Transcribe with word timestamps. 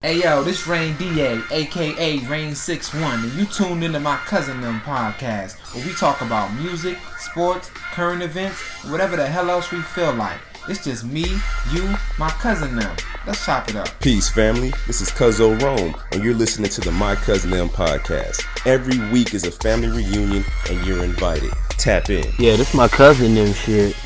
Hey 0.00 0.22
yo, 0.22 0.44
this 0.44 0.64
Rain 0.68 0.96
DA, 0.96 1.40
aka 1.50 2.18
Rain 2.28 2.54
61, 2.54 3.24
and 3.24 3.32
you 3.32 3.44
tuned 3.46 3.82
into 3.82 3.98
my 3.98 4.16
cousin 4.18 4.60
them 4.60 4.78
podcast, 4.82 5.56
where 5.74 5.84
we 5.84 5.92
talk 5.92 6.20
about 6.20 6.54
music, 6.54 6.96
sports, 7.18 7.68
current 7.94 8.22
events, 8.22 8.60
whatever 8.92 9.16
the 9.16 9.26
hell 9.26 9.50
else 9.50 9.72
we 9.72 9.80
feel 9.82 10.12
like. 10.12 10.38
It's 10.68 10.84
just 10.84 11.04
me, 11.04 11.24
you, 11.72 11.96
my 12.16 12.30
cousin 12.30 12.76
them. 12.76 12.96
Let's 13.26 13.44
chop 13.44 13.70
it 13.70 13.74
up. 13.74 13.88
Peace, 13.98 14.30
family. 14.30 14.72
This 14.86 15.00
is 15.00 15.10
Cuzzo 15.10 15.60
Rome, 15.60 15.96
and 16.12 16.22
you're 16.22 16.32
listening 16.32 16.70
to 16.70 16.80
the 16.80 16.92
My 16.92 17.16
Cousin 17.16 17.50
Them 17.50 17.68
podcast. 17.68 18.40
Every 18.68 19.00
week 19.10 19.34
is 19.34 19.46
a 19.46 19.50
family 19.50 19.88
reunion, 19.88 20.44
and 20.70 20.86
you're 20.86 21.02
invited. 21.02 21.50
Tap 21.70 22.08
in. 22.08 22.32
Yeah, 22.38 22.54
this 22.54 22.72
my 22.72 22.86
cousin 22.86 23.34
them 23.34 23.52
shit. 23.52 23.96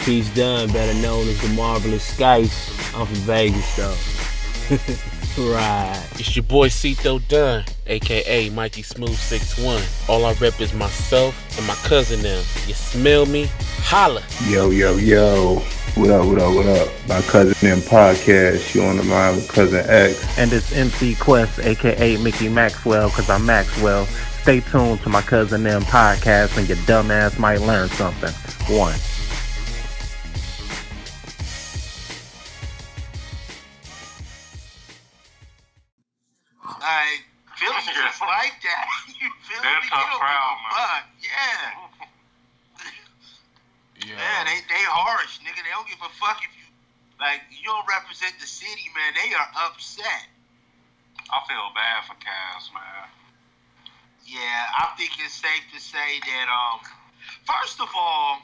Peace 0.00 0.28
done, 0.34 0.70
better 0.72 1.00
known 1.00 1.26
as 1.26 1.40
the 1.40 1.48
Marvelous 1.54 2.14
Skice. 2.14 2.94
I'm 2.94 3.06
from 3.06 3.16
Vegas 3.16 3.76
though. 3.76 3.96
right. 5.38 6.06
It's 6.14 6.34
your 6.36 6.42
boy 6.42 6.68
Cito 6.68 7.18
Dunn, 7.20 7.64
aka 7.86 8.50
Mikey 8.50 8.82
Smooth 8.82 9.16
61. 9.16 9.82
All 10.08 10.24
I 10.24 10.32
rep 10.34 10.60
is 10.60 10.72
myself 10.74 11.34
and 11.58 11.66
my 11.66 11.74
cousin 11.74 12.22
them. 12.22 12.44
You 12.66 12.74
smell 12.74 13.26
me? 13.26 13.48
Holla. 13.78 14.22
Yo, 14.48 14.70
yo, 14.70 14.96
yo. 14.96 15.62
What 15.94 16.10
up, 16.10 16.26
what 16.26 16.38
up, 16.38 16.54
what 16.54 16.66
up? 16.66 16.88
My 17.08 17.20
cousin 17.22 17.54
them 17.68 17.78
podcast. 17.78 18.74
You 18.74 18.82
on 18.82 18.96
the 18.98 19.04
line 19.04 19.36
with 19.36 19.48
cousin 19.48 19.84
X. 19.88 20.38
and 20.38 20.52
it's 20.52 20.72
MC 20.72 21.14
Quest, 21.16 21.58
aka 21.60 22.16
Mickey 22.18 22.48
Maxwell, 22.48 23.08
because 23.08 23.28
I'm 23.30 23.44
Maxwell. 23.46 24.06
Stay 24.42 24.60
tuned 24.60 25.00
to 25.02 25.08
my 25.08 25.22
cousin 25.22 25.62
them 25.62 25.82
podcast, 25.82 26.56
and 26.56 26.68
your 26.68 26.78
dumbass 26.78 27.38
might 27.38 27.60
learn 27.60 27.88
something. 27.90 28.32
One. 28.74 28.94
Like, 36.88 37.20
Philly 37.60 37.84
just 38.00 38.20
like 38.24 38.56
that. 38.64 38.86
you 39.20 39.28
feel 39.44 39.60
They're 39.60 39.82
me? 39.84 39.88
tough 39.92 40.08
They 40.08 40.08
don't 40.08 40.20
crowd, 40.24 40.56
give 40.56 40.64
a 40.64 40.72
man. 40.72 40.72
fuck. 40.72 41.04
Yeah. 41.20 41.66
Yeah, 44.08 44.44
they, 44.46 44.62
they 44.70 44.84
harsh, 44.88 45.42
nigga. 45.42 45.58
They 45.58 45.74
don't 45.74 45.84
give 45.90 45.98
a 46.00 46.08
fuck 46.22 46.38
if 46.40 46.54
you, 46.54 46.64
like, 47.18 47.42
you 47.50 47.66
don't 47.66 47.84
represent 47.84 48.32
the 48.40 48.46
city, 48.46 48.88
man. 48.94 49.10
They 49.18 49.34
are 49.34 49.50
upset. 49.68 50.30
I 51.28 51.36
feel 51.50 51.68
bad 51.74 52.06
for 52.06 52.14
Cass, 52.22 52.70
man. 52.72 53.10
Yeah, 54.24 54.64
I 54.80 54.94
think 54.96 55.12
it's 55.18 55.34
safe 55.34 55.66
to 55.74 55.80
say 55.82 56.22
that, 56.24 56.46
um, 56.48 56.80
first 57.44 57.82
of 57.82 57.90
all, 57.98 58.38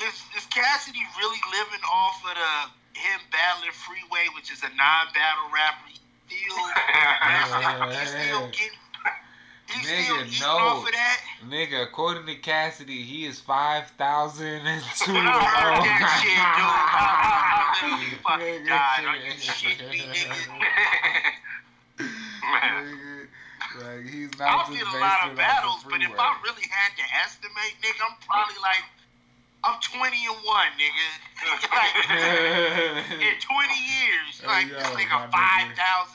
is, 0.00 0.16
is 0.40 0.46
Cassidy 0.50 1.04
really 1.20 1.42
living 1.52 1.84
off 1.84 2.24
of 2.24 2.34
the 2.34 2.54
him 2.98 3.20
battling 3.30 3.76
Freeway, 3.76 4.26
which 4.34 4.50
is 4.50 4.62
a 4.62 4.70
non-battle 4.72 5.52
rapper? 5.52 5.90
Still, 6.26 6.38
he's 7.90 8.08
still 8.08 8.46
getting, 8.48 8.78
he's 9.68 9.86
Nigga, 9.86 10.40
no. 10.40 10.56
off 10.56 10.86
of 10.86 10.92
that. 10.92 11.20
Nigga, 11.48 11.82
according 11.82 12.26
to 12.26 12.34
Cassidy, 12.36 13.02
he 13.02 13.26
is 13.26 13.40
5,002 13.40 14.00
I 14.00 14.64
heard 14.64 15.84
that 15.84 16.00
oh 16.00 16.16
shit, 16.24 16.32
dude. 16.32 16.64
I, 16.64 16.80
I, 16.94 17.36
I 17.44 17.84
literally 17.84 18.16
fucking 18.24 18.64
died. 18.64 19.04
Are 19.04 19.16
you 19.16 19.32
shitting 19.36 19.90
me, 19.90 19.98
nigga? 20.08 20.38
Like, 23.74 24.06
he's 24.06 24.30
I 24.38 24.46
not 24.46 24.70
just 24.70 24.94
a 24.94 24.98
lot 24.98 25.28
of 25.28 25.36
battles, 25.36 25.82
but 25.84 26.00
if. 26.00 26.08
I 26.08 26.30
really 26.46 26.62
had 26.70 26.94
to 26.96 27.04
estimate, 27.26 27.74
nigga, 27.82 28.06
I'm 28.06 28.16
probably 28.24 28.54
like, 28.62 28.86
I'm 29.64 29.76
20 29.82 30.14
and 30.14 30.36
1, 30.44 30.66
nigga. 30.78 31.06
like, 31.74 31.92
in 33.18 33.34
20 33.34 33.74
years, 33.74 34.40
Hey, 34.40 34.46
like, 34.46 34.68
yo, 34.70 34.78
this 34.78 34.86
nigga 34.94 35.26
nigga. 35.26 35.74
5,000. 35.74 36.13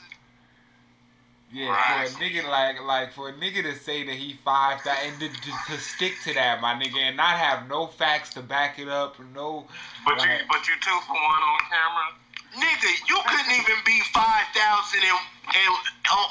Yeah, 1.52 1.74
Right. 1.74 2.08
for 2.08 2.22
a 2.22 2.22
nigga 2.22 2.48
like 2.48 2.80
like 2.82 3.12
for 3.12 3.28
a 3.28 3.32
nigga 3.32 3.62
to 3.62 3.74
say 3.74 4.04
that 4.04 4.14
he 4.14 4.38
five 4.44 4.82
that 4.84 5.02
and 5.02 5.18
to, 5.18 5.28
to, 5.28 5.50
to 5.66 5.78
stick 5.78 6.14
to 6.24 6.34
that, 6.34 6.60
my 6.60 6.74
nigga, 6.74 6.98
and 6.98 7.16
not 7.16 7.36
have 7.38 7.68
no 7.68 7.88
facts 7.88 8.34
to 8.34 8.42
back 8.42 8.78
it 8.78 8.88
up, 8.88 9.18
no. 9.34 9.66
But 10.06 10.22
you, 10.22 10.30
but 10.48 10.62
you 10.68 10.74
two 10.80 10.98
for 11.06 11.14
one 11.14 11.42
on 11.42 11.60
camera. 11.66 12.06
Nigga, 12.54 12.90
you 13.08 13.18
couldn't 13.26 13.54
even 13.62 13.78
be 13.86 14.00
5,000 14.12 14.98
and, 15.02 15.18
and 15.54 15.74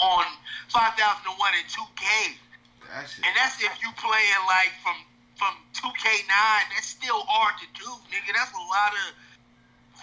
on 0.04 0.26
5,001 0.68 1.54
in 1.56 1.64
2K. 1.68 2.36
that 2.92 3.08
shit. 3.08 3.24
And 3.26 3.36
that's 3.36 3.56
if 3.64 3.72
you 3.84 3.88
playing 3.96 4.44
like 4.48 4.72
from 4.84 4.96
from 5.40 5.56
2K9. 5.72 6.28
That's 6.76 6.88
still 6.88 7.24
hard 7.32 7.56
to 7.64 7.68
do, 7.80 7.88
nigga. 8.12 8.36
That's 8.36 8.52
a 8.52 8.66
lot 8.68 8.92
of 8.92 9.16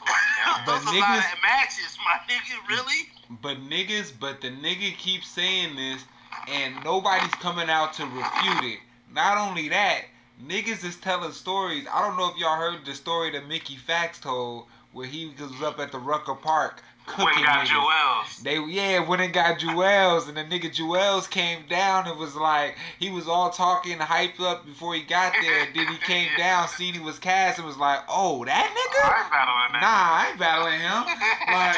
But 0.07 0.81
that's 0.81 0.85
a 0.85 0.87
lot 0.87 0.95
niggas- 0.95 1.43
matches, 1.43 1.99
my 2.05 2.19
nigga. 2.33 2.69
Really? 2.69 3.09
But 3.43 3.59
niggas, 3.69 4.13
but 4.19 4.41
the 4.41 4.51
nigga 4.51 4.97
keeps 4.97 5.29
saying 5.29 5.77
this, 5.77 6.05
and 6.49 6.83
nobody's 6.85 7.35
coming 7.35 7.69
out 7.69 7.93
to 7.95 8.07
refute 8.07 8.65
it. 8.65 8.79
Not 9.13 9.39
only 9.39 9.69
that, 9.69 10.03
niggas 10.43 10.85
is 10.85 10.97
telling 10.97 11.33
stories. 11.33 11.87
I 11.93 12.01
don't 12.01 12.17
know 12.17 12.31
if 12.31 12.37
y'all 12.37 12.57
heard 12.57 12.85
the 12.85 12.95
story 12.95 13.31
that 13.33 13.49
Mickey 13.49 13.77
Factz 13.77 14.21
told, 14.21 14.67
where 14.93 15.07
he 15.07 15.35
was 15.39 15.63
up 15.63 15.79
at 15.81 15.93
the 15.93 15.99
Rucker 15.99 16.35
Park 16.35 16.83
cooking 17.07 17.25
When 17.25 17.45
got 17.45 17.67
niggas. 17.67 17.71
Joel's. 17.71 18.39
They 18.43 18.59
yeah, 18.59 18.99
when 19.01 19.21
it 19.21 19.29
got 19.33 19.59
Jewels 19.59 20.29
and 20.29 20.37
the 20.37 20.45
nigga 20.45 20.73
Jewels 20.73 21.27
came 21.27 21.67
down 21.69 22.07
and 22.07 22.19
was 22.19 22.35
like 22.37 22.77
he 22.99 23.11
was 23.11 23.29
all 23.29 23.51
talking 23.51 23.99
hyped 23.99 24.41
up 24.41 24.67
before 24.67 24.95
he 24.95 25.03
got 25.03 25.33
there. 25.41 25.67
then 25.75 25.87
he 25.89 25.99
came 25.99 26.29
down, 26.39 26.69
seen 26.69 26.95
he 26.95 27.01
was 27.01 27.19
cast 27.19 27.59
and 27.59 27.67
was 27.67 27.77
like, 27.77 28.01
oh 28.09 28.45
that 28.45 28.71
oh, 28.71 29.03
I 29.05 29.21
nigga? 29.21 29.23
ain't 29.23 29.31
battling 29.31 29.73
that. 29.73 29.81
Nah, 29.81 30.09
I 30.13 30.29
ain't 30.31 30.39
battling 30.39 30.81
him. 30.81 31.05
Like 31.47 31.77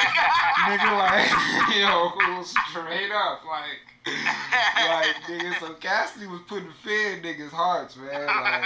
nigga 0.66 0.90
like 0.98 1.30
yo 1.76 2.42
straight 2.42 3.12
up 3.12 3.42
like 3.44 3.80
like 4.88 5.14
nigga 5.28 5.58
so 5.60 5.74
Cassidy 5.74 6.26
was 6.26 6.40
putting 6.48 6.72
fear 6.82 7.12
in 7.14 7.22
niggas' 7.22 7.50
hearts, 7.50 7.96
man. 7.96 8.26
Like 8.26 8.64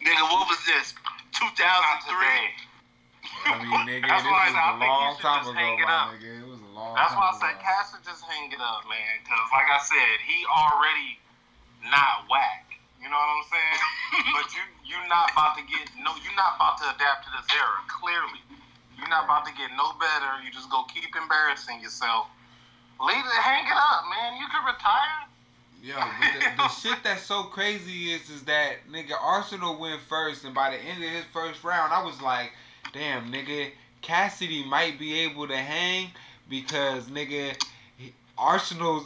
Nigga, 0.00 0.22
what 0.22 0.48
was 0.48 0.58
this? 0.64 0.94
Not 1.04 1.20
2003? 1.34 2.69
I 3.46 3.56
mean 3.62 3.80
nigga, 3.88 4.08
That's 4.08 4.22
this 4.22 4.32
was 4.32 4.54
I 4.56 4.68
a 4.70 4.80
long 4.80 5.16
time 5.20 5.44
ago, 5.48 5.54
my 5.54 6.16
nigga. 6.16 6.30
It 6.40 6.46
was 6.46 6.60
a 6.60 6.72
long 6.72 6.92
That's 6.96 7.14
why 7.16 7.30
I 7.30 7.34
said 7.38 7.56
ago. 7.56 7.64
Cass 7.64 7.92
should 7.92 8.04
just 8.04 8.22
hang 8.24 8.52
it 8.52 8.60
up, 8.60 8.84
man. 8.88 9.14
Because, 9.24 9.48
like 9.52 9.68
I 9.70 9.80
said, 9.80 10.14
he 10.24 10.44
already 10.48 11.20
not 11.88 12.28
whack. 12.28 12.70
You 13.00 13.08
know 13.08 13.16
what 13.16 13.40
I'm 13.40 13.46
saying? 13.48 13.80
but 14.36 14.46
you 14.52 14.62
you're 14.84 15.08
not 15.08 15.32
about 15.32 15.56
to 15.56 15.64
get 15.64 15.88
no. 15.96 16.12
You're 16.20 16.36
not 16.36 16.60
about 16.60 16.76
to 16.84 16.92
adapt 16.92 17.24
to 17.24 17.30
this 17.32 17.48
era. 17.56 17.80
Clearly, 17.88 18.44
you're 19.00 19.08
not 19.08 19.24
about 19.24 19.48
to 19.48 19.52
get 19.56 19.72
no 19.72 19.96
better. 19.96 20.44
You 20.44 20.52
just 20.52 20.68
go 20.68 20.84
keep 20.84 21.08
embarrassing 21.16 21.80
yourself. 21.80 22.28
Leave 23.00 23.24
it, 23.24 23.40
hang 23.40 23.64
it 23.64 23.78
up, 23.80 24.04
man. 24.12 24.36
You 24.36 24.44
can 24.52 24.68
retire. 24.68 25.30
Yo, 25.82 25.96
but 25.96 26.28
the, 26.36 26.62
the 26.62 26.68
shit 26.80 26.98
that's 27.02 27.22
so 27.22 27.44
crazy 27.44 28.12
is 28.12 28.28
is 28.28 28.42
that 28.44 28.84
nigga 28.92 29.16
Arsenal 29.18 29.80
went 29.80 30.00
first, 30.02 30.44
and 30.44 30.54
by 30.54 30.70
the 30.70 30.76
end 30.76 31.02
of 31.02 31.08
his 31.08 31.24
first 31.32 31.64
round, 31.64 31.92
I 31.92 32.04
was 32.04 32.20
like, 32.20 32.52
damn, 32.92 33.32
nigga, 33.32 33.70
Cassidy 34.02 34.64
might 34.64 34.98
be 34.98 35.20
able 35.20 35.48
to 35.48 35.56
hang 35.56 36.10
because 36.48 37.04
nigga. 37.06 37.56
Arsenal's 38.38 39.04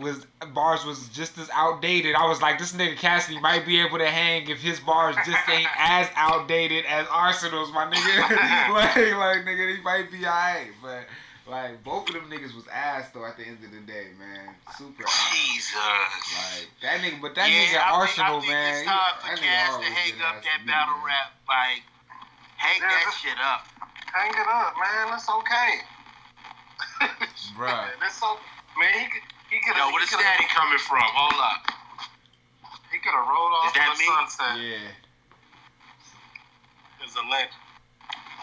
was 0.00 0.24
bars 0.54 0.84
was 0.84 1.08
just 1.08 1.36
as 1.38 1.50
outdated. 1.52 2.14
I 2.14 2.28
was 2.28 2.40
like, 2.40 2.56
this 2.56 2.72
nigga 2.72 2.96
Cassidy 2.96 3.40
might 3.40 3.66
be 3.66 3.80
able 3.80 3.98
to 3.98 4.08
hang 4.08 4.48
if 4.48 4.60
his 4.60 4.78
bars 4.78 5.16
just 5.26 5.48
ain't 5.48 5.66
as 5.76 6.08
outdated 6.14 6.84
as 6.86 7.04
Arsenal's, 7.10 7.72
my 7.72 7.86
nigga. 7.86 8.30
like, 8.72 8.94
like 8.96 9.44
nigga, 9.44 9.76
he 9.76 9.82
might 9.82 10.08
be 10.12 10.24
alright, 10.24 10.68
but 10.80 11.02
like 11.48 11.82
both 11.84 12.08
of 12.08 12.14
them 12.14 12.30
niggas 12.30 12.54
was 12.54 12.66
ass 12.72 13.10
though. 13.14 13.24
At 13.24 13.36
the 13.36 13.44
end 13.44 13.58
of 13.64 13.70
the 13.70 13.80
day, 13.80 14.10
man, 14.18 14.54
super 14.76 15.02
ass. 15.02 15.34
Jesus. 15.34 15.74
Like 15.74 16.70
that 16.82 17.00
nigga, 17.00 17.20
but 17.20 17.34
that 17.34 17.50
yeah, 17.50 17.66
nigga 17.66 17.86
I 17.86 17.90
Arsenal, 17.90 18.40
think, 18.40 18.52
I 18.52 18.54
man. 18.54 18.74
think 18.74 18.86
it's 18.86 18.90
time 18.90 19.14
for 19.18 19.42
Cass 19.42 19.76
to 19.78 19.84
hang 19.84 20.12
up 20.22 20.42
that 20.42 20.66
battle 20.66 20.94
man. 20.98 21.06
rap. 21.06 21.30
Like, 21.46 21.82
hang 22.66 22.82
Yeah, 22.82 22.90
that 22.90 23.14
shit 23.22 23.38
up. 23.38 23.62
Hang 24.12 24.30
it 24.34 24.48
up, 24.48 24.74
man. 24.78 25.10
That's 25.14 25.28
okay. 25.30 25.70
Bruh. 27.56 27.86
It's 28.02 28.18
so 28.18 28.38
man. 28.78 28.92
He 28.98 29.06
could. 29.06 29.22
He 29.50 29.58
could. 29.62 29.76
Yo, 29.78 29.90
where 29.94 30.00
the 30.02 30.06
static 30.10 30.48
coming 30.50 30.78
from? 30.78 31.06
Hold 31.14 31.38
up. 31.40 31.62
He 32.90 32.98
could 32.98 33.14
have 33.14 33.26
rolled 33.28 33.54
off 33.62 33.68
Is 33.68 33.74
that 33.74 33.94
the 33.94 34.00
me? 34.00 34.06
sunset. 34.06 34.54
Yeah, 34.58 34.90
It's 37.04 37.14
a 37.16 37.22
legend. 37.30 37.52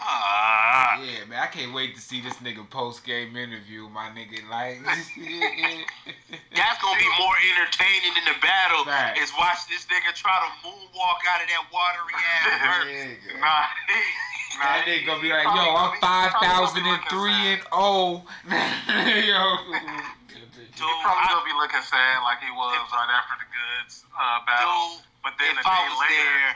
Ah. 0.06 1.00
yeah, 1.00 1.24
man. 1.24 1.40
I 1.40 1.46
can't 1.48 1.72
wait 1.72 1.94
to 1.96 2.00
see 2.00 2.20
this 2.20 2.34
nigga 2.44 2.68
post 2.68 3.04
game 3.04 3.36
interview, 3.36 3.88
my 3.88 4.10
nigga. 4.12 4.44
Like, 4.52 4.78
That's 4.84 6.78
gonna 6.82 7.00
be 7.00 7.10
more 7.18 7.36
entertaining 7.56 8.12
than 8.14 8.24
the 8.28 8.38
battle. 8.44 8.84
Fact. 8.84 9.18
Is 9.18 9.32
watch 9.38 9.64
this 9.68 9.86
nigga 9.88 10.12
try 10.14 10.36
to 10.44 10.50
moonwalk 10.66 11.20
out 11.30 11.40
of 11.40 11.48
that 11.48 11.64
watery 11.72 12.14
ass 12.20 12.60
verse. 12.60 12.92
Nigga. 12.92 13.40
Nah, 13.40 13.64
That 14.60 14.84
nigga 14.86 15.06
gonna 15.06 15.22
be 15.22 15.30
like, 15.32 15.44
yo, 15.48 15.50
I'm 15.74 15.90
be- 15.90 15.96
he 15.96 16.00
five 16.04 16.30
probably 16.30 16.48
thousand 16.48 16.82
gonna 16.84 16.94
and 16.94 17.04
be 17.04 17.10
three 17.10 17.42
and 17.56 17.62
oh, 17.72 18.22
yo. 19.24 19.44
Dude, 20.74 20.90
He 20.90 21.00
probably 21.00 21.24
I- 21.24 21.32
gonna 21.32 21.48
be 21.48 21.56
looking 21.56 21.82
sad 21.86 22.20
like 22.28 22.38
he 22.44 22.50
was 22.52 22.76
right 22.92 23.08
after 23.08 23.34
the 23.40 23.48
Goodz 23.48 24.04
uh, 24.12 24.44
battle. 24.44 25.00
Dude, 25.00 25.06
but 25.24 25.32
then 25.40 25.56
if 25.56 25.64
a 25.64 25.68
I 25.70 25.74
day 25.80 25.88
was 25.88 25.98
later, 26.04 26.28
there, 26.28 26.52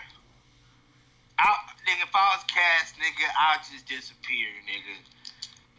I, 1.38 1.50
nigga, 1.88 2.04
if 2.04 2.14
I 2.14 2.36
was 2.36 2.44
cast, 2.44 2.96
nigga, 2.96 3.24
I'd 3.38 3.64
just 3.72 3.88
disappear, 3.88 4.48
nigga. 4.68 5.00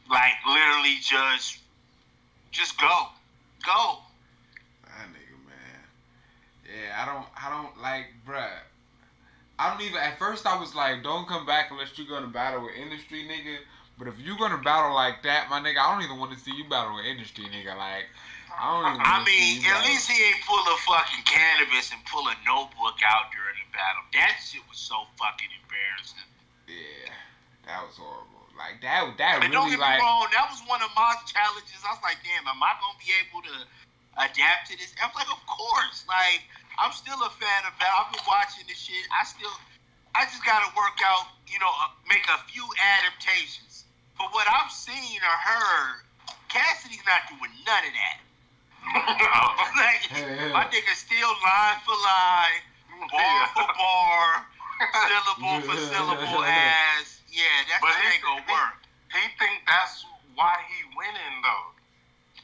Like 0.09 0.33
literally 0.47 0.97
just, 1.01 1.59
just 2.51 2.79
go, 2.79 3.13
go. 3.65 3.99
That 4.85 5.05
nigga, 5.13 5.37
man. 5.45 5.85
Yeah, 6.65 6.97
I 6.97 7.05
don't, 7.05 7.25
I 7.37 7.49
don't 7.49 7.81
like, 7.81 8.05
bruh. 8.27 8.65
I 9.59 9.69
don't 9.69 9.81
even. 9.85 9.99
At 9.99 10.17
first, 10.17 10.47
I 10.47 10.57
was 10.57 10.73
like, 10.73 11.03
don't 11.03 11.27
come 11.27 11.45
back 11.45 11.69
unless 11.69 11.97
you're 11.97 12.07
gonna 12.07 12.31
battle 12.31 12.63
with 12.63 12.75
industry, 12.75 13.27
nigga. 13.27 13.57
But 13.99 14.07
if 14.07 14.17
you're 14.17 14.37
gonna 14.37 14.63
battle 14.63 14.95
like 14.95 15.21
that, 15.23 15.49
my 15.49 15.59
nigga, 15.59 15.77
I 15.77 15.93
don't 15.93 16.03
even 16.03 16.17
want 16.17 16.31
to 16.31 16.39
see 16.39 16.55
you 16.55 16.63
battle 16.69 16.95
with 16.95 17.05
industry, 17.05 17.43
nigga. 17.43 17.77
Like, 17.77 18.05
I. 18.53 18.95
I 18.97 19.23
mean, 19.25 19.61
at 19.63 19.79
battle. 19.79 19.89
least 19.89 20.09
he 20.09 20.17
ain't 20.17 20.41
pull 20.45 20.59
a 20.59 20.77
fucking 20.87 21.23
Canibus 21.25 21.93
and 21.93 22.01
pull 22.09 22.25
a 22.27 22.35
notebook 22.45 22.97
out 23.05 23.29
during 23.31 23.55
the 23.59 23.67
battle. 23.71 24.03
That 24.13 24.39
shit 24.41 24.63
was 24.67 24.79
so 24.79 25.05
fucking 25.17 25.49
embarrassing. 25.63 26.27
Yeah, 26.67 27.13
that 27.69 27.85
was 27.85 27.95
horrible. 27.97 28.27
Like 28.59 28.83
that, 28.83 29.15
that 29.15 29.39
And 29.39 29.55
don't 29.55 29.71
really 29.71 29.79
get 29.79 29.87
me 29.87 29.95
like. 29.95 30.03
wrong, 30.03 30.27
that 30.35 30.51
was 30.51 30.59
one 30.67 30.83
of 30.83 30.91
my 30.91 31.15
challenges. 31.23 31.79
I 31.87 31.95
was 31.95 32.03
like, 32.03 32.19
damn, 32.27 32.43
am 32.43 32.59
I 32.59 32.75
gonna 32.83 32.99
be 32.99 33.07
able 33.23 33.39
to 33.47 33.55
adapt 34.19 34.67
to 34.67 34.75
this? 34.75 34.91
I 34.99 35.07
was 35.07 35.15
like, 35.15 35.31
of 35.31 35.39
course. 35.47 36.03
Like, 36.11 36.43
I'm 36.75 36.91
still 36.91 37.15
a 37.23 37.31
fan 37.39 37.61
of 37.63 37.71
that. 37.79 37.87
I've 37.87 38.11
been 38.11 38.25
watching 38.27 38.67
this 38.67 38.75
shit. 38.83 38.99
I 39.15 39.23
still, 39.23 39.55
I 40.11 40.27
just 40.27 40.43
gotta 40.43 40.67
work 40.75 40.99
out, 41.07 41.31
you 41.47 41.55
know, 41.63 41.71
uh, 41.71 41.95
make 42.11 42.27
a 42.27 42.39
few 42.51 42.67
adaptations. 42.99 43.87
But 44.19 44.35
what 44.35 44.43
I've 44.51 44.71
seen 44.75 45.23
or 45.23 45.37
heard, 45.39 46.03
Cassidy's 46.51 47.05
not 47.07 47.31
doing 47.31 47.55
none 47.63 47.83
of 47.87 47.95
that. 47.95 48.17
Like, 48.87 50.01
my 50.55 50.63
nigga 50.71 50.93
still 50.95 51.31
line 51.43 51.79
for 51.85 51.95
line, 51.95 52.61
bar 53.11 53.41
for 53.53 53.67
bar, 53.79 54.27
syllable 55.07 55.61
for 55.67 55.77
syllable 55.77 56.43
ass. 56.43 57.21
Yeah, 57.31 57.43
that 57.69 57.79
But 57.81 57.93
shit 57.93 58.03
he- 58.05 58.13
ain't 58.15 58.23
gonna 58.23 58.45
work. 58.51 58.75
He 59.13 59.23
think 59.39 59.61
that's 59.67 60.05
why 60.35 60.55
he 60.69 60.83
winning 60.97 61.35
though. 61.43 61.73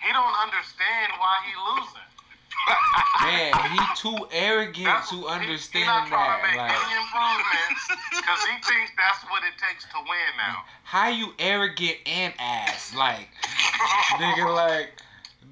He 0.02 0.12
don't 0.14 0.36
understand 0.44 1.14
why 1.20 1.36
he 1.46 1.54
losing. 1.74 2.10
Man, 3.22 3.52
he 3.72 3.80
too 3.96 4.28
arrogant 4.32 4.86
That's- 4.86 5.10
to 5.10 5.16
he- 5.16 5.22
he 5.22 5.28
understand 5.28 5.86
not 5.88 6.08
trying 6.08 6.42
that. 6.42 6.42
to 6.42 6.48
make 6.48 6.58
Like, 6.58 6.72
any 6.72 6.94
improvements 7.02 7.82
because 8.12 8.42
he 8.46 8.56
thinks 8.66 8.92
that's 8.98 9.22
what 9.30 9.44
it 9.44 9.54
takes 9.62 9.84
to 9.86 9.98
win 10.02 10.32
now. 10.38 10.64
how 10.84 11.08
you 11.10 11.34
arrogant 11.40 11.98
and 12.06 12.34
ass? 12.40 12.94
Like, 12.96 13.30
nigga, 14.18 14.54
like. 14.54 14.90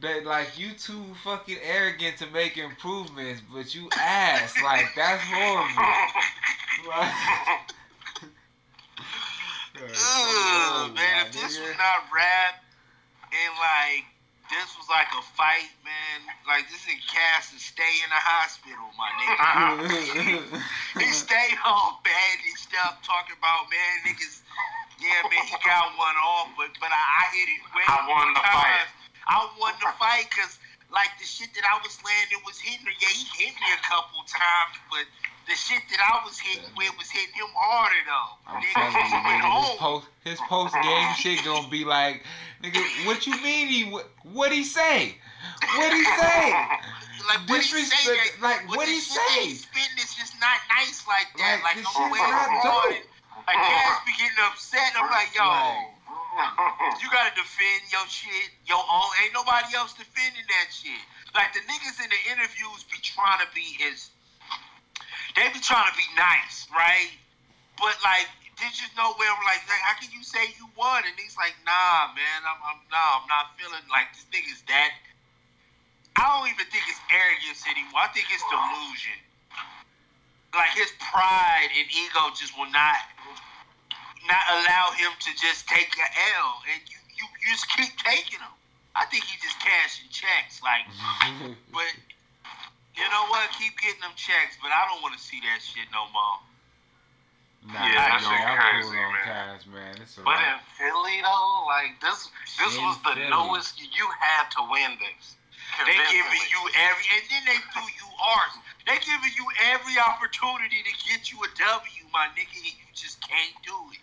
That 0.02 0.26
like 0.26 0.58
you 0.60 0.74
too 0.74 1.04
fucking 1.24 1.58
arrogant 1.64 2.18
to 2.18 2.28
make 2.28 2.58
improvements, 2.58 3.42
but 3.54 3.74
you 3.74 3.90
ass 3.98 4.54
like 4.64 4.88
that's 4.96 5.24
horrible. 5.24 5.74
Like, 6.90 7.14
Ugh, 9.84 10.94
man, 10.94 11.26
if 11.26 11.34
this 11.34 11.58
nigga. 11.58 11.68
was 11.68 11.78
not 11.78 12.08
rap 12.14 12.64
and 13.34 13.52
like 13.58 14.06
this 14.52 14.70
was 14.78 14.86
like 14.86 15.10
a 15.18 15.24
fight, 15.34 15.72
man, 15.82 16.30
like 16.46 16.70
this 16.70 16.86
nigga 16.86 17.02
Cass 17.10 17.50
to 17.50 17.58
stay 17.58 17.94
in 18.06 18.10
the 18.14 18.22
hospital, 18.22 18.86
my 18.94 19.10
nigga. 19.18 20.46
he 21.02 21.10
stayed 21.10 21.58
home 21.58 21.98
bad 22.06 22.38
and 22.44 22.58
stuff, 22.60 23.02
talking 23.02 23.34
about 23.40 23.72
man 23.74 23.96
niggas. 24.06 24.46
Yeah, 25.02 25.26
man, 25.26 25.44
he 25.50 25.58
got 25.66 25.98
one 25.98 26.18
off, 26.22 26.54
but 26.54 26.70
but 26.78 26.94
I, 26.94 27.02
I 27.02 27.24
hit 27.34 27.50
it 27.50 27.62
way 27.74 27.84
I 27.88 28.06
won 28.06 28.30
the 28.36 28.44
more 28.46 28.62
fight. 28.62 29.03
I 29.28 29.48
won 29.60 29.74
the 29.80 29.92
fight 30.00 30.28
because 30.30 30.60
like 30.92 31.10
the 31.20 31.26
shit 31.26 31.50
that 31.56 31.66
I 31.66 31.80
was 31.82 31.98
landing 32.06 32.42
was 32.46 32.60
hitting 32.60 32.86
her. 32.86 32.94
Yeah, 33.02 33.10
he 33.10 33.26
hit 33.46 33.54
me 33.56 33.70
a 33.74 33.82
couple 33.82 34.20
times, 34.30 34.78
but 34.92 35.06
the 35.50 35.56
shit 35.56 35.82
that 35.90 36.00
I 36.00 36.24
was 36.26 36.38
hitting 36.40 36.70
with 36.78 36.94
was 36.98 37.10
hitting 37.10 37.34
him 37.34 37.50
harder 37.56 38.02
though. 38.06 38.32
I'm 38.48 38.62
Nigga, 38.62 38.94
telling 38.94 39.00
you, 39.10 39.58
he 39.58 39.68
his 39.68 39.80
post 39.80 40.06
his 40.24 40.40
post 40.48 40.76
game 40.84 41.10
shit 41.18 41.44
gonna 41.44 41.68
be 41.68 41.84
like, 41.86 42.24
nigga, 42.62 42.80
what 43.08 43.26
you 43.28 43.34
mean 43.42 43.68
he 43.68 43.84
what 43.90 44.08
what 44.24 44.52
he 44.52 44.64
say? 44.64 45.16
What 45.76 45.92
he 45.92 46.04
say? 46.04 46.44
like 47.28 47.42
what 47.50 47.64
he 47.64 47.84
say, 47.84 47.90
Disrespect- 47.90 48.42
like, 48.42 48.68
what 48.70 48.86
the 48.86 48.92
he 48.94 49.00
say? 49.00 49.44
he 49.44 49.56
spitting 49.56 49.98
is 50.00 50.14
just 50.16 50.36
not 50.40 50.60
nice 50.72 51.04
like 51.08 51.28
that. 51.38 51.60
Like, 51.64 51.76
Like, 51.76 51.84
this 51.84 51.92
no 51.96 52.12
way 52.12 52.20
not 52.20 52.48
I'm 52.48 52.64
dope. 52.64 52.86
on 52.86 52.94
it. 52.94 53.06
Like 53.48 53.60
Cass 53.60 54.00
be 54.06 54.14
getting 54.16 54.40
upset. 54.48 54.94
I'm 54.96 55.10
like, 55.12 55.36
yo, 55.36 55.44
you 57.02 57.08
gotta 57.14 57.34
defend 57.38 57.82
your 57.94 58.06
shit, 58.10 58.50
your 58.66 58.82
own. 58.82 59.10
Ain't 59.22 59.34
nobody 59.34 59.70
else 59.78 59.94
defending 59.94 60.46
that 60.50 60.68
shit. 60.74 61.04
Like 61.38 61.54
the 61.54 61.62
niggas 61.66 61.98
in 62.02 62.10
the 62.10 62.22
interviews 62.34 62.86
be 62.90 62.98
trying 63.02 63.42
to 63.42 63.50
be 63.54 63.66
as 63.90 64.10
they 65.38 65.50
be 65.50 65.62
trying 65.62 65.90
to 65.90 65.96
be 65.98 66.06
nice, 66.14 66.70
right? 66.70 67.10
But 67.78 67.98
like, 68.06 68.30
did 68.58 68.74
you 68.78 68.86
know 68.94 69.18
where 69.18 69.30
I'm 69.30 69.42
like, 69.50 69.66
like, 69.66 69.82
how 69.82 69.98
can 69.98 70.14
you 70.14 70.22
say 70.22 70.42
you 70.58 70.70
won? 70.78 71.02
And 71.06 71.14
he's 71.18 71.34
like, 71.38 71.58
nah, 71.66 72.14
man, 72.14 72.40
I'm, 72.46 72.62
I'm 72.62 72.80
nah, 72.94 73.22
I'm 73.22 73.28
not 73.30 73.58
feeling 73.58 73.82
like 73.90 74.14
this 74.14 74.26
nigga's 74.30 74.62
that. 74.70 74.94
I 76.14 76.30
don't 76.30 76.50
even 76.54 76.70
think 76.70 76.86
it's 76.86 77.02
arrogance 77.10 77.66
anymore. 77.66 78.06
I 78.06 78.10
think 78.14 78.30
it's 78.30 78.46
delusion. 78.46 79.18
Like 80.54 80.78
his 80.78 80.94
pride 81.02 81.74
and 81.74 81.90
ego 81.90 82.30
just 82.38 82.54
will 82.54 82.70
not 82.70 83.02
not 84.28 84.44
allow 84.60 84.92
him 84.96 85.12
to 85.20 85.30
just 85.40 85.68
take 85.68 85.92
an 86.00 86.12
L, 86.38 86.62
and 86.72 86.82
you 86.88 86.98
you, 87.18 87.26
you 87.44 87.48
just 87.54 87.68
keep 87.72 87.92
taking 88.04 88.40
them. 88.40 88.52
I 88.96 89.06
think 89.10 89.24
he 89.26 89.36
just 89.42 89.58
cashing 89.60 90.10
checks, 90.14 90.62
like, 90.62 90.86
but 91.74 91.90
you 92.94 93.06
know 93.10 93.26
what? 93.34 93.50
Keep 93.58 93.74
getting 93.82 94.02
them 94.06 94.14
checks, 94.16 94.58
but 94.62 94.70
I 94.70 94.86
don't 94.90 95.02
want 95.02 95.18
to 95.18 95.22
see 95.22 95.42
that 95.42 95.62
shit 95.66 95.90
no 95.90 96.06
more. 96.14 96.38
Nah, 97.74 97.80
Yeah, 97.90 97.96
that 97.96 98.22
yo, 98.22 98.28
shit 98.28 98.44
I'm 98.44 98.60
crazy, 98.60 98.92
cool 98.92 99.02
on 99.02 99.14
man. 99.18 99.24
Cass, 99.26 99.62
man. 99.66 99.94
It's 100.04 100.16
But 100.20 100.36
wrap. 100.38 100.60
in 100.60 100.60
Philly 100.78 101.18
though, 101.24 101.64
like 101.72 101.96
this, 102.04 102.28
this 102.60 102.76
In 102.76 102.84
was 102.86 103.00
the 103.08 103.16
Philly. 103.18 103.32
lowest 103.34 103.80
you 103.80 104.06
had 104.20 104.52
to 104.60 104.62
win 104.70 105.00
this. 105.00 105.36
They 105.88 105.98
giving 106.12 106.46
you 106.54 106.62
every, 106.86 107.06
and 107.18 107.24
then 107.34 107.44
they 107.50 107.58
threw 107.74 107.88
you 107.88 108.08
arse. 108.22 108.56
They 108.86 109.00
giving 109.02 109.34
you 109.34 109.48
every 109.74 109.96
opportunity 109.98 110.84
to 110.86 110.94
get 111.08 111.32
you 111.34 111.40
a 111.42 111.50
W, 111.50 112.04
my 112.14 112.30
nigga, 112.38 112.54
and 112.62 112.78
you 112.78 112.88
just 112.94 113.18
can't 113.26 113.56
do 113.66 113.74
it. 113.96 114.03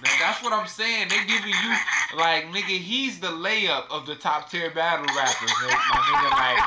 Now, 0.00 0.14
that's 0.20 0.42
what 0.42 0.52
I'm 0.52 0.66
saying. 0.66 1.08
They 1.08 1.20
giving 1.24 1.52
you 1.52 1.72
like 2.16 2.48
nigga, 2.52 2.76
he's 2.76 3.20
the 3.20 3.32
layup 3.32 3.88
of 3.90 4.06
the 4.06 4.16
top 4.16 4.50
tier 4.50 4.70
battle 4.70 5.06
rappers, 5.16 5.52
man. 5.60 5.76
my 5.88 5.98
nigga. 6.04 6.28
Like, 6.36 6.60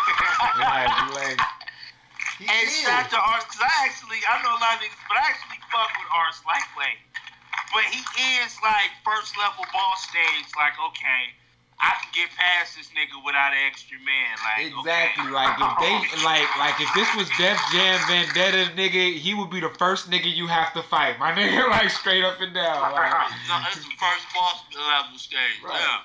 like, 0.58 0.94
like. 1.14 1.40
He 2.40 2.50
And 2.50 2.66
is. 2.66 2.82
shout 2.82 3.10
to 3.14 3.20
Ars, 3.20 3.46
because 3.46 3.62
I 3.62 3.74
actually, 3.86 4.18
I 4.26 4.42
know 4.42 4.54
a 4.54 4.62
lot 4.62 4.78
of 4.78 4.82
niggas, 4.82 4.98
but 5.06 5.18
I 5.18 5.30
actually 5.30 5.62
fuck 5.70 5.92
with 5.98 6.10
Ars 6.14 6.42
Lightweight. 6.46 7.02
But 7.74 7.86
he 7.90 8.02
is 8.42 8.54
like 8.62 8.94
first 9.06 9.38
level 9.38 9.66
boss 9.74 10.06
stage, 10.10 10.50
like, 10.58 10.78
okay, 10.78 11.34
I 11.84 12.00
can 12.00 12.12
get 12.16 12.30
past 12.40 12.78
this 12.80 12.88
nigga 12.96 13.20
without 13.28 13.52
an 13.52 13.60
extra 13.68 14.00
man. 14.08 14.34
Like, 14.40 14.72
Exactly. 14.72 15.28
okay. 15.28 15.36
Like 15.36 15.56
if 15.60 15.74
they 15.84 16.24
like 16.24 16.48
like 16.56 16.80
if 16.80 16.88
this 16.96 17.10
was 17.20 17.28
Def 17.36 17.60
Jam 17.76 18.00
Vendetta, 18.08 18.72
nigga, 18.80 19.20
he 19.20 19.34
would 19.36 19.52
be 19.52 19.60
the 19.60 19.68
first 19.76 20.08
nigga 20.10 20.32
you 20.34 20.48
have 20.48 20.72
to 20.80 20.82
fight. 20.82 21.20
My 21.20 21.32
nigga, 21.38 21.68
like 21.70 21.90
straight 21.92 22.24
up 22.24 22.40
and 22.40 22.54
down. 22.56 22.80
Like, 22.96 23.12
No, 23.52 23.60
it's 23.68 23.84
the 23.84 23.92
first 24.00 24.26
boss 24.32 24.64
level 24.72 25.18
stage. 25.20 25.60
Right. 25.60 25.76
Yeah. 25.76 26.00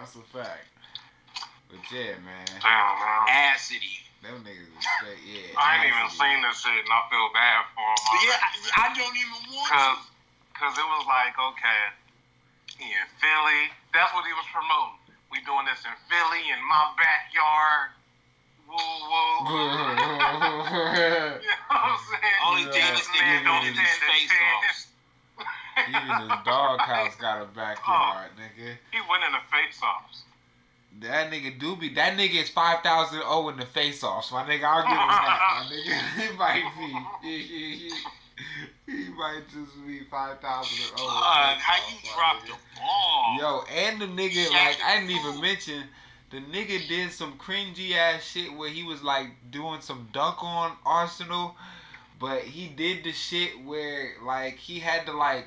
that's 0.00 0.16
a 0.16 0.24
fact. 0.32 0.64
But 1.68 1.84
yeah, 1.92 2.16
man, 2.24 2.48
Damn, 2.64 2.96
man. 2.96 3.52
Acidy. 3.52 4.00
them 4.24 4.40
niggas 4.40 4.72
is 4.72 4.84
straight. 4.96 5.20
Yeah. 5.28 5.52
I 5.60 5.84
ain't 5.84 5.92
even 5.92 6.08
seen 6.16 6.40
this 6.40 6.64
shit, 6.64 6.72
and 6.72 6.88
I 6.88 7.04
feel 7.12 7.28
bad 7.36 7.68
for 7.76 7.84
him. 7.84 8.24
Yeah, 8.24 8.40
I, 8.40 8.48
I 8.88 8.96
don't 8.96 9.12
even 9.12 9.52
want 9.52 9.68
Cause, 9.68 10.00
to. 10.00 10.56
cause 10.56 10.74
it 10.80 10.88
was 10.96 11.04
like, 11.04 11.36
okay, 11.36 11.82
he 11.92 12.07
in 12.80 13.04
Philly. 13.18 13.62
That's 13.92 14.12
what 14.14 14.24
he 14.24 14.32
was 14.32 14.46
promoting. 14.50 14.98
We 15.30 15.42
doing 15.44 15.66
this 15.68 15.82
in 15.84 15.94
Philly, 16.08 16.42
in 16.48 16.60
my 16.64 16.94
backyard. 16.96 17.92
Woo 18.68 18.76
woo. 18.76 19.48
you 21.42 21.52
know 21.52 21.72
what 21.72 21.84
I'm 21.84 21.98
saying? 22.08 22.40
Only 22.46 22.64
thing 22.72 22.84
this 22.94 23.08
nigga 23.12 23.44
don't 23.44 23.64
don't 23.64 23.74
stand 23.74 23.88
his 23.88 24.00
face 24.08 24.30
chance. 24.30 24.86
off. 24.86 24.98
Even 25.88 26.28
his 26.28 26.38
doghouse 26.44 27.16
got 27.16 27.38
a 27.38 27.42
oh. 27.48 27.54
backyard, 27.54 28.30
nigga. 28.36 28.76
He 28.92 28.98
winning 29.08 29.32
the 29.32 29.44
face-offs. 29.50 30.24
That 31.00 31.30
nigga 31.30 31.58
do 31.60 31.76
be 31.76 31.94
that 31.94 32.18
nigga 32.18 32.42
is 32.42 32.48
five 32.48 32.82
thousand 32.82 33.20
oh 33.24 33.48
in 33.50 33.56
the 33.56 33.66
face 33.66 34.02
offs. 34.02 34.32
My 34.32 34.42
nigga, 34.42 34.64
I'll 34.64 34.82
give 34.82 34.90
him 34.90 35.08
that. 35.08 35.38
My 35.54 35.66
nigga, 35.70 35.94
he 36.18 36.36
might 36.36 37.22
be. 37.22 37.90
He, 38.86 39.08
might 39.10 39.42
just 39.52 39.86
be 39.86 40.00
five 40.10 40.40
thousand 40.40 40.78
oh. 40.96 41.06
Fuck, 41.06 41.58
how 41.60 41.90
you 41.90 41.96
drop 42.14 42.42
the 42.46 42.54
ball? 42.80 43.36
Yo, 43.38 43.64
and 43.70 44.00
the 44.00 44.06
nigga, 44.06 44.50
like 44.50 44.78
I 44.82 45.00
didn't 45.00 45.10
even 45.10 45.40
mention, 45.42 45.82
the 46.30 46.38
nigga 46.38 46.88
did 46.88 47.12
some 47.12 47.34
cringy 47.34 47.94
ass 47.94 48.24
shit 48.24 48.52
where 48.56 48.70
he 48.70 48.82
was 48.84 49.02
like 49.02 49.26
doing 49.50 49.82
some 49.82 50.08
dunk 50.12 50.42
on 50.42 50.72
Arsenal, 50.86 51.54
But 52.20 52.42
he 52.42 52.66
did 52.66 53.04
the 53.04 53.12
shit 53.12 53.64
where 53.64 54.14
like 54.24 54.56
he 54.56 54.80
had 54.80 55.06
to 55.06 55.12
like 55.12 55.46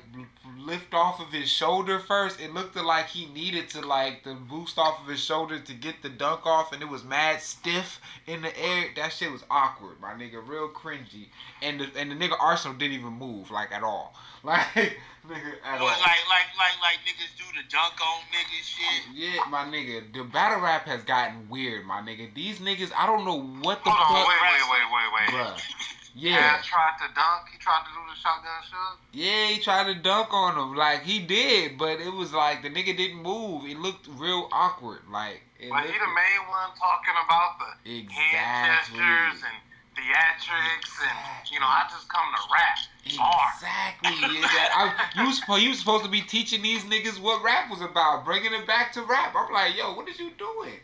lift 0.56 0.94
off 0.94 1.20
of 1.20 1.28
his 1.30 1.50
shoulder 1.50 1.98
first. 1.98 2.40
It 2.40 2.54
looked 2.54 2.76
like 2.76 3.08
he 3.08 3.26
needed 3.26 3.68
to 3.70 3.82
like 3.82 4.24
the 4.24 4.32
boost 4.34 4.78
off 4.78 5.02
of 5.02 5.06
his 5.06 5.22
shoulder 5.22 5.58
to 5.58 5.72
get 5.74 6.00
the 6.02 6.08
dunk 6.08 6.46
off, 6.46 6.72
and 6.72 6.80
it 6.80 6.88
was 6.88 7.04
mad 7.04 7.42
stiff 7.42 8.00
in 8.26 8.40
the 8.40 8.58
air. 8.58 8.86
That 8.96 9.12
shit 9.12 9.30
was 9.30 9.44
awkward, 9.50 10.00
my 10.00 10.12
nigga, 10.14 10.40
real 10.46 10.70
cringy. 10.70 11.26
And 11.60 11.78
the 11.78 11.88
and 11.94 12.10
the 12.10 12.14
nigga 12.14 12.36
Arsenal 12.40 12.76
didn't 12.78 12.94
even 12.98 13.12
move 13.12 13.50
like 13.50 13.70
at 13.70 13.82
all, 13.82 14.14
like 14.42 14.60
nigga 14.72 15.52
at 15.66 15.78
Well, 15.78 15.82
all. 15.82 16.00
like, 16.00 16.24
like, 16.30 16.48
like, 16.56 16.80
like 16.80 16.98
niggas 17.04 17.36
do 17.36 17.44
the 17.54 17.68
dunk 17.68 18.00
on 18.00 18.22
niggas 18.32 18.64
shit. 18.64 19.02
Yeah, 19.14 19.42
my 19.50 19.64
nigga, 19.64 20.10
the 20.14 20.24
battle 20.24 20.62
rap 20.62 20.86
has 20.86 21.02
gotten 21.02 21.50
weird, 21.50 21.84
my 21.84 22.00
nigga. 22.00 22.32
These 22.32 22.60
niggas, 22.60 22.92
I 22.96 23.04
don't 23.06 23.26
know 23.26 23.42
what 23.60 23.84
the 23.84 23.90
Hold 23.90 24.00
on, 24.00 24.24
fuck, 24.24 24.28
wait, 24.28 24.40
wait, 24.40 24.70
wait, 24.70 25.34
wait, 25.34 25.34
wait. 25.36 25.46
bruh. 25.58 25.60
Yeah, 26.14 26.56
Cass 26.56 26.66
tried 26.66 26.96
to 27.00 27.14
dunk. 27.14 27.48
He 27.50 27.58
tried 27.58 27.84
to 27.84 27.92
do 27.92 28.00
the 28.08 28.16
shotgun 28.20 28.62
shove. 28.68 28.98
yeah, 29.12 29.46
he 29.48 29.58
tried 29.60 29.92
to 29.92 29.98
dunk 30.00 30.32
on 30.32 30.56
him, 30.56 30.76
like 30.76 31.02
he 31.02 31.20
did, 31.20 31.78
but 31.78 32.00
it 32.00 32.12
was 32.12 32.32
like 32.32 32.62
the 32.62 32.68
nigga 32.68 32.96
didn't 32.96 33.22
move. 33.22 33.64
It 33.64 33.78
looked 33.78 34.08
real 34.08 34.48
awkward, 34.52 35.00
like. 35.10 35.42
It 35.58 35.70
But 35.70 35.84
he 35.84 35.92
the 35.92 36.12
main 36.12 36.42
one 36.50 36.70
talking 36.76 37.16
about 37.24 37.58
the 37.58 37.90
hand 38.12 38.82
gestures 38.84 39.42
and 39.42 39.58
theatrics 39.96 40.96
and 41.00 41.52
you 41.52 41.60
know 41.60 41.66
I 41.66 41.84
just 41.90 42.08
come 42.08 42.24
to 42.34 42.42
rap. 42.52 42.78
Exactly. 43.04 44.40
yeah, 44.40 44.68
I, 44.74 45.10
you 45.16 45.26
was 45.26 45.62
you 45.62 45.70
was 45.70 45.78
supposed 45.78 46.04
to 46.04 46.10
be 46.10 46.20
teaching 46.22 46.62
these 46.62 46.84
niggas 46.84 47.20
what 47.20 47.42
rap 47.42 47.70
was 47.70 47.80
about, 47.80 48.24
bringing 48.24 48.52
it 48.52 48.66
back 48.66 48.92
to 48.94 49.02
rap. 49.02 49.34
I'm 49.36 49.52
like, 49.52 49.76
yo, 49.76 49.94
what 49.94 50.08
is 50.08 50.18
you 50.18 50.30
doing? 50.38 50.80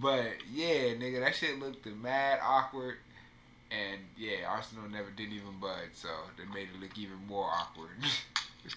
But 0.00 0.34
yeah, 0.52 0.94
nigga, 0.94 1.20
that 1.20 1.34
shit 1.34 1.58
looked 1.58 1.86
mad 1.86 2.38
awkward. 2.42 2.96
And 3.70 4.00
yeah, 4.16 4.46
Arsenal 4.48 4.88
never 4.88 5.10
didn't 5.10 5.34
even 5.34 5.58
budge, 5.60 5.92
so 5.94 6.08
they 6.36 6.44
made 6.54 6.68
it 6.74 6.80
look 6.80 6.96
even 6.98 7.18
more 7.28 7.50
awkward. 7.50 7.90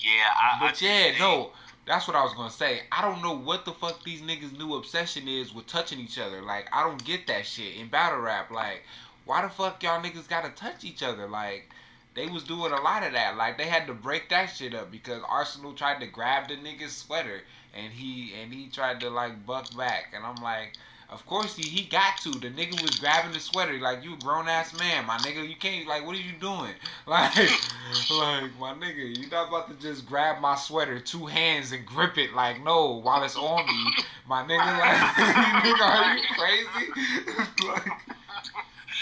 Yeah, 0.00 0.28
I. 0.36 0.56
I 0.56 0.60
But 0.60 0.80
yeah, 0.82 1.12
they- 1.12 1.18
no, 1.18 1.52
that's 1.86 2.06
what 2.06 2.16
I 2.16 2.22
was 2.24 2.34
gonna 2.34 2.50
say. 2.50 2.82
I 2.92 3.02
don't 3.02 3.22
know 3.22 3.36
what 3.36 3.64
the 3.64 3.72
fuck 3.72 4.02
these 4.04 4.22
niggas' 4.22 4.56
new 4.58 4.74
obsession 4.74 5.28
is 5.28 5.52
with 5.54 5.66
touching 5.66 6.00
each 6.00 6.18
other. 6.18 6.42
Like, 6.42 6.68
I 6.72 6.82
don't 6.82 7.04
get 7.04 7.26
that 7.26 7.46
shit 7.46 7.76
in 7.76 7.88
battle 7.88 8.20
rap. 8.20 8.50
Like, 8.50 8.82
why 9.24 9.42
the 9.42 9.48
fuck 9.48 9.82
y'all 9.82 10.02
niggas 10.02 10.28
gotta 10.28 10.50
touch 10.50 10.84
each 10.84 11.02
other? 11.02 11.28
Like, 11.28 11.70
they 12.14 12.26
was 12.26 12.44
doing 12.44 12.72
a 12.72 12.80
lot 12.80 13.02
of 13.04 13.12
that. 13.12 13.36
Like, 13.36 13.58
they 13.58 13.66
had 13.66 13.86
to 13.86 13.94
break 13.94 14.28
that 14.30 14.46
shit 14.46 14.74
up 14.74 14.90
because 14.90 15.22
Arsenal 15.28 15.72
tried 15.74 16.00
to 16.00 16.06
grab 16.06 16.48
the 16.48 16.56
nigga's 16.56 16.96
sweater 16.96 17.42
and 17.74 17.92
he 17.92 18.34
and 18.34 18.52
he 18.52 18.68
tried 18.68 19.00
to 19.00 19.10
like 19.10 19.44
buck 19.46 19.74
back, 19.76 20.12
and 20.14 20.24
I'm 20.24 20.36
like. 20.42 20.74
Of 21.10 21.26
course 21.26 21.56
he, 21.56 21.64
he 21.64 21.82
got 21.82 22.20
to. 22.20 22.38
The 22.38 22.50
nigga 22.50 22.80
was 22.80 22.94
grabbing 22.94 23.32
the 23.32 23.40
sweater 23.40 23.78
like 23.80 24.04
you 24.04 24.14
a 24.14 24.16
grown 24.16 24.48
ass 24.48 24.72
man, 24.72 25.06
my 25.06 25.18
nigga. 25.18 25.46
You 25.46 25.56
can't 25.56 25.86
like 25.88 26.06
what 26.06 26.14
are 26.14 26.20
you 26.20 26.32
doing? 26.32 26.74
Like 27.06 27.34
like 28.08 28.56
my 28.58 28.72
nigga, 28.74 29.04
you 29.18 29.28
not 29.28 29.48
about 29.48 29.68
to 29.68 29.74
just 29.74 30.06
grab 30.06 30.40
my 30.40 30.54
sweater 30.54 31.00
two 31.00 31.26
hands 31.26 31.72
and 31.72 31.84
grip 31.84 32.16
it 32.16 32.32
like 32.34 32.62
no 32.62 32.94
while 33.00 33.24
it's 33.24 33.36
on 33.36 33.66
me, 33.68 33.96
my 34.26 34.44
nigga. 34.44 34.78
Like 34.78 35.00
nigga, 35.64 35.80
are 35.80 36.04
you 36.04 36.22
crazy? 36.36 36.92
like, 37.58 37.86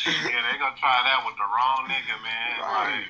Yeah, 0.06 0.40
they 0.50 0.58
gonna 0.58 0.76
try 0.76 1.02
that 1.04 1.22
with 1.26 1.36
the 1.36 1.44
wrong 1.44 1.86
nigga, 1.88 2.22
man. 2.22 2.60
Right. 2.60 3.00
Like, 3.00 3.04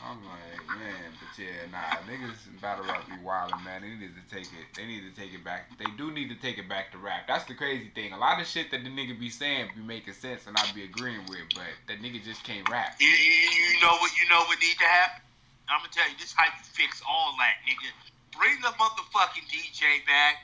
I'm 0.00 0.24
like, 0.24 0.68
man, 0.68 1.12
yeah, 1.38 1.70
nah, 1.70 2.02
niggas 2.10 2.50
in 2.50 2.58
battle 2.60 2.84
rap 2.84 3.06
be 3.06 3.14
wildin', 3.22 3.62
man. 3.64 3.82
They 3.82 3.94
need 3.94 4.12
to 4.18 4.26
take 4.26 4.50
it. 4.50 4.66
They 4.74 4.84
need 4.86 5.06
to 5.06 5.14
take 5.14 5.32
it 5.32 5.44
back. 5.44 5.70
They 5.78 5.88
do 5.96 6.10
need 6.10 6.28
to 6.28 6.36
take 6.36 6.58
it 6.58 6.68
back 6.68 6.90
to 6.92 6.98
rap. 6.98 7.30
That's 7.30 7.44
the 7.46 7.54
crazy 7.54 7.90
thing. 7.94 8.12
A 8.12 8.18
lot 8.18 8.40
of 8.40 8.46
shit 8.46 8.70
that 8.72 8.82
the 8.82 8.90
nigga 8.90 9.18
be 9.18 9.30
saying 9.30 9.70
be 9.74 9.82
making 9.82 10.14
sense 10.14 10.46
and 10.46 10.56
I 10.58 10.66
be 10.74 10.84
agreeing 10.84 11.22
with, 11.30 11.46
but 11.54 11.70
that 11.86 12.02
nigga 12.02 12.22
just 12.22 12.42
can't 12.42 12.68
rap. 12.68 12.98
You, 12.98 13.06
you, 13.06 13.36
you 13.54 13.80
know 13.80 13.94
what? 14.02 14.10
You 14.18 14.28
know 14.28 14.42
what 14.50 14.58
need 14.60 14.76
to 14.82 14.90
happen. 14.90 15.22
I'm 15.70 15.80
gonna 15.80 15.92
tell 15.92 16.08
you 16.08 16.16
this. 16.18 16.34
How 16.34 16.44
you 16.48 16.64
fix 16.64 17.00
all 17.06 17.36
that, 17.38 17.62
nigga? 17.68 17.88
Bring 18.36 18.58
the 18.60 18.72
motherfucking 18.74 19.46
DJ 19.46 20.02
back. 20.08 20.42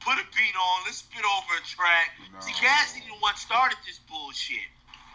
Put 0.00 0.16
a 0.16 0.26
beat 0.36 0.56
on. 0.56 0.76
Let's 0.84 1.04
spit 1.04 1.24
over 1.24 1.54
a 1.56 1.64
track. 1.64 2.16
See, 2.40 2.52
No. 2.52 2.60
Cassidy 2.60 3.06
the 3.06 3.16
one 3.20 3.36
started 3.36 3.78
this 3.86 4.00
bullshit. 4.08 4.68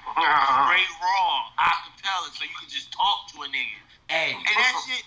Ray 0.15 0.85
Raw, 1.01 1.49
acapella, 1.57 2.29
so 2.29 2.45
you 2.45 2.53
can 2.61 2.69
just 2.69 2.93
talk 2.93 3.25
to 3.33 3.41
a 3.41 3.47
nigga. 3.49 3.84
Hey, 4.09 4.37
And 4.37 4.55
that 4.55 4.75
shit, 4.85 5.03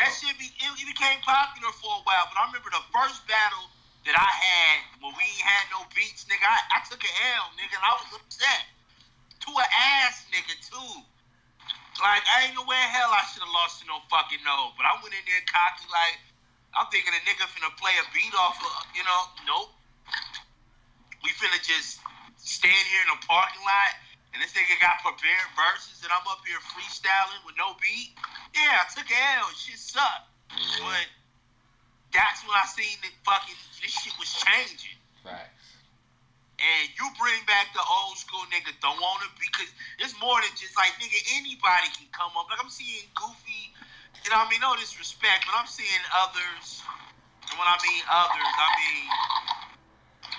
that 0.00 0.10
shit 0.16 0.32
be, 0.40 0.48
it, 0.48 0.70
it 0.80 0.88
became 0.88 1.20
popular 1.20 1.72
for 1.76 2.00
a 2.00 2.02
while. 2.08 2.26
But 2.32 2.40
I 2.40 2.48
remember 2.48 2.72
the 2.72 2.84
first 2.88 3.24
battle 3.28 3.68
that 4.08 4.16
I 4.16 4.30
had 4.32 4.76
when 5.04 5.12
we 5.14 5.28
had 5.44 5.68
no 5.68 5.84
beats, 5.92 6.24
nigga. 6.26 6.42
I, 6.42 6.58
I 6.74 6.78
took 6.88 7.02
an 7.04 7.14
L, 7.36 7.52
nigga, 7.60 7.76
and 7.76 7.84
I 7.84 7.92
was 8.00 8.08
upset. 8.16 8.62
To 9.44 9.50
an 9.58 9.70
ass 9.74 10.24
nigga 10.30 10.54
too. 10.62 11.02
Like 12.00 12.22
I 12.30 12.48
ain't 12.48 12.56
no 12.56 12.64
way 12.64 12.78
in 12.78 12.90
hell 12.94 13.10
I 13.12 13.26
should 13.28 13.44
have 13.44 13.52
lost 13.52 13.82
to 13.82 13.84
no 13.90 14.00
fucking 14.08 14.40
no. 14.46 14.72
But 14.78 14.86
I 14.86 14.96
went 15.02 15.12
in 15.12 15.24
there 15.26 15.44
cocky 15.50 15.86
like 15.92 16.18
I'm 16.72 16.88
thinking 16.88 17.12
a 17.12 17.20
nigga 17.26 17.44
finna 17.52 17.68
play 17.76 17.92
a 18.00 18.06
beat 18.16 18.32
off 18.38 18.56
of, 18.56 18.72
you 18.96 19.04
know, 19.04 19.20
nope. 19.44 19.74
We 21.20 21.30
finna 21.36 21.60
just 21.60 22.00
stand 22.40 22.86
here 22.88 23.02
in 23.04 23.10
a 23.12 23.20
parking 23.26 23.60
lot 23.66 23.92
and 24.32 24.40
this 24.40 24.52
nigga 24.56 24.80
got 24.80 25.04
prepared 25.04 25.48
verses 25.52 26.00
and 26.04 26.10
I'm 26.12 26.24
up 26.28 26.40
here 26.48 26.60
freestyling 26.72 27.40
with 27.44 27.56
no 27.60 27.76
beat. 27.80 28.16
Yeah, 28.56 28.80
I 28.80 28.88
took 28.88 29.08
L. 29.08 29.48
Shit 29.52 29.76
sucked. 29.76 30.28
Mm-hmm. 30.48 30.84
But 30.84 31.06
that's 32.12 32.44
when 32.44 32.56
I 32.56 32.64
seen 32.68 32.96
that 33.04 33.14
fucking 33.24 33.56
this 33.80 33.92
shit 33.92 34.12
was 34.16 34.32
changing. 34.32 34.96
facts. 35.24 35.48
And 36.62 36.84
you 36.94 37.08
bring 37.18 37.42
back 37.50 37.74
the 37.74 37.82
old 37.82 38.14
school 38.20 38.44
nigga 38.52 38.70
don't 38.78 39.00
wanna 39.00 39.26
because 39.40 39.72
it's 39.98 40.14
more 40.22 40.38
than 40.38 40.52
just 40.54 40.76
like 40.78 40.94
nigga 41.02 41.18
anybody 41.40 41.88
can 41.96 42.06
come 42.12 42.30
up. 42.38 42.46
Like 42.52 42.60
I'm 42.62 42.70
seeing 42.70 43.08
Goofy, 43.18 43.72
you 44.22 44.30
know 44.30 44.38
what 44.38 44.46
I 44.46 44.50
mean, 44.52 44.62
no 44.62 44.76
disrespect, 44.78 45.48
but 45.48 45.56
I'm 45.58 45.66
seeing 45.66 46.04
others. 46.14 46.84
And 47.50 47.58
when 47.58 47.66
I 47.66 47.76
mean 47.82 48.02
others, 48.06 48.52
I 48.54 48.68
mean 48.78 49.04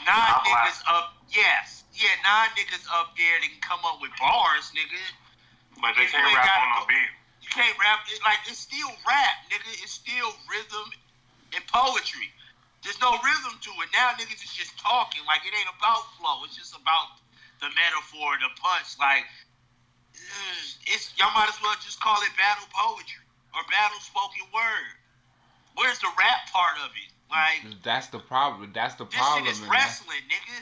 Not 0.05 0.45
niggas 0.45 0.81
up 0.87 1.17
yes. 1.27 1.72
Yeah, 1.93 2.09
nine 2.25 2.49
niggas 2.57 2.85
up 2.89 3.13
there 3.17 3.37
that 3.39 3.49
can 3.49 3.61
come 3.61 3.81
up 3.85 4.01
with 4.01 4.09
bars, 4.17 4.73
nigga. 4.73 4.97
but 5.81 5.93
they 5.95 6.09
You 6.09 6.13
can't 6.13 6.33
rap 6.33 6.57
on 6.57 6.69
no 6.81 6.85
beat. 6.89 7.11
You 7.45 7.49
can't 7.53 7.77
rap 7.77 8.01
it 8.09 8.17
like 8.25 8.39
it's 8.49 8.59
still 8.65 8.89
rap, 9.05 9.35
nigga. 9.53 9.69
It's 9.83 9.93
still 9.93 10.33
rhythm 10.49 10.89
and 11.53 11.61
poetry. 11.69 12.33
There's 12.81 12.99
no 12.99 13.13
rhythm 13.21 13.55
to 13.61 13.71
it. 13.85 13.89
Now 13.93 14.11
niggas 14.17 14.41
is 14.43 14.51
just 14.53 14.73
talking. 14.79 15.21
Like 15.29 15.45
it 15.45 15.53
ain't 15.53 15.69
about 15.77 16.01
flow. 16.17 16.41
It's 16.49 16.57
just 16.57 16.73
about 16.75 17.21
the 17.61 17.69
metaphor, 17.77 18.35
the 18.41 18.49
punch. 18.57 18.97
Like 18.99 19.23
it's 20.89 21.13
y'all 21.17 21.31
might 21.33 21.49
as 21.49 21.59
well 21.61 21.75
just 21.83 21.99
call 22.01 22.17
it 22.21 22.33
battle 22.37 22.65
poetry 22.73 23.23
or 23.53 23.61
battle 23.69 23.99
spoken 24.01 24.43
word. 24.53 24.93
Where's 25.75 25.99
the 25.99 26.09
rap 26.17 26.49
part 26.51 26.77
of 26.83 26.91
it? 26.97 27.09
Like 27.29 27.65
That's 27.83 28.07
the 28.07 28.19
problem. 28.19 28.71
That's 28.73 28.95
the 28.95 29.05
problem. 29.05 29.09
this 29.09 29.17
problem. 29.17 29.45
shit 29.45 29.51
is 29.51 29.59
and 29.61 29.69
that's- 29.71 30.01
wrestling, 30.05 30.23
nigga. 30.29 30.57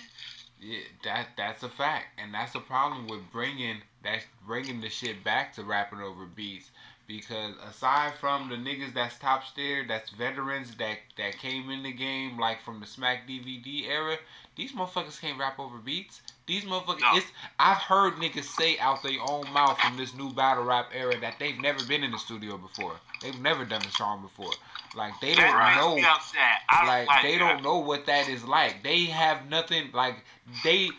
Yeah, 0.62 0.80
that 1.04 1.30
that's 1.38 1.64
a 1.64 1.70
fact, 1.70 2.20
and 2.20 2.34
that's 2.34 2.54
the 2.54 2.60
problem 2.60 3.08
with 3.08 3.22
bringing 3.32 3.78
that 4.04 4.20
bringing 4.46 4.80
the 4.80 4.90
shit 4.90 5.24
back 5.24 5.56
to 5.56 5.64
rapping 5.64 6.00
over 6.00 6.26
beats. 6.26 6.70
Because 7.08 7.56
aside 7.68 8.14
from 8.22 8.48
the 8.48 8.56
niggas 8.56 8.94
that's 8.94 9.18
top 9.18 9.44
tier, 9.56 9.84
that's 9.86 10.12
veterans 10.12 10.76
that 10.76 11.00
that 11.18 11.38
came 11.40 11.70
in 11.72 11.84
the 11.84 11.92
game 11.92 12.40
like 12.40 12.62
from 12.62 12.80
the 12.80 12.86
Smack 12.86 13.28
DVD 13.28 13.88
era, 13.88 14.18
these 14.56 14.72
motherfuckers 14.74 15.20
can't 15.20 15.38
rap 15.40 15.60
over 15.60 15.78
beats. 15.80 16.22
These 16.46 16.64
motherfuckers, 16.64 17.02
No. 17.02 17.16
it's 17.18 17.28
I've 17.60 17.78
heard 17.78 18.14
niggas 18.14 18.46
say 18.46 18.78
out 18.80 19.02
their 19.04 19.20
own 19.28 19.52
mouth 19.52 19.80
from 19.80 19.98
this 19.98 20.14
new 20.14 20.32
battle 20.32 20.64
rap 20.64 20.92
era 20.94 21.20
that 21.20 21.36
they've 21.40 21.60
never 21.60 21.84
been 21.86 22.04
in 22.04 22.12
the 22.12 22.20
studio 22.20 22.58
before. 22.58 22.96
They've 23.22 23.40
never 23.40 23.66
done 23.66 23.82
a 23.86 23.92
song 23.92 24.22
before. 24.22 24.58
Like 24.94 25.20
they 25.22 25.36
don't 25.36 25.46
That 25.46 25.76
know 25.76 25.94
makes 25.94 26.02
me 26.02 26.08
upset. 26.10 26.62
I 26.70 26.78
don't 26.80 26.88
like, 26.88 27.08
like 27.08 27.24
they 27.24 27.38
that. 27.38 27.38
don't 27.38 27.64
know 27.64 27.78
what 27.80 28.06
that 28.08 28.28
is 28.30 28.44
like. 28.44 28.84
They 28.84 29.06
have 29.06 29.50
nothing 29.50 29.90
like 29.94 30.26
they 30.64 30.90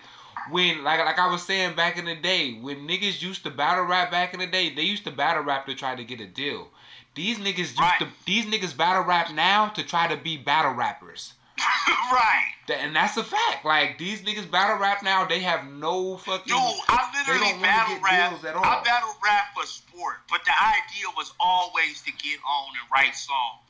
when 0.51 0.83
like 0.85 1.01
like 1.01 1.19
I 1.19 1.31
was 1.31 1.43
saying 1.43 1.75
back 1.77 1.99
in 1.99 2.05
the 2.07 2.15
day 2.15 2.55
when 2.55 2.89
niggas 2.89 3.23
used 3.23 3.43
to 3.45 3.51
battle 3.51 3.85
rap 3.85 4.11
back 4.11 4.35
in 4.35 4.41
the 4.41 4.47
day, 4.47 4.71
they 4.75 4.83
used 4.83 5.05
to 5.05 5.11
battle 5.11 5.43
rap 5.43 5.67
to 5.67 5.75
try 5.75 5.95
to 5.95 6.05
get 6.05 6.21
a 6.21 6.27
deal. 6.27 6.69
These 7.15 7.39
niggas 7.39 7.59
used 7.59 7.79
Right. 7.79 7.99
to 7.99 8.09
these 8.25 8.47
niggas 8.47 8.77
battle 8.77 9.03
rap 9.05 9.33
now 9.33 9.69
to 9.69 9.83
try 9.83 10.09
to 10.09 10.17
be 10.17 10.37
battle 10.37 10.73
rappers. 10.73 11.35
right. 12.13 12.53
And 12.71 12.95
that's 12.95 13.17
a 13.17 13.25
fact. 13.25 13.65
Like 13.65 13.99
these 13.99 14.23
niggas 14.23 14.51
battle 14.51 14.79
rap 14.79 15.03
now, 15.03 15.27
they 15.27 15.41
have 15.41 15.67
no 15.67 16.17
fucking. 16.17 16.49
Dude, 16.49 16.57
I 16.89 17.11
they 17.13 17.33
literally 17.33 17.59
battle 17.63 17.99
rap. 18.03 18.31
deals 18.31 18.45
at 18.45 18.55
all. 18.55 18.65
I 18.65 18.83
battle 18.83 19.15
rap 19.23 19.53
for 19.55 19.67
sport, 19.67 20.23
but 20.31 20.45
the 20.47 20.55
idea 20.55 21.11
was 21.17 21.33
always 21.41 22.01
to 22.07 22.13
get 22.23 22.39
on 22.47 22.69
and 22.79 22.87
write 22.93 23.15
songs. 23.15 23.67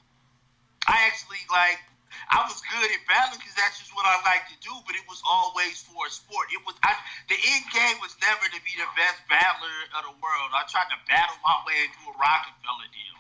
I 0.87 1.09
actually 1.09 1.43
like. 1.51 1.81
I 2.29 2.45
was 2.45 2.61
good 2.69 2.85
at 2.93 3.03
battling 3.09 3.41
because 3.41 3.57
that's 3.57 3.81
just 3.81 3.97
what 3.97 4.05
I 4.05 4.21
like 4.29 4.45
to 4.53 4.57
do. 4.61 4.73
But 4.85 4.95
it 5.01 5.05
was 5.09 5.25
always 5.25 5.81
for 5.89 6.05
a 6.05 6.13
sport. 6.13 6.53
It 6.53 6.61
was 6.69 6.77
I, 6.85 6.93
the 7.33 7.41
end 7.41 7.65
game 7.73 7.97
was 8.05 8.13
never 8.21 8.45
to 8.53 8.61
be 8.63 8.77
the 8.77 8.89
best 8.95 9.25
battler 9.33 9.77
of 9.97 10.13
the 10.13 10.15
world. 10.21 10.49
I 10.53 10.69
tried 10.69 10.93
to 10.93 11.01
battle 11.09 11.37
my 11.41 11.57
way 11.65 11.89
into 11.89 12.13
a 12.13 12.15
Rockefeller 12.21 12.89
deal. 12.93 13.17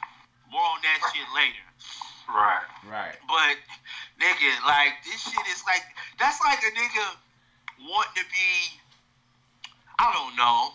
More 0.52 0.68
on 0.76 0.84
that 0.84 1.00
shit 1.08 1.24
later. 1.32 1.64
Right. 2.28 2.66
Right. 2.88 3.16
But 3.26 3.56
nigga, 4.18 4.50
like 4.66 5.00
this 5.04 5.20
shit 5.20 5.46
is 5.50 5.62
like 5.66 5.84
that's 6.18 6.40
like 6.44 6.60
a 6.62 6.72
nigga 6.72 7.06
wanting 7.82 8.22
to 8.22 8.26
be 8.30 8.78
I 9.98 10.10
don't 10.10 10.34
know. 10.34 10.74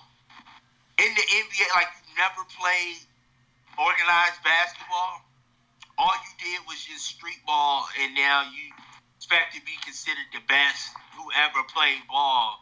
In 1.04 1.12
the 1.14 1.26
NBA, 1.26 1.68
like 1.76 1.92
you 2.08 2.16
never 2.18 2.42
played 2.58 3.04
organized 3.78 4.42
basketball. 4.42 5.22
All 5.98 6.14
you 6.14 6.34
did 6.40 6.60
was 6.70 6.80
just 6.80 7.06
street 7.06 7.42
ball, 7.46 7.90
and 8.02 8.14
now 8.14 8.48
you 8.50 8.72
expect 9.18 9.54
to 9.58 9.62
be 9.66 9.74
considered 9.84 10.30
the 10.32 10.42
best 10.48 10.94
who 11.18 11.28
ever 11.44 11.60
played 11.68 12.02
ball. 12.08 12.62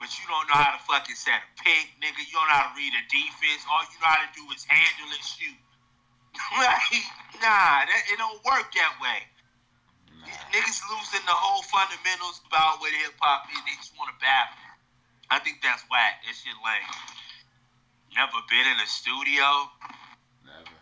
But 0.00 0.16
you 0.16 0.24
don't 0.26 0.48
know 0.48 0.56
how 0.56 0.74
to 0.74 0.82
fucking 0.88 1.14
set 1.14 1.44
a 1.44 1.50
pick, 1.60 1.92
nigga. 2.00 2.24
You 2.24 2.34
don't 2.34 2.48
know 2.48 2.56
how 2.56 2.72
to 2.72 2.76
read 2.76 2.90
a 2.96 3.04
defense. 3.12 3.62
All 3.68 3.84
you 3.84 4.00
know 4.00 4.08
how 4.08 4.24
to 4.24 4.32
do 4.32 4.44
is 4.50 4.64
handle 4.64 5.12
and 5.12 5.22
shoot. 5.22 5.60
like, 6.58 7.06
nah, 7.40 7.84
that, 7.88 8.02
it 8.12 8.16
don't 8.16 8.40
work 8.44 8.70
that 8.76 8.94
way. 9.00 9.24
Niggas 10.52 10.80
losing 10.92 11.24
the 11.26 11.34
whole 11.34 11.62
fundamentals 11.66 12.42
about 12.46 12.78
what 12.78 12.92
hip 12.92 13.16
hop 13.18 13.48
is. 13.50 13.58
They 13.66 13.74
just 13.78 13.96
want 13.96 14.12
to 14.12 14.18
battle. 14.20 14.58
I 15.30 15.38
think 15.38 15.62
that's 15.62 15.82
whack. 15.90 16.22
That 16.26 16.34
shit 16.34 16.54
lame. 16.60 16.90
Never 18.14 18.38
been 18.50 18.66
in 18.66 18.78
a 18.82 18.88
studio. 18.90 19.46
Never. 20.42 20.76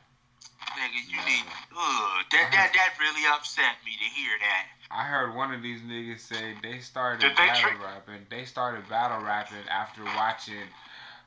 Nigga, 0.75 1.01
you 1.05 1.21
Never. 1.21 1.29
need. 1.29 1.45
Ugh, 1.77 2.25
that, 2.33 2.49
that, 2.53 2.69
that 2.73 2.91
really 2.99 3.25
upset 3.29 3.77
me 3.85 3.93
to 3.93 4.09
hear 4.17 4.33
that. 4.41 4.65
I 4.91 5.05
heard 5.05 5.37
one 5.37 5.53
of 5.53 5.63
these 5.63 5.81
niggas 5.85 6.21
say 6.21 6.57
they 6.63 6.81
started 6.81 7.21
Did 7.21 7.37
they 7.37 7.53
battle 7.53 7.77
rapping. 7.85 8.25
They 8.31 8.45
started 8.45 8.89
battle 8.89 9.23
rapping 9.23 9.69
after 9.69 10.03
watching 10.17 10.65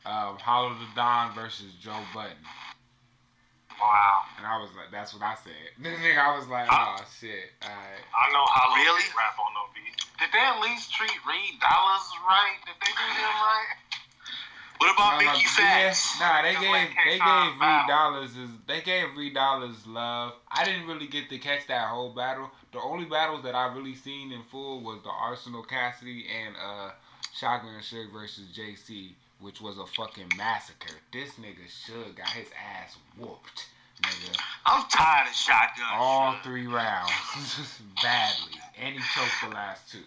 um, 0.06 0.38
Hollow 0.42 0.74
Da 0.74 0.90
Don 0.96 1.36
versus 1.36 1.72
Joe 1.80 2.02
Budden, 2.14 2.42
Wow. 3.82 4.22
and 4.38 4.46
I 4.46 4.62
was 4.62 4.70
like, 4.78 4.92
"That's 4.92 5.14
what 5.14 5.24
I 5.26 5.36
said." 5.44 5.52
This 5.82 5.98
nigga, 6.00 6.22
I 6.22 6.38
was 6.38 6.48
like, 6.48 6.70
"Oh 6.70 7.02
shit, 7.20 7.50
alright." 7.66 8.06
I 8.14 8.24
know 8.32 8.46
how 8.54 8.70
Really? 8.78 8.86
really 9.02 9.10
rap 9.18 9.34
on 9.42 9.52
no 9.58 9.66
beat. 9.74 9.98
Did 10.22 10.30
they 10.32 10.40
at 10.40 10.62
least 10.62 10.94
treat 10.94 11.18
Reed 11.26 11.58
Dollaz 11.60 12.06
right? 12.30 12.58
Did 12.66 12.76
they 12.80 12.94
do 12.94 13.02
him 13.10 13.36
right? 13.42 13.74
What 14.78 14.94
about 14.96 15.20
No, 15.22 15.26
no, 15.26 15.32
Mickey 15.34 15.46
yeah, 15.62 15.90
Facts? 15.94 16.20
Nah, 16.20 16.42
they 16.42 16.54
gave 16.54 16.70
like 16.70 16.90
they 17.06 17.18
gave 17.18 17.52
Reed 17.62 17.84
Dollaz 17.90 18.34
is 18.38 18.50
they 18.68 18.82
gave 18.82 19.16
Reed 19.18 19.36
Dollaz 19.36 19.86
love. 19.88 20.34
I 20.52 20.64
didn't 20.66 20.88
really 20.88 21.08
get 21.08 21.30
to 21.30 21.38
catch 21.38 21.68
that 21.68 21.88
whole 21.90 22.14
battle. 22.14 22.50
The 22.74 22.80
only 22.80 23.06
battles 23.06 23.44
that 23.44 23.54
I 23.56 23.74
really 23.74 23.96
seen 23.96 24.32
in 24.32 24.42
full 24.44 24.82
was 24.82 25.02
the 25.04 25.10
Arsenal 25.10 25.64
Cassidy 25.64 26.26
and 26.30 26.56
uh 26.56 26.92
Shotgun 27.34 27.80
Suge 27.82 28.12
versus 28.12 28.46
JC, 28.56 29.12
which 29.40 29.62
was 29.62 29.78
a 29.78 29.86
fucking 29.86 30.32
massacre. 30.36 30.96
This 31.14 31.32
nigga 31.34 31.66
Suge 31.70 32.16
got 32.16 32.30
his 32.30 32.48
ass 32.78 32.98
whooped, 33.18 33.68
nigga. 34.02 34.38
I'm 34.66 34.86
tired 34.90 35.28
of 35.28 35.34
shotgun. 35.36 35.86
All 35.94 36.34
shit. 36.34 36.44
three 36.44 36.68
rounds, 36.68 37.12
badly, 38.04 38.60
and 38.80 38.96
he 38.96 39.02
choked 39.16 39.32
the 39.44 39.50
last 39.56 39.92
two. 39.92 40.00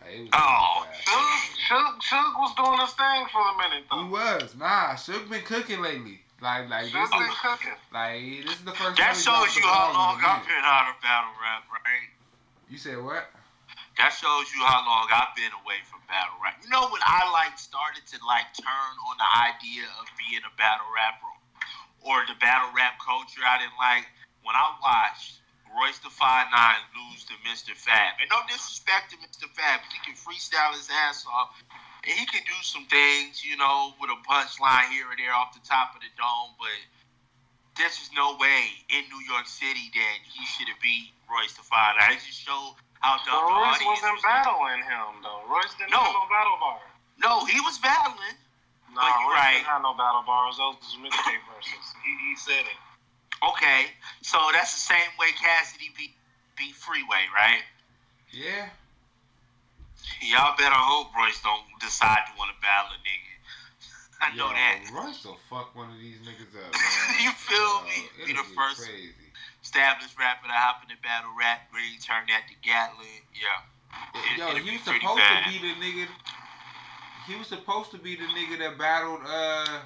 Like, 0.00 0.28
Oh. 0.32 0.86
Suge, 1.02 1.66
Suge, 1.66 1.98
Suge 2.02 2.34
was 2.38 2.54
doing 2.54 2.78
his 2.78 2.92
thing 2.94 3.26
for 3.32 3.42
a 3.42 3.54
minute 3.58 3.84
He 3.90 4.04
was 4.06 4.54
nah. 4.54 4.94
Suge 4.94 5.28
been 5.28 5.42
cooking 5.42 5.82
lately. 5.82 6.20
Like 6.42 6.68
like 6.68 6.92
this 6.92 7.10
been 7.10 7.26
is 7.26 7.34
cooking. 7.40 7.72
like 7.96 8.20
this 8.44 8.54
is 8.60 8.64
the 8.68 8.76
first. 8.76 9.00
That 9.00 9.16
shows 9.16 9.56
you 9.56 9.64
how 9.64 9.88
long 9.96 10.20
I've 10.20 10.44
been 10.44 10.62
out 10.68 10.92
of 10.92 11.00
battle 11.00 11.32
rap, 11.40 11.64
right? 11.72 12.12
You 12.68 12.76
said 12.76 13.00
what? 13.02 13.32
That 13.96 14.12
shows 14.12 14.52
you 14.52 14.60
how 14.60 14.84
long 14.84 15.08
I've 15.08 15.32
been 15.32 15.48
away 15.64 15.80
from 15.88 16.04
battle 16.12 16.36
rap. 16.44 16.60
You 16.60 16.68
know 16.68 16.92
when 16.92 17.00
I 17.02 17.24
like 17.32 17.56
started 17.56 18.04
to 18.12 18.20
like 18.28 18.52
turn 18.52 18.92
on 19.08 19.16
the 19.16 19.30
idea 19.48 19.88
of 19.96 20.04
being 20.20 20.44
a 20.44 20.52
battle 20.60 20.86
rapper 20.92 21.32
or 22.06 22.22
the 22.30 22.38
battle 22.38 22.70
rap 22.70 23.02
culture 23.02 23.42
I 23.42 23.58
didn't 23.58 23.74
like 23.76 24.06
when 24.46 24.54
I 24.54 24.70
watched 24.78 25.42
Royce 25.74 25.98
da 25.98 26.08
Five 26.08 26.46
Nine 26.54 26.80
lose 26.94 27.26
to 27.26 27.34
Mr. 27.42 27.74
Fab. 27.74 28.16
And 28.22 28.30
no 28.30 28.38
disrespect 28.46 29.10
to 29.12 29.16
Mr. 29.18 29.50
Fab, 29.52 29.82
he 29.90 29.98
can 30.06 30.14
freestyle 30.14 30.72
his 30.72 30.88
ass 31.04 31.26
off. 31.26 31.58
And 32.06 32.14
he 32.14 32.24
can 32.30 32.40
do 32.46 32.54
some 32.62 32.86
things, 32.86 33.42
you 33.44 33.58
know, 33.58 33.92
with 34.00 34.08
a 34.14 34.18
punchline 34.22 34.88
here 34.94 35.10
or 35.10 35.18
there 35.18 35.34
off 35.34 35.50
the 35.52 35.60
top 35.66 35.92
of 35.98 36.00
the 36.00 36.08
dome, 36.14 36.54
but 36.56 36.70
there's 37.76 37.98
just 37.98 38.14
no 38.14 38.38
way 38.40 38.86
in 38.88 39.02
New 39.12 39.20
York 39.26 39.44
City 39.50 39.90
that 39.92 40.16
he 40.24 40.46
should 40.46 40.70
have 40.70 40.78
beat 40.80 41.10
Royce 41.28 41.52
da 41.58 41.66
Five 41.66 41.98
Nine. 41.98 42.14
It 42.16 42.22
just 42.24 42.40
showed 42.40 42.78
how 43.02 43.18
dumb 43.26 43.42
the 43.50 43.58
Royce 43.58 43.82
wasn't 43.84 44.16
was. 44.16 44.22
battling 44.24 44.80
him 44.86 45.20
though. 45.20 45.42
Royce 45.50 45.74
didn't 45.76 45.90
No. 45.92 46.00
have 46.00 46.14
no 46.14 46.26
battle 46.30 46.56
bar. 46.62 46.80
No, 47.18 47.44
he 47.44 47.58
was 47.66 47.76
battling. 47.82 48.38
You 48.96 49.28
Royce 49.28 49.36
right. 49.36 49.60
didn't 49.60 49.82
no 49.84 49.92
battle 49.94 50.24
bars. 50.24 50.56
Those 50.56 50.76
was 50.80 50.96
mixtape 51.02 51.44
verses. 51.52 51.84
He, 52.04 52.10
he 52.30 52.34
said 52.36 52.64
it. 52.64 52.78
Okay, 53.44 53.92
so 54.22 54.38
that's 54.56 54.72
the 54.72 54.80
same 54.80 55.12
way 55.20 55.28
Cassidy 55.36 55.92
beat 55.96 56.16
beat 56.56 56.72
Freeway, 56.74 57.28
right? 57.36 57.60
Yeah. 58.32 58.72
Y'all 60.24 60.56
better 60.56 60.72
hope 60.76 61.12
Royce 61.12 61.36
don't 61.44 61.60
decide 61.80 62.24
to 62.30 62.32
want 62.40 62.48
to 62.54 62.58
battle 62.64 62.96
a 62.96 63.00
nigga. 63.04 63.34
I 64.24 64.32
know 64.36 64.48
Yo, 64.48 64.56
that. 64.56 64.76
Royce 64.96 65.20
will 65.28 65.36
fuck 65.52 65.76
one 65.76 65.92
of 65.92 65.98
these 66.00 66.16
niggas 66.24 66.48
up. 66.56 66.72
Man. 66.72 67.28
You 67.28 67.32
feel 67.36 67.60
Yo, 67.60 67.84
me? 67.84 67.98
Be 68.24 68.32
the 68.32 68.46
first- 68.56 68.88
Crazy. 68.88 69.12
Established 69.60 70.14
rapper 70.16 70.46
to 70.48 70.54
hop 70.56 70.80
in 70.86 70.88
the 70.94 70.98
battle 71.02 71.34
rap 71.36 71.66
ring, 71.74 71.98
turn 72.00 72.22
that 72.32 72.46
to 72.48 72.54
Gatlin. 72.64 73.20
Yeah. 73.36 73.60
It- 74.32 74.38
Yo, 74.38 74.48
it'll 74.48 74.62
he 74.64 74.70
be 74.72 74.76
was 74.80 74.86
pretty 74.88 75.00
supposed 75.04 75.20
bad. 75.20 75.44
to 75.44 75.50
be 75.52 75.58
the 75.60 75.74
nigga. 75.76 76.06
He 77.26 77.34
was 77.36 77.46
supposed 77.48 77.90
to 77.90 77.98
be 77.98 78.14
the 78.16 78.22
nigga 78.24 78.58
that 78.58 78.78
battled 78.78 79.20
uh 79.26 79.80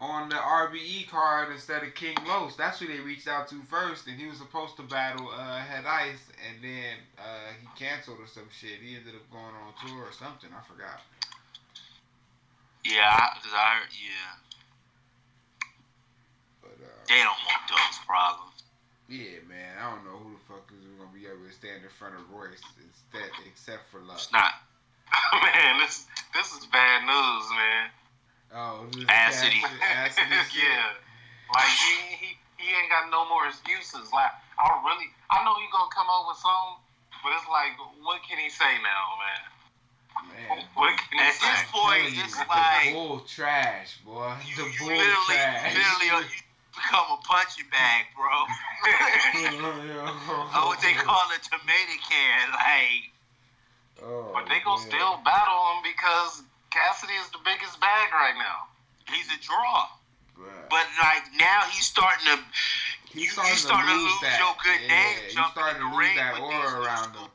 on 0.00 0.28
the 0.28 0.34
RBE 0.34 1.08
card 1.08 1.52
instead 1.52 1.84
of 1.84 1.94
King 1.94 2.16
Los. 2.26 2.56
That's 2.56 2.80
who 2.80 2.88
they 2.88 2.98
reached 2.98 3.28
out 3.28 3.46
to 3.48 3.62
first, 3.62 4.08
and 4.08 4.18
he 4.18 4.26
was 4.26 4.38
supposed 4.38 4.76
to 4.76 4.82
battle 4.82 5.28
uh 5.30 5.58
Head 5.60 5.84
Ice, 5.86 6.30
and 6.48 6.62
then 6.62 6.96
uh 7.18 7.52
he 7.60 7.68
canceled 7.84 8.18
or 8.20 8.26
some 8.26 8.48
shit. 8.50 8.80
He 8.82 8.96
ended 8.96 9.14
up 9.14 9.30
going 9.30 9.44
on 9.54 9.74
tour 9.86 10.04
or 10.06 10.12
something. 10.12 10.50
I 10.52 10.62
forgot. 10.66 11.00
Yeah, 12.84 13.06
I, 13.06 13.38
'cause 13.38 13.52
I 13.54 13.78
heard, 13.78 13.92
yeah. 13.94 14.34
But 16.60 16.78
uh, 16.82 17.04
They 17.08 17.22
don't 17.22 17.38
want 17.46 17.62
those 17.68 17.98
problems. 18.06 18.62
yeah, 19.08 19.38
man, 19.46 19.78
I 19.78 19.90
don't 19.94 20.04
know 20.04 20.18
who 20.18 20.32
the 20.34 20.42
fuck 20.48 20.66
is 20.74 20.82
gonna 20.98 21.10
be 21.14 21.26
able 21.26 21.46
to 21.46 21.52
stand 21.54 21.84
in 21.84 21.90
front 21.90 22.16
of 22.16 22.28
Royce 22.30 22.58
instead, 22.82 23.30
except 23.46 23.88
for 23.90 24.00
Lux. 24.00 24.24
It's 24.24 24.32
not. 24.32 24.54
man, 25.42 25.78
this 25.80 26.06
this 26.34 26.48
is 26.56 26.66
bad 26.72 27.04
news, 27.04 27.46
man. 27.52 27.84
Oh, 28.54 28.84
this 28.92 29.04
Acid-y. 29.08 29.64
Acid 29.80 30.24
yeah. 30.56 30.92
Like 31.52 31.68
he, 31.68 31.96
he 32.16 32.30
he 32.60 32.68
ain't 32.72 32.88
got 32.88 33.10
no 33.10 33.28
more 33.28 33.48
excuses. 33.48 34.12
Like 34.12 34.32
I 34.60 34.68
really 34.84 35.08
I 35.32 35.44
know 35.44 35.56
he 35.60 35.66
gonna 35.72 35.92
come 35.92 36.08
up 36.08 36.28
with 36.28 36.40
some, 36.40 36.80
but 37.24 37.32
it's 37.36 37.48
like 37.48 37.76
what 38.04 38.20
can 38.24 38.38
he 38.38 38.48
say 38.48 38.72
now, 38.80 39.04
man? 39.20 39.42
Man. 40.28 40.64
What 40.76 40.92
can 41.08 41.18
he 41.18 41.24
At 41.24 41.34
say? 41.34 41.48
this 41.48 41.64
point, 41.72 42.04
telling 42.04 42.14
you, 42.14 42.24
it's 42.24 42.36
the 42.36 42.44
like 42.48 42.92
bull 42.92 43.20
trash, 43.24 43.96
boy. 44.04 44.32
you, 44.44 44.56
the 44.56 44.68
you 44.68 44.78
bull 44.84 44.92
literally, 44.92 45.36
trash. 45.40 45.72
literally, 45.72 46.10
uh, 46.12 46.20
you 46.28 46.40
become 46.76 47.08
a 47.16 47.18
punching 47.24 47.68
bag, 47.72 48.12
bro. 48.16 48.28
oh, 50.52 50.68
what 50.68 50.80
they 50.84 50.92
call 50.92 51.20
a 51.32 51.38
tomato 51.40 51.96
can, 52.08 52.52
like. 52.52 53.11
Oh, 54.04 54.30
But 54.34 54.48
they 54.48 54.58
gonna 54.60 54.80
man. 54.80 54.90
still 54.90 55.14
battle 55.24 55.60
him 55.76 55.82
because 55.86 56.42
Cassidy 56.70 57.14
is 57.14 57.30
the 57.30 57.38
biggest 57.44 57.78
bag 57.80 58.10
right 58.12 58.34
now. 58.36 58.66
He's 59.12 59.28
a 59.30 59.38
draw. 59.40 59.86
Bruh. 60.38 60.68
But 60.70 60.86
like 61.00 61.24
now 61.38 61.62
he's 61.70 61.86
starting 61.86 62.26
to 62.34 62.38
He's 63.12 63.36
you- 63.36 63.42
you 63.44 63.56
starting 63.56 63.88
to 63.88 63.94
lose 63.94 64.20
that. 64.22 64.38
your 64.40 64.56
good 64.64 64.80
yeah, 64.82 64.88
name 64.88 65.18
He's 65.24 65.34
jumping 65.34 65.52
starting 65.52 65.82
in 65.82 65.84
to 65.84 65.90
the 65.90 65.96
lose 65.96 66.06
ring 66.08 66.16
that 66.16 66.40
aura 66.40 66.80
around 66.80 67.12
him. 67.14 67.28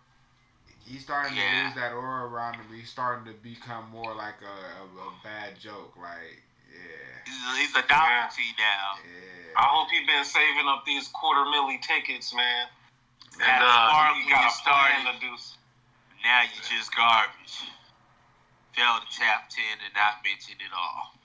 He's 0.86 1.04
starting 1.04 1.36
to 1.36 1.42
lose 1.64 1.76
that 1.76 1.92
aura 1.94 2.26
around 2.26 2.56
him. 2.56 2.66
He's 2.74 2.90
starting 2.90 3.26
to 3.32 3.38
become 3.44 3.90
more 3.92 4.16
like 4.16 4.42
a, 4.42 4.56
a, 4.82 4.84
a 5.08 5.12
bad 5.24 5.60
joke. 5.60 5.94
Like, 6.02 6.42
yeah, 6.74 6.80
he's 7.26 7.36
a, 7.46 7.52
he's 7.62 7.76
a 7.76 7.84
novelty 7.88 8.56
now. 8.58 8.98
yeah. 9.06 9.60
I 9.60 9.64
hope 9.70 9.90
he's 9.92 10.08
been 10.08 10.24
saving 10.26 10.68
up 10.68 10.84
these 10.86 11.08
quarter 11.10 11.42
milli 11.42 11.80
tickets, 11.82 12.34
man. 12.34 12.68
That's 13.38 13.50
And 13.52 13.64
uh, 13.64 14.14
he 14.16 14.30
got 14.32 14.50
a 14.50 14.64
plan 14.64 15.06
started. 15.06 15.14
to 15.14 15.20
do. 15.22 15.36
Now 16.28 16.44
you 16.44 16.60
just 16.60 16.92
garbage. 16.92 17.56
Fail 18.76 19.00
to 19.00 19.08
tap 19.16 19.48
ten 19.48 19.80
and 19.80 19.96
not 19.96 20.20
mention 20.28 20.60
it 20.60 20.76
all. 20.76 21.16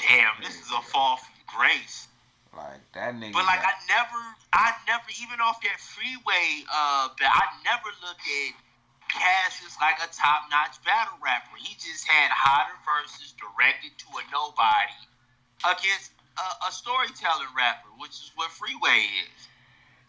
Damn, 0.00 0.40
this 0.40 0.56
is 0.56 0.72
a 0.72 0.80
fall 0.88 1.20
from 1.20 1.36
grace. 1.44 2.08
Like 2.56 2.80
that 2.96 3.12
nigga. 3.20 3.36
But 3.36 3.44
like 3.44 3.60
I 3.60 3.76
never, 3.84 4.16
I 4.56 4.72
never 4.88 5.04
even 5.20 5.44
off 5.44 5.60
that 5.60 5.76
freeway. 5.76 6.64
Uh, 6.72 7.12
but 7.20 7.28
I 7.28 7.52
never 7.68 7.92
looked 8.00 8.24
at 8.24 8.56
Cass 9.12 9.60
as 9.60 9.76
like 9.76 10.00
a 10.00 10.08
top-notch 10.08 10.80
battle 10.80 11.20
rapper. 11.20 11.60
He 11.60 11.76
just 11.76 12.08
had 12.08 12.32
hotter 12.32 12.80
verses 12.80 13.36
directed 13.36 13.92
to 13.92 14.08
a 14.16 14.24
nobody 14.32 15.04
against 15.68 16.16
a, 16.40 16.48
a 16.64 16.70
storytelling 16.72 17.52
rapper, 17.52 17.92
which 18.00 18.16
is 18.24 18.32
what 18.40 18.48
Freeway 18.56 19.04
is. 19.28 19.49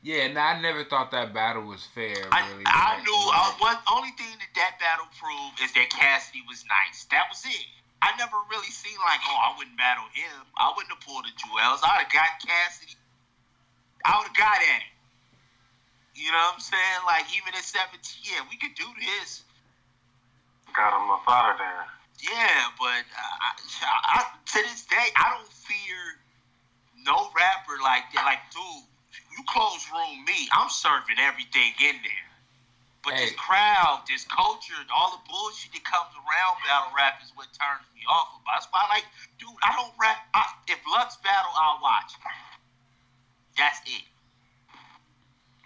Yeah, 0.01 0.27
nah, 0.33 0.57
I 0.57 0.61
never 0.61 0.83
thought 0.83 1.11
that 1.11 1.33
battle 1.33 1.63
was 1.63 1.85
fair. 1.93 2.25
I, 2.31 2.41
Really. 2.49 2.63
I 2.65 2.97
Like, 2.97 3.03
knew 3.05 3.13
uh, 3.13 3.53
like, 3.53 3.61
one 3.61 3.79
only 3.93 4.11
thing 4.17 4.33
that 4.41 4.51
that 4.57 4.79
battle 4.81 5.05
proved 5.13 5.61
is 5.61 5.71
that 5.73 5.89
Cassidy 5.89 6.41
was 6.49 6.65
nice. 6.65 7.05
That 7.13 7.29
was 7.29 7.45
it. 7.45 7.67
I 8.01 8.09
never 8.17 8.33
really 8.49 8.73
seen 8.73 8.97
like, 9.05 9.21
oh, 9.29 9.37
I 9.37 9.53
wouldn't 9.57 9.77
battle 9.77 10.09
him. 10.09 10.41
I 10.57 10.73
wouldn't 10.73 10.89
have 10.89 11.05
pulled 11.05 11.25
the 11.25 11.33
jewels. 11.37 11.85
I'd 11.85 12.01
have 12.01 12.11
got 12.11 12.41
Cassidy. 12.41 12.97
I 14.05 14.17
would 14.17 14.33
have 14.33 14.37
got 14.37 14.57
at 14.57 14.81
him. 14.81 14.89
You 16.17 16.33
know 16.33 16.41
what 16.49 16.57
I'm 16.57 16.65
saying? 16.65 17.01
Like 17.05 17.29
even 17.37 17.53
at 17.53 17.61
17, 17.61 18.01
yeah, 18.25 18.41
we 18.49 18.57
could 18.57 18.73
do 18.73 18.89
this. 18.97 19.45
Got 20.73 20.97
him 20.97 21.13
up 21.13 21.23
out 21.29 21.53
of 21.53 21.57
there. 21.61 21.85
Yeah, 22.21 22.73
but 22.77 23.05
I, 23.05 23.49
I, 23.85 23.97
I, 24.17 24.19
to 24.33 24.59
this 24.65 24.85
day, 24.85 25.07
I 25.17 25.37
don't 25.37 25.49
fear 25.49 25.97
no 27.05 27.29
rapper 27.37 27.77
like 27.83 28.09
that. 28.13 28.25
Like, 28.25 28.45
dude, 28.53 28.85
you 29.31 29.43
close 29.47 29.87
room 29.91 30.25
me, 30.25 30.47
I'm 30.51 30.69
serving 30.69 31.17
everything 31.19 31.71
in 31.79 31.95
there. 32.03 32.31
But 33.01 33.17
this 33.17 33.33
crowd, 33.33 34.05
this 34.05 34.29
culture, 34.29 34.77
all 34.93 35.17
the 35.17 35.23
bullshit 35.25 35.73
that 35.73 35.81
comes 35.81 36.13
around 36.13 36.53
battle 36.61 36.93
rap 36.93 37.17
is 37.25 37.33
what 37.33 37.49
turns 37.57 37.89
me 37.97 38.05
off 38.05 38.29
about. 38.37 38.61
That's 38.61 38.69
why, 38.69 38.85
like, 38.93 39.07
dude, 39.41 39.57
I 39.65 39.73
don't 39.73 39.89
rap. 39.97 40.21
I, 40.37 40.45
if 40.69 40.77
Lux 40.85 41.17
battle, 41.25 41.49
I'll 41.57 41.81
watch. 41.81 42.13
That's 43.57 43.81
it. 43.89 44.05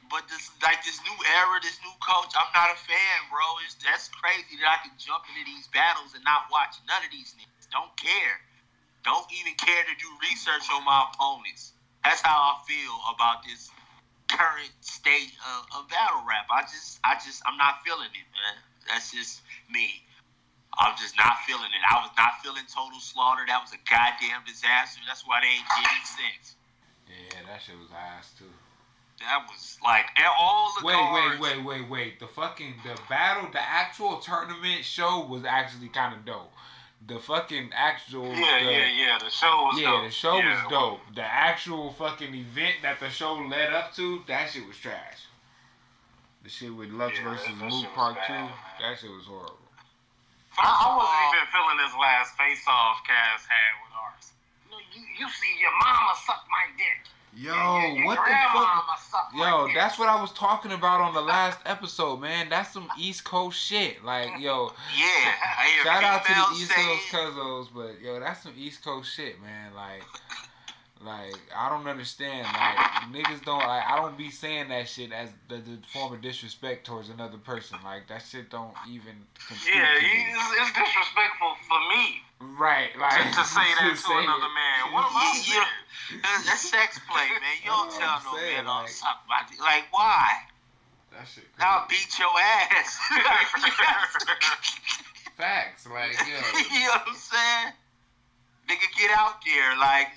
But 0.07 0.31
this, 0.31 0.47
like, 0.63 0.79
this 0.87 0.95
new 1.03 1.17
era, 1.35 1.59
this 1.59 1.75
new 1.83 1.91
coach, 1.99 2.31
I'm 2.39 2.47
not 2.55 2.71
a 2.71 2.79
fan, 2.79 3.19
bro. 3.27 3.43
It's 3.67 3.75
that's 3.83 4.07
crazy 4.15 4.55
that 4.63 4.69
I 4.71 4.79
can 4.87 4.95
jump 4.95 5.27
into 5.27 5.43
these 5.43 5.67
battles 5.75 6.15
and 6.15 6.23
not 6.23 6.47
watch 6.47 6.79
none 6.87 7.03
of 7.03 7.11
these 7.11 7.35
niggas. 7.35 7.67
Don't 7.67 7.91
care. 7.99 8.39
Don't 9.03 9.27
even 9.35 9.59
care 9.59 9.83
to 9.83 9.95
do 9.99 10.07
research 10.23 10.63
on 10.71 10.87
my 10.87 11.03
opponents. 11.11 11.74
That's 12.05 12.21
how 12.21 12.37
I 12.37 12.61
feel 12.69 12.95
about 13.13 13.43
this 13.43 13.69
current 14.29 14.71
state 14.81 15.33
of, 15.57 15.65
of 15.81 15.89
battle 15.89 16.21
rap. 16.27 16.45
I 16.53 16.61
just, 16.63 16.99
I 17.03 17.15
just, 17.15 17.41
I'm 17.45 17.57
not 17.57 17.81
feeling 17.85 18.13
it, 18.13 18.27
man. 18.33 18.55
That's 18.87 19.11
just 19.11 19.41
me. 19.69 20.05
I'm 20.77 20.93
just 20.97 21.17
not 21.17 21.39
feeling 21.47 21.71
it. 21.71 21.83
I 21.89 22.03
was 22.03 22.11
not 22.17 22.41
feeling 22.43 22.63
Total 22.67 22.99
Slaughter. 22.99 23.43
That 23.47 23.61
was 23.63 23.71
a 23.71 23.81
goddamn 23.89 24.43
disaster. 24.45 25.01
That's 25.07 25.25
why 25.25 25.41
they 25.41 25.47
ain't 25.49 25.69
getting 25.71 26.05
since. 26.05 26.55
Yeah, 27.07 27.41
that 27.47 27.61
shit 27.61 27.79
was 27.79 27.89
ass 27.95 28.31
too. 28.37 28.51
That 29.19 29.47
was 29.47 29.77
like 29.83 30.05
and 30.17 30.27
all 30.37 30.73
the 30.77 30.85
Wait, 30.85 30.93
cards. 30.95 31.39
wait, 31.39 31.57
wait, 31.57 31.65
wait, 31.65 31.89
wait. 31.89 32.19
The 32.19 32.27
fucking 32.27 32.75
the 32.83 32.99
battle, 33.07 33.49
the 33.51 33.61
actual 33.61 34.17
tournament 34.19 34.83
show 34.83 35.25
was 35.25 35.45
actually 35.45 35.87
kind 35.87 36.13
of 36.13 36.25
dope. 36.25 36.51
The 37.07 37.19
fucking 37.19 37.69
actual 37.75 38.33
Yeah, 38.33 38.63
the, 38.63 38.71
yeah, 38.71 38.87
yeah. 38.87 39.17
The 39.19 39.29
show 39.29 39.53
was 39.69 39.79
yeah, 39.79 39.91
dope. 39.91 40.03
the 40.05 40.11
show 40.11 40.37
Yeah. 40.37 40.63
was 40.63 40.71
dope. 40.71 41.01
The 41.15 41.21
actual 41.23 41.93
fucking 41.93 42.33
event 42.33 42.75
that 42.81 42.99
the 42.99 43.09
show 43.09 43.35
led 43.35 43.73
up 43.73 43.93
to, 43.95 44.23
that 44.27 44.49
shit 44.49 44.65
was 44.67 44.77
trash. 44.77 45.27
The 46.43 46.49
shit 46.49 46.73
with 46.73 46.89
Lux 46.89 47.17
Yeah, 47.17 47.29
versus 47.29 47.49
Mook 47.57 47.93
Part 47.93 48.15
bad, 48.15 48.27
Two, 48.27 48.33
man. 48.33 48.51
that 48.81 48.99
shit 48.99 49.11
was 49.11 49.25
horrible. 49.25 49.59
I, 50.57 50.61
I 50.65 50.95
wasn't 50.97 51.13
all- 51.13 51.33
even 51.35 51.45
feeling 51.51 51.77
this 51.83 51.93
last 51.99 52.37
face-off 52.37 53.03
Cass 53.05 53.45
had 53.45 53.71
with 53.85 53.93
ours. 54.01 54.25
You, 54.71 54.77
you, 54.97 55.03
you 55.19 55.27
see 55.29 55.53
your 55.61 55.73
mama 55.83 56.13
suck 56.25 56.45
my 56.49 56.65
dick. 56.77 57.05
Yo, 57.37 57.51
what 58.05 58.17
the 58.25 58.31
fuck? 59.11 59.31
Yo, 59.35 59.67
dick. 59.67 59.75
that's 59.75 59.99
what 59.99 60.07
I 60.07 60.21
was 60.21 60.31
talking 60.31 60.71
about 60.71 61.01
on 61.01 61.13
the 61.13 61.21
last 61.21 61.59
episode, 61.65 62.21
man. 62.21 62.47
That's 62.49 62.71
some 62.71 62.87
East 62.97 63.25
Coast 63.25 63.59
shit. 63.59 64.03
Like, 64.05 64.39
yo, 64.39 64.71
Yeah, 64.97 65.83
Shout 65.83 66.03
out 66.03 66.25
to 66.25 66.33
the 66.33 66.61
East 66.61 66.71
Coast 66.71 67.07
Cuzzos, 67.11 67.67
but 67.75 68.01
yo, 68.01 68.21
that's 68.21 68.43
some 68.43 68.53
East 68.57 68.83
Coast 68.85 69.13
shit, 69.13 69.41
man. 69.41 69.73
Like, 69.75 70.03
like 71.05 71.35
I 71.55 71.69
don't 71.69 71.87
understand. 71.87 72.47
Like 72.51 72.77
niggas 73.13 73.45
don't. 73.45 73.59
Like, 73.59 73.85
I 73.87 73.95
don't 73.97 74.17
be 74.17 74.29
saying 74.31 74.69
that 74.69 74.87
shit 74.89 75.11
as 75.11 75.29
the, 75.49 75.57
the 75.57 75.77
form 75.93 76.13
of 76.13 76.21
disrespect 76.21 76.85
towards 76.85 77.09
another 77.09 77.37
person. 77.37 77.77
Like 77.83 78.07
that 78.09 78.23
shit 78.27 78.49
don't 78.49 78.73
even. 78.89 79.13
Yeah, 79.65 79.85
to 79.85 80.05
you, 80.05 80.23
it's, 80.33 80.51
it's 80.59 80.73
disrespectful 80.73 81.53
for 81.69 81.79
me 81.93 82.21
Right, 82.59 82.89
like 82.99 83.31
to 83.31 83.43
say 83.45 83.63
that 83.79 83.89
to 83.91 83.95
say 83.95 84.11
another 84.17 84.49
it. 84.49 84.57
man. 84.57 84.93
What 84.93 85.05
am 85.05 85.15
I 85.15 85.31
Yeah, 85.47 85.63
saying? 86.11 86.21
That's, 86.21 86.61
sex 86.69 86.99
play, 87.09 87.29
man. 87.29 87.55
You 87.63 87.69
don't 87.71 87.91
tell 87.93 88.19
no 88.25 88.37
saying, 88.37 88.65
man 88.65 88.65
like- 88.65 88.91
my 89.29 89.39
dick. 89.49 89.59
Like, 89.61 89.85
why? 89.91 90.27
That 91.13 91.27
shit. 91.27 91.45
I'll 91.59 91.87
beat 91.87 92.11
your 92.19 92.27
ass. 92.35 92.99
Facts, 95.37 95.87
like 95.87 96.11
yo. 96.27 96.35
you 96.75 96.79
know 96.85 96.91
what 96.91 97.03
I'm 97.07 97.15
saying? 97.15 97.73
Nigga, 98.65 98.87
get 98.97 99.11
out 99.13 99.41
there. 99.45 99.77
Like, 99.77 100.09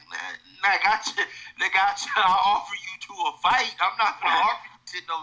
like 0.65 0.83
I, 0.85 0.97
t- 1.05 1.13
nigga, 1.61 1.79
I, 1.79 1.93
t- 1.97 2.09
I 2.17 2.25
offer 2.25 2.75
you 2.75 2.95
to 3.09 3.13
a 3.29 3.33
fight. 3.45 3.77
I'm 3.81 3.97
not 4.01 4.21
gonna 4.21 4.41
offer 4.41 4.69
you 4.73 4.81
to 4.89 4.99
no 5.09 5.19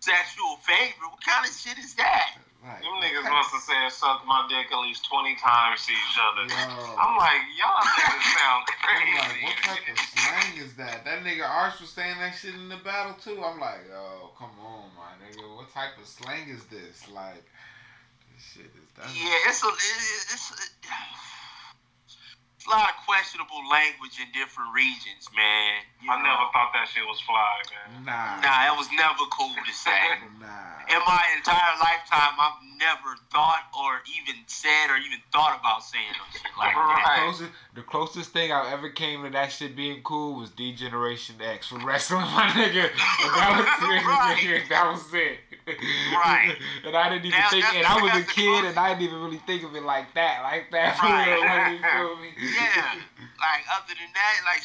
sexual 0.00 0.56
favor. 0.64 1.12
What 1.12 1.20
kind 1.20 1.44
of 1.44 1.52
shit 1.52 1.76
is 1.76 1.94
that? 2.00 2.40
Like, 2.60 2.84
Them 2.84 2.92
niggas 3.00 3.24
must 3.24 3.56
have 3.56 3.64
said 3.64 3.88
suck 3.88 4.20
my 4.28 4.44
dick 4.48 4.68
at 4.68 4.80
least 4.84 5.08
20 5.08 5.32
times 5.40 5.80
to 5.88 5.92
each 5.92 6.18
other. 6.20 6.44
Yo. 6.44 6.92
I'm 7.00 7.16
like, 7.16 7.40
y'all 7.56 7.80
niggas 7.80 8.28
sound 8.36 8.64
I'm 8.68 8.80
crazy. 8.84 9.16
like, 9.16 9.36
what 9.48 9.56
type 9.64 9.86
of 9.88 9.98
slang 9.98 10.52
is 10.60 10.72
that? 10.76 11.04
That 11.04 11.24
nigga 11.24 11.48
Arch 11.48 11.80
was 11.80 11.88
saying 11.88 12.20
that 12.20 12.36
shit 12.36 12.52
in 12.52 12.68
the 12.68 12.76
battle 12.84 13.16
too. 13.16 13.40
I'm 13.40 13.60
like, 13.60 13.88
oh 13.96 14.32
come 14.36 14.52
on, 14.60 14.92
my 14.92 15.08
nigga. 15.24 15.40
What 15.56 15.72
type 15.72 15.96
of 16.00 16.06
slang 16.06 16.48
is 16.48 16.64
this? 16.68 17.08
Like, 17.08 17.44
this 18.28 18.44
shit 18.44 18.72
is 18.76 18.88
that. 18.96 19.08
Yeah, 19.08 19.48
it's 19.48 19.64
a 19.64 19.68
it's, 19.68 20.36
it's, 20.36 20.70
it's 22.60 22.68
a 22.68 22.76
lot 22.76 22.92
of 22.92 23.00
questionable 23.08 23.64
language 23.72 24.20
in 24.20 24.28
different 24.36 24.68
regions, 24.76 25.32
man. 25.32 25.80
You 26.04 26.12
I 26.12 26.20
know? 26.20 26.28
never 26.28 26.44
thought 26.52 26.76
that 26.76 26.92
shit 26.92 27.00
was 27.08 27.16
fly, 27.24 27.56
man. 27.72 28.04
Nah. 28.04 28.36
Nah, 28.44 28.68
it 28.68 28.76
was 28.76 28.84
never 28.92 29.24
cool 29.32 29.56
to 29.56 29.72
say. 29.72 30.20
Nah. 30.36 30.92
In 30.92 31.00
my 31.08 31.24
entire 31.40 31.72
lifetime, 31.80 32.36
I've 32.36 32.60
never 32.76 33.16
thought 33.32 33.64
or 33.72 34.04
even 34.12 34.44
said 34.44 34.92
or 34.92 35.00
even 35.00 35.24
thought 35.32 35.56
about 35.58 35.84
saying 35.88 36.12
no 36.12 36.24
shit 36.36 36.52
like 36.60 36.76
that. 36.76 37.00
The 37.00 37.24
closest, 37.24 37.52
the 37.76 37.82
closest 37.82 38.30
thing 38.36 38.52
I 38.52 38.70
ever 38.76 38.90
came 38.90 39.24
to 39.24 39.30
that 39.30 39.52
shit 39.52 39.74
being 39.74 40.02
cool 40.04 40.36
was 40.36 40.50
D 40.50 40.74
Generation 40.76 41.36
X 41.40 41.68
for 41.68 41.78
wrestling, 41.80 42.28
my 42.36 42.52
nigga. 42.52 42.92
That 42.92 43.56
was 43.56 43.88
it. 43.88 44.04
Right. 44.04 44.36
nigga. 44.36 44.68
That 44.68 44.92
was 44.92 45.14
it. 45.14 45.38
Right. 45.66 46.56
And 46.84 46.96
I 46.96 47.08
didn't 47.12 47.26
even 47.28 47.38
Now, 47.38 47.50
think, 47.52 47.64
that's- 47.64 47.76
and 47.76 47.86
I 47.86 48.00
was 48.00 48.14
a 48.16 48.24
kid, 48.24 48.64
and 48.64 48.74
I 48.78 48.96
didn't 48.96 49.04
even 49.12 49.20
really 49.20 49.42
think 49.44 49.62
of 49.62 49.76
it 49.76 49.84
like 49.84 50.08
that, 50.16 50.40
like 50.42 50.72
that. 50.72 50.96
Right. 50.98 51.28
real, 51.28 51.44
like, 51.44 51.76
you 51.76 51.82
feel 51.84 52.16
me? 52.18 52.30
Yeah. 52.56 52.96
Like 53.36 53.62
other 53.76 53.92
than 53.94 54.10
that, 54.16 54.36
like, 54.48 54.64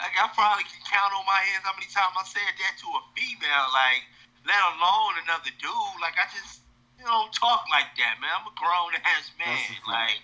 like 0.00 0.14
I 0.16 0.26
probably 0.32 0.64
can 0.64 0.80
count 0.88 1.12
on 1.12 1.22
my 1.28 1.38
hands 1.52 1.62
how 1.68 1.76
many 1.76 1.86
times 1.92 2.16
I 2.16 2.24
said 2.24 2.48
that 2.48 2.74
to 2.80 2.88
a 2.96 3.02
female. 3.12 3.68
Like, 3.76 4.02
let 4.48 4.56
alone 4.76 5.20
another 5.28 5.52
dude. 5.60 5.98
Like 6.00 6.16
I 6.16 6.26
just, 6.32 6.64
you 6.98 7.04
know, 7.04 7.28
don't 7.28 7.32
talk 7.36 7.68
like 7.68 7.92
that, 8.00 8.16
man. 8.24 8.32
I'm 8.32 8.48
a 8.48 8.54
grown 8.56 8.96
ass 9.04 9.30
man. 9.38 9.52
That's 9.52 9.68
a 9.68 9.78
fact. 9.84 9.88
Like, 9.88 10.20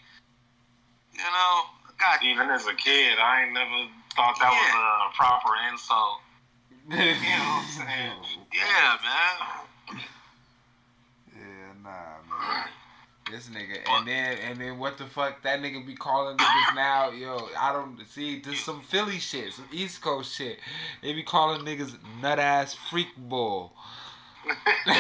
you 1.15 1.29
know, 1.31 1.53
I 1.87 1.91
got 2.01 2.25
Even 2.25 2.49
as 2.51 2.67
a 2.67 2.75
kid, 2.75 3.21
I 3.21 3.45
ain't 3.45 3.53
never 3.55 3.87
thought 4.17 4.35
that 4.41 4.51
was 4.51 4.73
a 4.73 5.15
proper 5.15 5.53
insult. 5.71 6.21
you 6.89 6.97
know 6.97 7.05
what 7.05 7.65
I'm 7.65 7.69
saying? 7.71 8.19
yeah, 8.53 8.97
man. 9.05 9.64
Nah, 11.85 11.91
man. 11.91 12.65
This 13.31 13.49
nigga, 13.49 13.79
and 13.89 14.07
then 14.09 14.39
and 14.39 14.61
then 14.61 14.79
what 14.79 14.99
the 14.99 15.05
fuck? 15.05 15.43
That 15.43 15.61
nigga 15.61 15.87
be 15.87 15.95
calling 15.95 16.37
niggas 16.37 16.75
now, 16.75 17.11
yo. 17.11 17.49
I 17.59 17.73
don't 17.73 17.99
see. 18.09 18.41
There's 18.41 18.61
some 18.61 18.83
Philly 18.83 19.19
shit, 19.19 19.53
some 19.53 19.67
East 19.73 20.03
Coast 20.03 20.35
shit. 20.35 20.59
They 21.03 21.13
be 21.15 21.23
calling 21.23 21.63
niggas 21.63 21.97
nut 22.21 22.39
ass 22.39 22.75
freak 22.75 23.09
bull. 23.17 23.73
What? 24.85 24.97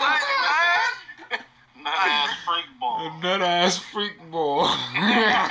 What? 0.00 0.20
What? 0.40 1.40
Nut 1.82 1.94
ass 1.96 2.34
freak 2.46 2.66
ball. 2.78 3.10
nut 3.22 3.42
ass 3.42 3.78
freak 3.78 4.30
bull. 4.30 4.64
Nah, 4.64 5.48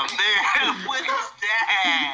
man. 0.00 0.86
What 0.86 1.00
is 1.00 1.06
that? 1.06 2.13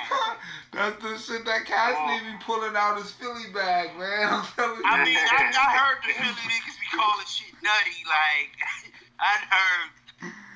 That's 0.80 0.96
the 1.04 1.12
shit 1.20 1.44
that 1.44 1.66
Cassidy 1.68 2.24
be 2.24 2.36
pulling 2.40 2.72
out 2.72 2.96
his 2.96 3.12
Philly 3.12 3.52
bag, 3.52 3.92
man. 4.00 4.28
I'm 4.32 4.44
telling 4.56 4.80
you. 4.80 4.88
I 4.88 5.04
mean, 5.04 5.20
I, 5.20 5.40
I 5.52 5.68
heard 5.76 6.00
the 6.00 6.08
Philly 6.16 6.44
niggas 6.48 6.76
be 6.80 6.88
calling 6.96 7.28
shit 7.28 7.52
nutty. 7.60 8.00
Like, 8.08 8.50
I'd 9.20 9.44
heard, 9.44 9.92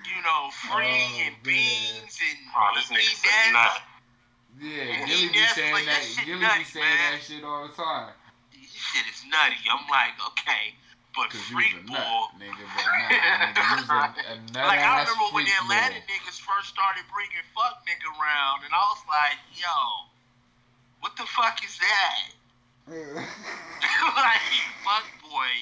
you 0.08 0.18
know, 0.24 0.48
free 0.64 0.88
Oh, 0.88 1.28
and 1.28 1.36
man. 1.44 1.44
beans 1.44 2.16
and 2.24 2.40
Oh, 2.56 2.72
this 2.72 2.88
nigga 2.88 3.04
eat 3.04 3.20
said 3.20 3.52
that. 3.52 3.84
yeah, 4.56 5.04
He 5.04 5.28
Gillie 5.28 5.28
be 5.28 5.44
saying 5.52 5.84
that 5.84 5.92
that. 5.92 6.02
shit 6.08 6.24
Gillie 6.24 6.40
be 6.56 6.64
saying 6.64 6.88
man. 6.88 7.12
that 7.12 7.20
shit 7.20 7.44
all 7.44 7.68
the 7.68 7.74
time. 7.76 8.16
This 8.56 8.72
shit 8.72 9.04
is 9.04 9.20
nutty. 9.28 9.60
I'm 9.68 9.84
like, 9.92 10.16
okay, 10.32 10.72
but 11.12 11.28
Cause 11.36 11.44
you 11.52 11.60
freak 11.60 11.76
was 11.84 12.00
a 12.00 12.40
nigga. 12.40 12.64
But 12.64 12.88
nah, 12.96 13.12
nigga, 13.12 13.60
you 13.60 13.76
was 13.76 13.90
a, 13.92 14.02
a 14.32 14.34
nut 14.56 14.72
Like 14.72 14.80
I 14.80 15.04
remember 15.04 15.28
when 15.36 15.44
the 15.44 15.52
Atlanta 15.68 16.00
bull. 16.00 16.08
niggas 16.08 16.40
first 16.40 16.72
started 16.72 17.04
bringing 17.12 17.44
fuck 17.52 17.84
nigga 17.84 18.08
around, 18.16 18.64
and 18.64 18.72
I 18.72 18.82
was 18.88 19.02
like, 19.04 19.36
yo, 19.52 19.76
what 21.04 21.12
the 21.20 21.28
fuck 21.28 21.60
is 21.60 21.76
that? 21.84 22.32
like 22.88 24.48
fuck 24.80 25.04
boy, 25.20 25.52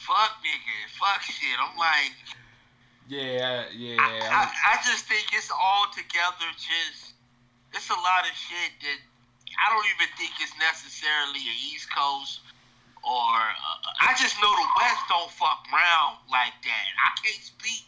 fuck 0.00 0.40
nigga, 0.40 0.76
fuck 0.96 1.20
shit. 1.20 1.52
I'm 1.60 1.76
like, 1.76 2.16
yeah, 3.04 3.68
yeah. 3.76 4.00
I, 4.00 4.48
I 4.48 4.80
just 4.80 5.04
think 5.04 5.28
it's 5.36 5.52
all 5.52 5.92
together 5.92 6.48
just 6.56 7.12
it's 7.76 7.92
a 7.92 8.00
lot 8.08 8.24
of 8.24 8.32
shit 8.32 8.72
that 8.80 8.98
I 9.60 9.68
don't 9.68 9.84
even 10.00 10.08
think 10.16 10.32
it's 10.40 10.56
necessarily 10.56 11.44
a 11.44 11.56
East 11.68 11.92
Coast 11.92 12.40
or 13.04 13.36
uh, 13.36 14.08
I 14.08 14.16
just 14.16 14.40
know 14.40 14.48
the 14.48 14.68
West 14.80 15.04
don't 15.12 15.28
fuck 15.28 15.68
around 15.68 16.24
like 16.32 16.56
that. 16.64 16.86
I 17.04 17.12
can't 17.20 17.44
speak 17.44 17.84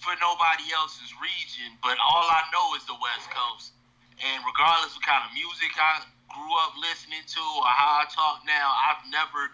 for 0.00 0.16
nobody 0.24 0.72
else's 0.72 1.12
region, 1.20 1.76
but 1.84 2.00
all 2.00 2.24
I 2.32 2.48
know 2.48 2.80
is 2.80 2.88
the 2.88 2.96
West 2.96 3.28
Coast. 3.28 3.76
And 4.22 4.38
regardless 4.46 4.94
of 4.94 5.02
kind 5.02 5.26
of 5.26 5.34
music 5.34 5.74
I 5.74 6.06
grew 6.30 6.52
up 6.62 6.78
listening 6.78 7.26
to 7.26 7.42
or 7.58 7.66
how 7.66 8.02
I 8.02 8.04
talk 8.06 8.46
now, 8.46 8.70
I've 8.70 9.02
never 9.10 9.50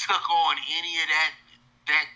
took 0.00 0.24
on 0.24 0.56
any 0.76 0.92
of 1.04 1.06
that 1.08 1.32
that 1.92 2.06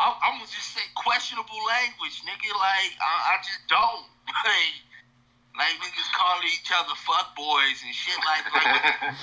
I'm, 0.00 0.14
I'm 0.24 0.34
gonna 0.40 0.50
just 0.50 0.72
say 0.72 0.82
questionable 0.96 1.60
language, 1.68 2.24
nigga. 2.24 2.50
Like 2.56 2.92
I, 2.98 3.12
I 3.32 3.44
just 3.44 3.62
don't 3.68 4.08
like. 4.48 4.76
Like 5.54 5.70
niggas 5.78 6.10
calling 6.18 6.50
each 6.50 6.66
other 6.74 6.98
fuck 7.06 7.30
boys 7.38 7.78
and 7.86 7.94
shit 7.94 8.18
like 8.26 8.42
like 8.58 8.74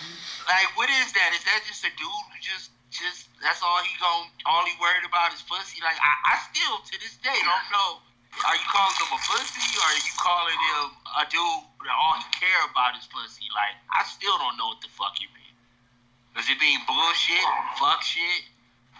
like 0.48 0.70
what 0.80 0.88
is 0.88 1.12
that? 1.12 1.36
Is 1.36 1.44
that 1.44 1.60
just 1.68 1.84
a 1.84 1.92
dude 2.00 2.08
who 2.08 2.38
just 2.40 2.72
just 2.88 3.28
that's 3.44 3.60
all 3.60 3.84
he 3.84 3.92
gon' 4.00 4.32
all 4.48 4.64
he 4.64 4.72
worried 4.80 5.04
about 5.04 5.36
is 5.36 5.44
pussy? 5.44 5.84
Like 5.84 6.00
I, 6.00 6.12
I 6.32 6.36
still 6.48 6.80
to 6.88 6.96
this 7.04 7.20
day 7.20 7.36
don't 7.36 7.68
know. 7.68 8.00
Are 8.40 8.56
you 8.56 8.68
calling 8.72 8.96
him 8.96 9.12
a 9.12 9.20
pussy 9.22 9.68
or 9.76 9.86
are 9.86 10.00
you 10.00 10.14
calling 10.18 10.60
him 10.72 10.84
a 11.20 11.24
dude 11.28 11.64
that 11.84 11.94
all 11.96 12.16
he 12.18 12.26
care 12.32 12.64
about 12.72 12.96
is 12.98 13.06
pussy? 13.12 13.46
Like 13.54 13.76
I 13.92 14.02
still 14.08 14.34
don't 14.40 14.56
know 14.58 14.72
what 14.72 14.82
the 14.82 14.90
fuck 14.90 15.20
you 15.20 15.28
mean. 15.36 15.54
Does 16.34 16.48
it 16.48 16.56
mean 16.64 16.80
bullshit, 16.88 17.44
fuck 17.76 18.02
shit? 18.02 18.48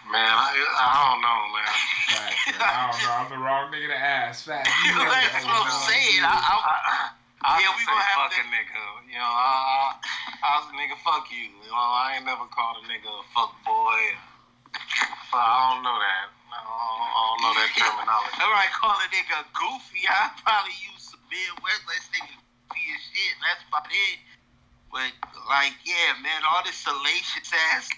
Man, 0.04 0.18
I, 0.20 0.50
I 0.52 0.88
don't 1.08 1.22
know, 1.24 1.40
man. 1.54 1.72
Facts, 2.12 2.44
man. 2.58 2.60
I 2.60 2.80
don't 2.90 2.98
know. 3.06 3.12
I'm 3.22 3.28
the 3.32 3.40
wrong 3.40 3.70
nigga 3.72 3.88
to 3.94 3.98
ask. 3.98 4.44
Facts. 4.50 4.68
You 4.84 4.98
know 4.98 5.06
That's 5.08 5.46
what 5.46 5.62
I'm 5.64 5.70
saying. 5.88 6.22
I, 6.26 6.36
I, 6.36 6.56
I 7.40 7.52
Yeah, 7.62 7.70
just 7.70 7.78
we 7.78 7.82
say 7.86 7.90
gonna 7.94 8.02
have 8.04 8.18
fuck 8.28 8.34
to- 8.36 8.42
a 8.42 8.46
nigga. 8.52 8.82
You 9.08 9.18
know, 9.22 9.30
I, 9.32 9.54
I, 9.56 9.88
I 10.42 10.50
was 10.60 10.66
a 10.70 10.74
nigga, 10.76 10.96
fuck 11.06 11.30
you. 11.30 11.48
You 11.54 11.70
know, 11.70 11.78
I 11.78 12.18
ain't 12.18 12.26
never 12.26 12.44
called 12.50 12.82
a 12.82 12.84
nigga 12.90 13.08
a 13.08 13.24
fuck 13.32 13.54
boy. 13.64 13.98
But 15.30 15.38
I 15.40 15.54
don't 15.72 15.82
know 15.86 15.96
that. 15.96 16.26
I 16.62 17.18
don't, 17.26 17.40
know 17.42 17.52
that 17.58 17.70
terminology. 17.74 18.38
If 18.38 18.52
I 18.54 18.68
call 18.78 18.94
a 18.94 19.08
nigga 19.10 19.38
goofy, 19.52 20.06
I 20.06 20.30
probably 20.46 20.76
use 20.86 21.10
some 21.10 21.22
Midwest. 21.26 21.82
Let's 21.90 22.06
nigga 22.14 22.34
goofy 22.70 22.84
as 22.94 23.02
shit. 23.10 23.34
That's 23.42 23.62
about 23.66 23.90
it. 23.90 24.18
But 24.92 25.10
like, 25.48 25.74
yeah, 25.84 26.14
man, 26.22 26.42
all 26.46 26.62
this 26.62 26.76
salacious 26.78 27.50
ass 27.74 27.90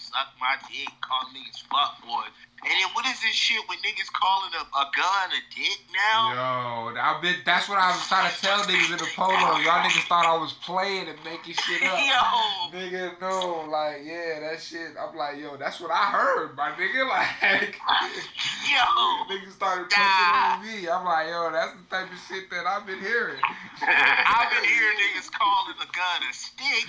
suck 0.00 0.32
my 0.40 0.56
dick, 0.66 0.88
call 1.04 1.28
niggas 1.30 1.62
fuck 1.68 2.00
boys. 2.02 2.34
And 2.62 2.68
then 2.76 2.88
what 2.92 3.06
is 3.08 3.16
this 3.24 3.32
shit 3.32 3.56
when 3.68 3.78
niggas 3.78 4.12
calling 4.12 4.52
a, 4.52 4.60
a 4.76 4.84
gun 4.92 5.26
a 5.32 5.40
dick 5.48 5.80
now? 5.96 6.92
Yo, 6.92 7.00
I 7.00 7.18
been, 7.22 7.36
that's 7.46 7.68
what 7.72 7.78
I 7.80 7.88
was 7.96 8.04
trying 8.06 8.28
to 8.28 8.36
tell 8.36 8.60
niggas 8.68 8.92
in 8.92 8.98
the 9.00 9.08
polo. 9.16 9.56
Y'all 9.64 9.80
niggas 9.80 10.04
thought 10.12 10.26
I 10.28 10.36
was 10.36 10.52
playing 10.60 11.08
and 11.08 11.16
making 11.24 11.54
shit 11.56 11.80
up. 11.82 11.96
Yo, 11.96 12.76
Nigga, 12.76 13.16
no, 13.20 13.64
like, 13.64 14.04
yeah, 14.04 14.40
that 14.44 14.60
shit. 14.60 14.92
I'm 15.00 15.16
like, 15.16 15.38
yo, 15.40 15.56
that's 15.56 15.80
what 15.80 15.90
I 15.90 16.12
heard, 16.12 16.54
my 16.56 16.72
nigga. 16.76 17.00
Like, 17.10 17.80
yo. 18.68 18.84
niggas 19.32 19.56
started 19.56 19.88
Nah. 19.90 19.96
punching 19.96 20.36
on 20.36 20.60
me. 20.60 20.88
I'm 20.88 21.04
like, 21.04 21.26
yo, 21.32 21.48
that's 21.50 21.72
the 21.80 21.84
type 21.88 22.12
of 22.12 22.18
shit 22.28 22.50
that 22.50 22.66
I've 22.68 22.84
been 22.84 23.00
hearing. 23.00 23.40
I've 23.82 24.50
been 24.52 24.68
hearing 24.68 24.96
niggas 25.00 25.32
calling 25.32 25.76
a 25.80 25.88
gun 25.96 26.20
a 26.28 26.32
stick, 26.34 26.86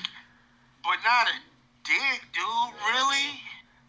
but 0.83 0.99
not 1.07 1.31
a 1.31 1.35
dick, 1.87 2.21
dude. 2.35 2.75
Really? 2.91 3.39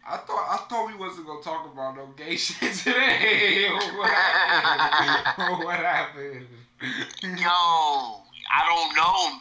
I 0.07 0.17
thought 0.17 0.47
I 0.51 0.57
thought 0.69 0.87
we 0.89 0.95
wasn't 0.97 1.27
gonna 1.27 1.43
talk 1.43 1.71
about 1.73 1.97
no 1.97 2.07
gay 2.17 2.37
shit 2.37 2.75
today. 2.75 3.69
what 3.71 4.11
happened? 4.11 5.65
what 5.65 5.79
happened? 5.79 6.47
Yo, 7.23 7.49
I 8.51 8.63
don't 8.67 8.95
know. 8.97 9.39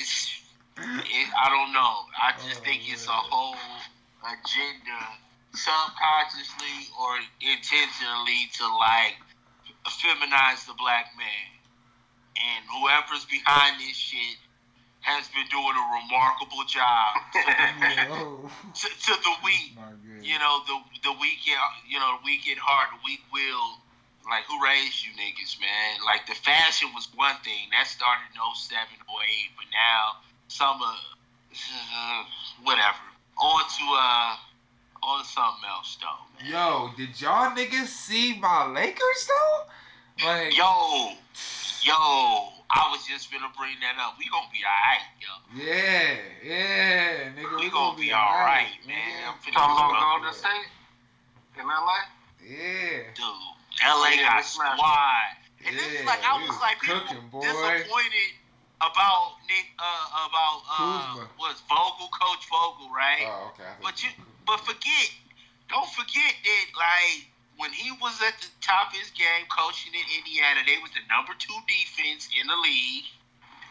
It's, 0.00 0.40
it, 0.78 1.28
I 1.36 1.48
don't 1.50 1.72
know. 1.72 2.06
I 2.16 2.32
just 2.48 2.60
Oh, 2.60 2.64
think 2.64 2.82
it's 2.90 3.06
a 3.06 3.10
oh, 3.10 3.28
whole 3.28 3.56
agenda, 4.24 5.00
subconsciously 5.52 6.88
or 6.98 7.18
intentionally, 7.40 8.48
to 8.56 8.64
like 8.78 9.16
feminize 9.86 10.64
the 10.66 10.74
black 10.78 11.12
man. 11.18 11.52
And 12.38 12.64
whoever's 12.70 13.26
behind 13.26 13.80
this 13.80 13.96
shit 13.96 14.38
has 15.00 15.28
been 15.30 15.46
doing 15.48 15.74
a 15.74 15.86
remarkable 16.02 16.64
job 16.66 17.10
Yo. 18.10 18.50
to, 18.74 18.86
to 18.88 19.12
the 19.14 19.34
weak. 19.44 19.72
Good. 19.74 20.26
You 20.26 20.38
know 20.38 20.60
the 20.66 20.76
the 21.02 21.14
weak, 21.20 21.46
you 21.46 21.98
know 21.98 22.18
the 22.18 22.24
weak 22.24 22.48
at 22.50 22.58
heart, 22.58 22.90
the 22.92 23.00
weak 23.04 23.22
will. 23.32 23.78
Like 24.28 24.44
who 24.44 24.60
raised 24.62 25.06
you 25.06 25.12
niggas, 25.16 25.56
man? 25.56 26.04
Like 26.04 26.26
the 26.26 26.34
fashion 26.34 26.90
was 26.94 27.08
one 27.16 27.36
thing 27.44 27.72
that 27.72 27.86
started 27.86 28.28
in 28.28 28.36
07, 28.36 28.76
08, 28.76 29.56
but 29.56 29.64
now 29.72 30.20
some 30.48 30.76
of 30.82 30.96
whatever. 32.64 33.00
On 33.40 33.62
to 33.64 33.84
uh, 33.96 34.36
on 35.02 35.24
something 35.24 35.64
else 35.70 35.96
though. 36.02 36.42
Man. 36.42 36.52
Yo, 36.52 36.90
did 36.96 37.20
y'all 37.20 37.50
niggas 37.56 37.86
see 37.86 38.38
my 38.38 38.66
Lakers 38.66 39.28
though? 39.28 39.70
Like, 40.24 40.56
Yo, 40.56 41.14
yo, 41.86 41.94
I 42.70 42.90
was 42.90 43.06
just 43.06 43.30
gonna 43.30 43.50
bring 43.56 43.78
that 43.80 43.94
up. 44.02 44.18
We 44.18 44.26
gonna 44.28 44.50
be 44.50 44.60
alright, 44.66 45.06
yo. 45.22 45.30
yeah, 45.54 46.18
yeah, 46.42 47.30
nigga, 47.38 47.60
We 47.60 47.70
gonna 47.70 47.96
be 47.96 48.12
alright, 48.12 48.74
man. 48.86 48.98
I'm 49.30 49.38
finna 49.38 49.54
Talking 49.54 49.78
go 49.78 49.88
about 49.88 50.02
up 50.02 50.20
Golden 50.20 50.34
State 50.34 50.68
in 51.58 51.66
LA? 51.66 51.98
Yeah, 52.42 53.14
dude. 53.14 53.24
LA 53.86 54.18
yeah, 54.18 54.26
got 54.26 54.36
they 54.42 54.42
smashed. 54.42 54.78
squad. 54.78 55.30
And 55.66 55.74
this 55.78 55.86
is 56.00 56.06
like 56.06 56.22
I 56.26 56.34
was 56.38 56.50
was 56.50 56.60
like 56.60 56.78
people 56.82 57.22
boy. 57.30 57.42
disappointed 57.42 58.30
about 58.82 59.38
Nick 59.46 59.66
uh 59.78 60.26
about 60.26 60.58
uh 60.66 61.14
Kuzma. 61.14 61.28
was 61.38 61.62
Vogel, 61.70 62.10
Coach 62.14 62.42
Vogel, 62.50 62.90
right? 62.90 63.26
Oh, 63.26 63.54
okay. 63.54 63.70
But 63.82 64.02
you 64.02 64.10
but 64.46 64.58
forget 64.66 65.10
don't 65.70 65.88
forget 65.94 66.34
that 66.42 66.66
like 66.74 67.26
when 67.58 67.74
he 67.74 67.90
was 67.98 68.14
at 68.22 68.38
the 68.40 68.46
top 68.62 68.94
of 68.94 68.98
his 68.98 69.10
game 69.14 69.44
coaching 69.50 69.90
in 69.92 70.06
Indiana, 70.22 70.62
they 70.64 70.78
was 70.78 70.94
the 70.94 71.02
number 71.10 71.34
two 71.38 71.54
defense 71.66 72.30
in 72.38 72.46
the 72.46 72.56
league. 72.62 73.06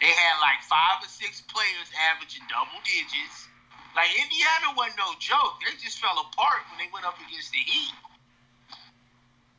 They 0.04 0.12
had 0.12 0.36
like 0.44 0.62
five 0.68 1.02
or 1.02 1.10
six 1.10 1.42
players 1.48 1.88
averaging 2.12 2.44
double 2.52 2.78
digits. 2.84 3.48
Like 3.96 4.12
Indiana 4.14 4.76
wasn't 4.78 5.00
no 5.02 5.16
joke. 5.18 5.58
They 5.64 5.74
just 5.82 5.98
fell 5.98 6.20
apart 6.20 6.68
when 6.70 6.78
they 6.78 6.92
went 6.94 7.08
up 7.08 7.18
against 7.18 7.50
the 7.56 7.64
Heat. 7.64 7.96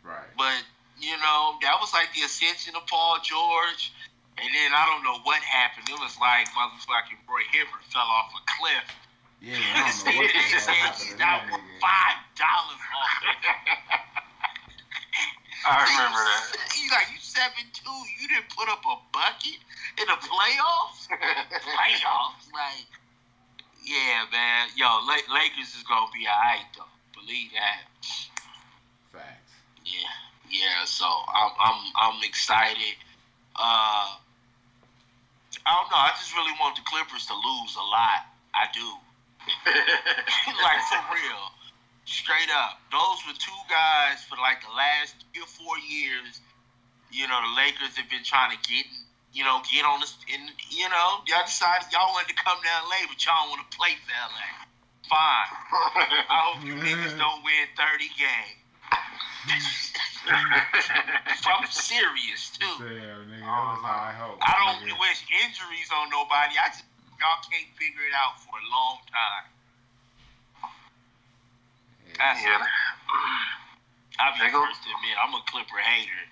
right. 0.05 0.31
But 0.37 0.63
you 1.01 1.17
know, 1.19 1.57
that 1.63 1.79
was 1.81 1.91
like 1.95 2.13
the 2.15 2.23
ascension 2.23 2.77
of 2.77 2.87
Paul 2.87 3.19
George. 3.25 3.93
And 4.39 4.47
then 4.55 4.71
I 4.71 4.87
don't 4.87 5.03
know 5.03 5.19
what 5.27 5.43
happened. 5.43 5.89
It 5.91 5.99
was 5.99 6.15
like 6.21 6.47
motherfucking 6.55 7.19
Roy 7.27 7.43
Hibbert 7.51 7.83
fell 7.91 8.07
off 8.07 8.31
a 8.39 8.43
cliff. 8.61 8.87
Yeah, 9.41 9.59
I 9.59 9.91
don't 9.91 10.07
know 10.07 10.23
what 10.23 10.31
the 10.31 10.39
hell 10.55 10.71
happened 10.71 11.03
he's 11.03 11.11
to 11.11 11.19
now 11.19 11.43
that 11.43 11.51
worth 11.51 11.67
nigga. 11.67 11.83
five 11.83 12.19
dollars 12.39 12.83
off. 12.95 13.23
I 15.69 15.85
remember 15.85 16.25
that. 16.25 16.73
He's 16.73 16.91
like, 16.91 17.13
you 17.13 17.21
seven 17.21 17.69
two, 17.77 18.01
you 18.17 18.29
didn't 18.29 18.49
put 18.57 18.69
up 18.73 18.81
a 18.89 18.97
bucket 19.13 19.61
in 20.01 20.07
the 20.09 20.17
playoffs? 20.17 21.05
playoffs? 21.77 22.49
Like, 22.57 22.89
yeah, 23.85 24.25
man. 24.33 24.69
Yo, 24.77 24.89
La- 25.05 25.29
Lakers 25.29 25.77
is 25.77 25.85
gonna 25.85 26.09
be 26.13 26.25
alright 26.25 26.65
though. 26.77 26.89
Believe 27.13 27.53
that. 27.53 27.85
Facts. 29.13 29.53
Yeah, 29.85 30.09
yeah. 30.49 30.85
So 30.85 31.05
I'm 31.05 31.53
I'm 31.61 31.81
I'm 31.97 32.19
excited. 32.25 32.97
Uh, 33.57 34.17
I 35.67 35.71
don't 35.77 35.91
know. 35.93 36.01
I 36.01 36.13
just 36.17 36.33
really 36.33 36.57
want 36.61 36.77
the 36.77 36.83
Clippers 36.89 37.27
to 37.27 37.35
lose 37.37 37.77
a 37.77 37.85
lot. 37.85 38.25
I 38.57 38.65
do. 38.73 38.89
like 40.65 40.81
for 40.89 41.01
real, 41.13 41.45
straight 42.09 42.49
up. 42.57 42.81
Those 42.89 43.21
were 43.29 43.37
two 43.37 43.61
guys 43.69 44.25
for 44.25 44.41
like 44.41 44.65
the 44.65 44.73
last 44.73 45.21
three 45.33 45.45
or 45.45 45.51
four 45.53 45.77
years. 45.85 46.41
You 47.13 47.29
know, 47.29 47.37
the 47.41 47.53
Lakers 47.57 47.97
have 47.97 48.09
been 48.09 48.25
trying 48.25 48.53
to 48.53 48.61
get, 48.65 48.85
you 49.33 49.45
know, 49.45 49.61
get 49.69 49.85
on 49.85 50.01
this, 50.01 50.17
and 50.29 50.49
you 50.73 50.89
know, 50.89 51.21
y'all 51.29 51.45
decided 51.45 51.89
y'all 51.93 52.13
wanted 52.13 52.33
to 52.33 52.39
come 52.41 52.57
to 52.57 52.69
LA, 52.89 53.05
but 53.09 53.21
y'all 53.25 53.49
want 53.53 53.61
to 53.65 53.69
play 53.77 53.97
for 54.05 54.13
LA. 54.13 54.49
Fine. 55.09 55.49
I 56.29 56.37
hope 56.53 56.65
you 56.65 56.77
niggas 56.77 57.17
don't 57.17 57.41
win 57.41 57.65
30 57.77 58.13
games. 58.13 58.59
I'm 60.29 61.65
serious 61.73 62.53
too. 62.53 62.69
Damn, 62.77 63.25
nigga, 63.33 63.41
that 63.41 63.65
was 63.73 63.81
how 63.81 64.05
I 64.05 64.13
hope. 64.13 64.37
I 64.45 64.53
don't 64.61 64.85
nigga. 64.85 65.01
wish 65.01 65.25
injuries 65.33 65.89
on 65.97 66.13
nobody. 66.13 66.61
I 66.61 66.69
just 66.69 66.85
y'all 67.17 67.41
can't 67.49 67.73
figure 67.81 68.05
it 68.05 68.13
out 68.13 68.37
for 68.45 68.53
a 68.53 68.67
long 68.69 69.01
time. 69.09 69.49
That's 72.19 72.43
yeah. 72.43 72.59
I'll 74.19 74.35
be 74.39 74.51
go, 74.53 74.67
first 74.67 74.83
to 74.83 74.91
admit, 74.91 75.15
I'm 75.23 75.33
a 75.35 75.43
Clipper 75.47 75.79
hater. 75.79 76.23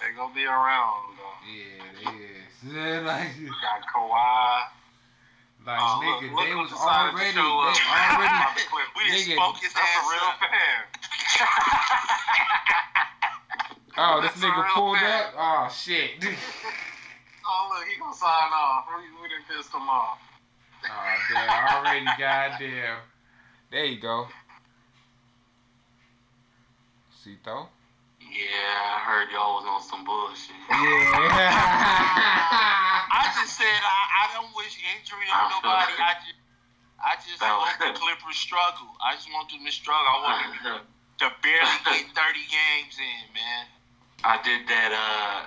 They 0.00 0.14
gonna 0.14 0.32
be 0.34 0.46
around 0.46 1.18
though. 1.18 1.38
Yeah, 1.42 1.82
it 1.90 2.14
is. 2.22 2.54
Yeah, 2.62 3.00
like, 3.10 3.34
you 3.38 3.50
Got 3.50 3.82
Kawhi. 3.90 4.70
like 5.66 5.78
Oh, 5.82 5.98
nigga, 6.02 6.30
look- 6.30 6.38
look 6.38 6.46
they 6.46 6.54
was 6.54 6.70
decided 6.70 7.18
to 7.18 7.18
already, 7.18 7.34
show 7.34 7.50
up. 7.66 7.74
they 7.74 7.82
already. 8.14 8.30
we 8.96 9.02
Nigga, 9.10 9.34
smoke 9.34 9.58
his 9.58 9.72
That's 9.74 9.82
ass 9.90 10.06
a 10.06 10.06
real 10.06 10.28
up. 10.30 10.38
fan. 10.38 10.78
Oh, 13.98 14.20
this 14.22 14.30
That's 14.38 14.44
nigga 14.46 14.62
pulled 14.74 14.98
fan. 14.98 15.10
up. 15.10 15.34
Oh 15.36 15.66
shit. 15.74 16.10
Oh 17.50 17.74
look, 17.74 17.84
he 17.90 17.98
gonna 17.98 18.14
sign 18.14 18.52
off. 18.54 18.86
We, 18.94 19.02
we 19.20 19.26
done 19.28 19.42
pissed 19.50 19.74
him 19.74 19.88
off. 19.88 20.18
Oh 20.86 21.14
damn, 21.34 21.74
already 21.74 22.06
goddamn. 22.18 22.98
There 23.70 23.84
you 23.84 24.00
go. 24.00 24.26
Cito. 27.22 27.68
Yeah, 28.18 28.96
I 28.96 28.98
heard 29.04 29.28
y'all 29.28 29.60
was 29.60 29.68
on 29.68 29.82
some 29.84 30.04
bullshit. 30.04 30.56
Yeah. 30.72 31.52
I 33.12 33.28
just 33.36 33.56
said 33.60 33.68
I, 33.68 34.00
I 34.24 34.32
don't 34.32 34.48
wish 34.56 34.72
injury 34.96 35.28
on 35.28 35.52
nobody. 35.52 35.92
I 36.00 36.16
just 36.24 36.40
I 36.98 37.14
just 37.20 37.40
want 37.44 37.76
the 37.78 37.92
Clippers 37.92 38.36
struggle. 38.36 38.88
I 39.04 39.14
just 39.14 39.28
want 39.32 39.50
them 39.50 39.64
to 39.64 39.72
struggle. 39.72 40.08
I 40.08 40.16
want 40.24 40.64
them 40.64 40.80
to 41.20 41.26
barely 41.42 41.78
get 41.84 42.08
30 42.16 42.40
games 42.48 42.96
in, 42.96 43.24
man. 43.36 43.64
I 44.24 44.40
did 44.42 44.66
that. 44.66 44.90
Uh, 44.96 45.46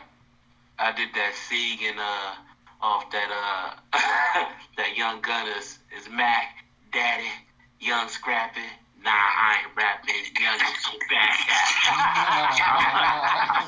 I 0.79 0.91
did 0.93 1.09
that 1.13 1.33
Sieg 1.35 1.81
and 1.83 1.99
uh, 1.99 2.85
off 2.85 3.09
that 3.11 3.29
uh, 3.29 3.75
that 4.77 4.97
Young 4.97 5.21
Gunners 5.21 5.79
is 5.95 6.09
Mac, 6.09 6.65
Daddy, 6.93 7.29
Young 7.81 8.07
Scrappy. 8.09 8.61
Nah, 9.03 9.09
I 9.11 9.57
ain't 9.65 9.75
rapping. 9.75 10.13
Young 10.39 10.59
so 10.79 10.91
bad. 11.09 11.33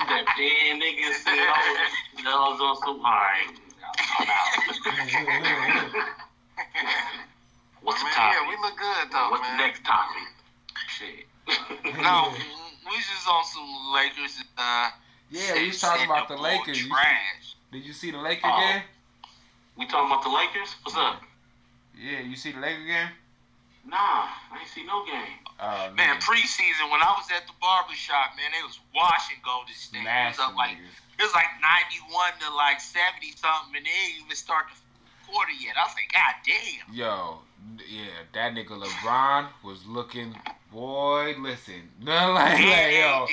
that 0.07 0.25
damn 0.37 0.77
nigga 0.79 1.09
said, 1.17 1.33
oh, 1.33 1.89
no, 2.23 2.53
on 2.63 2.77
some 2.77 2.99
alright. 3.01 3.49
I'm 4.19 4.29
out. 4.29 4.53
What's 7.81 7.97
the 7.99 8.05
Man, 8.05 8.13
topic? 8.13 8.37
yeah, 8.37 8.47
we 8.47 8.55
look 8.61 8.77
good 8.77 9.09
though, 9.11 9.29
What's 9.31 9.41
man. 9.41 9.57
the 9.57 9.63
next 9.63 9.83
topic? 9.83 10.23
Shit. 10.87 11.25
No, 12.01 12.31
we 12.89 12.95
just 12.97 13.27
on 13.27 13.43
some 13.45 13.93
Lakers. 13.93 14.41
Uh, 14.57 14.89
Yeah, 15.31 15.53
we 15.55 15.67
was 15.67 15.79
talking 15.81 16.05
about 16.05 16.27
the 16.29 16.37
Lakers. 16.37 16.81
You- 16.81 16.89
Trash. 16.89 17.55
Did 17.71 17.83
you 17.85 17.93
see 17.93 18.11
the 18.11 18.19
Laker 18.19 18.41
Oh. 18.45 18.59
game? 18.59 18.83
We 19.77 19.85
talking 19.87 20.11
about 20.11 20.23
the 20.23 20.29
Lakers? 20.29 20.75
What's 20.83 20.95
up? 20.97 21.21
Yeah, 21.99 22.19
you 22.19 22.35
see 22.35 22.51
the 22.51 22.59
Laker 22.59 22.83
game? 22.85 23.09
Nah, 23.83 24.31
I 24.51 24.63
ain't 24.63 24.69
see 24.69 24.85
no 24.85 25.03
game. 25.05 25.43
Oh, 25.59 25.91
Man, 25.95 26.15
preseason 26.23 26.91
when 26.91 27.03
I 27.03 27.11
was 27.19 27.27
at 27.35 27.45
the 27.47 27.53
barber 27.59 27.93
shop, 27.93 28.35
man, 28.35 28.51
they 28.55 28.63
was 28.63 28.79
washing 28.95 29.37
Golden 29.43 29.75
State. 29.75 30.07
It 30.07 30.27
was 30.27 30.39
up 30.39 30.55
like 30.55 30.77
it 30.79 31.21
was 31.21 31.33
like 31.35 31.51
ninety 31.61 31.99
one 32.11 32.31
to 32.39 32.47
like 32.55 32.79
seventy 32.79 33.35
something, 33.35 33.75
and 33.75 33.85
they 33.85 33.91
didn't 33.91 34.25
even 34.25 34.35
start 34.35 34.65
the 34.71 34.79
quarter 35.27 35.51
yet. 35.51 35.75
I 35.75 35.83
was 35.83 35.95
like, 35.95 36.11
God 36.11 36.35
damn. 36.47 36.95
Yo, 36.95 37.39
yeah, 37.87 38.23
that 38.33 38.55
nigga 38.55 38.79
LeBron 38.81 39.47
was 39.63 39.85
looking, 39.85 40.35
boy, 40.71 41.35
listen. 41.39 41.91
No, 42.01 42.31
like, 42.33 42.59
like, 42.59 42.93
yo. 42.93 43.27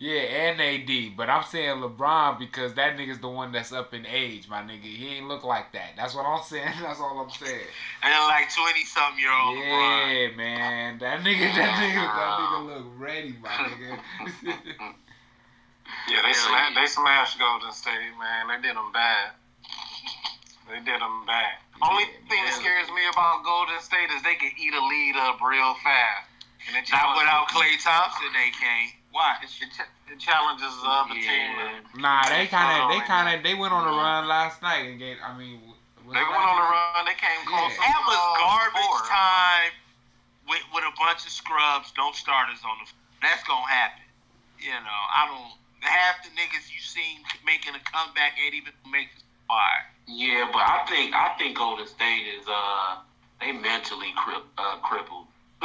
Yeah, 0.00 0.20
and 0.20 0.60
AD. 0.60 1.16
But 1.16 1.28
I'm 1.28 1.42
saying 1.42 1.82
LeBron 1.82 2.38
because 2.38 2.74
that 2.74 2.96
nigga's 2.96 3.18
the 3.18 3.28
one 3.28 3.50
that's 3.50 3.72
up 3.72 3.92
in 3.92 4.06
age, 4.06 4.48
my 4.48 4.62
nigga. 4.62 4.82
He 4.82 5.16
ain't 5.16 5.26
look 5.26 5.42
like 5.42 5.72
that. 5.72 5.90
That's 5.96 6.14
what 6.14 6.24
I'm 6.24 6.42
saying. 6.44 6.70
That's 6.80 7.00
all 7.00 7.18
I'm 7.18 7.30
saying. 7.30 7.66
And 8.02 8.14
like 8.28 8.46
twenty 8.54 8.84
something 8.84 9.18
year 9.18 9.32
old 9.32 9.58
LeBron. 9.58 10.30
Yeah, 10.30 10.36
man. 10.36 10.98
That 10.98 11.20
nigga, 11.20 11.50
that 11.50 11.74
nigga, 11.82 12.06
that 12.14 12.38
nigga 12.38 12.66
look 12.66 12.86
ready, 12.96 13.34
my 13.42 13.50
nigga. 13.50 14.94
Yeah, 16.08 16.20
they 16.24 16.32
smashed. 16.32 16.74
They 16.76 16.86
smashed 16.86 17.38
Golden 17.38 17.72
State, 17.72 18.12
man. 18.20 18.48
They 18.48 18.60
did 18.68 18.76
them 18.76 18.92
bad. 18.92 19.32
They 20.68 20.80
did 20.84 21.00
them 21.00 21.24
bad. 21.26 21.60
Only 21.80 22.04
thing 22.28 22.44
that 22.44 22.56
scares 22.56 22.88
me 22.92 23.04
about 23.12 23.44
Golden 23.44 23.80
State 23.80 24.08
is 24.12 24.22
they 24.22 24.36
can 24.36 24.52
eat 24.56 24.72
a 24.72 24.84
lead 24.84 25.16
up 25.16 25.40
real 25.40 25.74
fast. 25.80 26.28
Not 26.92 27.16
without 27.16 27.48
Klay 27.48 27.76
Thompson, 27.80 28.28
they 28.36 28.52
can't. 28.52 28.92
Why? 29.18 29.34
It, 29.42 29.50
ch- 29.50 29.66
it 29.66 30.18
challenges 30.22 30.70
the 30.78 30.86
other 30.86 31.18
Yeah. 31.18 31.82
team. 31.82 31.98
nah, 31.98 32.30
they 32.30 32.46
kind 32.46 32.70
of, 32.78 32.86
they 32.94 33.02
kind 33.02 33.26
of, 33.34 33.42
they 33.42 33.58
went 33.58 33.74
on 33.74 33.82
a 33.82 33.90
run 33.90 34.30
last 34.30 34.62
night 34.62 34.86
and 34.86 34.94
gave. 34.94 35.18
I 35.18 35.34
mean, 35.34 35.58
They 36.06 36.22
went 36.22 36.46
on 36.46 36.54
a 36.54 36.66
run. 36.70 37.02
They 37.02 37.18
came 37.18 37.42
close. 37.50 37.74
Yeah. 37.74 37.82
That 37.82 37.98
was 38.06 38.22
garbage 38.38 38.78
four. 38.86 39.10
time 39.10 39.74
with 40.46 40.62
with 40.70 40.84
a 40.86 40.94
bunch 41.02 41.26
of 41.26 41.34
scrubs, 41.34 41.90
no 41.98 42.12
starters 42.14 42.62
on 42.62 42.78
the. 42.78 42.86
That's 43.26 43.42
gonna 43.42 43.66
happen. 43.66 44.06
You 44.62 44.78
know, 44.86 45.00
I 45.10 45.26
don't. 45.26 45.50
Half 45.82 46.22
the 46.22 46.30
niggas 46.38 46.70
you 46.70 46.78
seen 46.78 47.18
making 47.44 47.74
a 47.74 47.82
comeback 47.90 48.38
ain't 48.38 48.54
even 48.54 48.72
make 48.86 49.10
the 49.18 49.22
squad. 49.42 49.82
Yeah, 50.06 50.46
but 50.52 50.62
I 50.62 50.86
think 50.86 51.10
I 51.14 51.34
think 51.38 51.58
Golden 51.58 51.86
State 51.90 52.22
is 52.38 52.46
uh 52.46 53.02
they 53.42 53.50
mentally 53.50 54.14
cri- 54.14 54.46
uh, 54.58 54.78
crippled. 54.86 55.26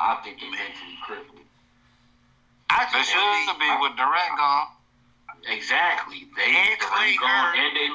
I 0.00 0.16
think 0.24 0.40
they 0.40 0.48
mentally 0.48 0.96
crippled. 1.04 1.39
I 2.70 2.86
They 2.92 3.02
should 3.02 3.18
believe- 3.18 3.58
be 3.58 3.70
with 3.82 3.96
Durant 3.96 4.36
gone. 4.38 4.68
Exactly. 5.48 6.28
They 6.36 6.54
And 6.54 6.78
Klay 6.80 7.16
gone, 7.18 7.58
and 7.58 7.76
they 7.76 7.88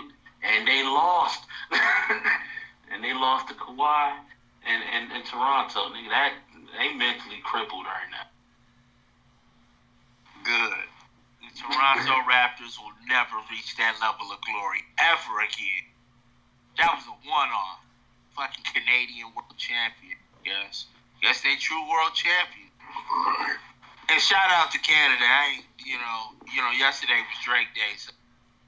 and 0.43 0.67
they 0.67 0.83
lost. 0.83 1.43
and 2.91 3.03
they 3.03 3.13
lost 3.13 3.47
to 3.49 3.53
Kawhi 3.55 4.17
and, 4.65 4.83
and, 4.83 5.11
and 5.11 5.25
Toronto. 5.25 5.89
Nigga, 5.89 6.09
that 6.09 6.33
they 6.77 6.93
mentally 6.93 7.39
crippled 7.43 7.85
right 7.85 8.09
now. 8.11 8.27
good. 10.43 10.85
The 11.41 11.49
Toronto 11.61 12.13
Raptors 12.29 12.77
will 12.77 12.93
never 13.07 13.37
reach 13.49 13.75
that 13.77 13.95
level 14.01 14.31
of 14.31 14.39
glory 14.41 14.83
ever 14.99 15.39
again. 15.41 15.85
That 16.77 16.93
was 16.95 17.05
a 17.07 17.15
one-off. 17.29 17.79
Fucking 18.35 18.65
Canadian 18.73 19.31
world 19.35 19.55
champion. 19.57 20.17
Yes. 20.45 20.85
Yes, 21.23 21.41
they 21.41 21.55
true 21.55 21.81
world 21.89 22.13
champion. 22.13 22.67
And 24.09 24.21
shout 24.21 24.51
out 24.53 24.69
to 24.71 24.79
Canada. 24.79 25.25
I 25.25 25.57
ain't, 25.57 25.65
you 25.81 25.97
know, 25.97 26.37
you 26.53 26.61
know, 26.61 26.71
yesterday 26.77 27.17
was 27.25 27.39
Drake 27.41 27.73
Day, 27.73 27.97
so 27.97 28.13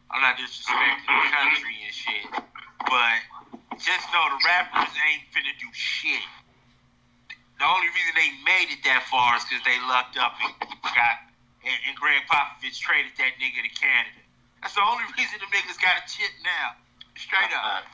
I'm 0.10 0.22
not 0.22 0.36
disrespecting 0.38 1.06
the 1.06 1.30
country 1.30 1.76
and 1.86 1.94
shit. 1.94 2.26
But 2.90 3.18
just 3.78 4.06
know 4.10 4.26
the 4.34 4.40
Raptors 4.50 4.94
ain't 5.06 5.30
finna 5.30 5.54
do 5.62 5.70
shit. 5.74 6.26
The 7.60 7.66
only 7.66 7.90
reason 7.90 8.14
they 8.18 8.32
made 8.46 8.70
it 8.74 8.82
that 8.86 9.06
far 9.10 9.38
is 9.38 9.46
because 9.46 9.62
they 9.66 9.78
lucked 9.86 10.18
up 10.18 10.38
and 10.42 10.54
got 10.82 11.28
and, 11.66 11.78
and 11.90 11.94
Gregg 11.98 12.26
Popovich 12.30 12.80
traded 12.80 13.14
that 13.18 13.36
nigga 13.42 13.66
to 13.66 13.72
Canada. 13.74 14.22
That's 14.62 14.74
the 14.74 14.86
only 14.86 15.06
reason 15.18 15.38
the 15.42 15.50
niggas 15.54 15.78
got 15.82 16.02
a 16.02 16.04
chip 16.10 16.34
now. 16.46 16.78
Straight 17.18 17.54
up. 17.54 17.86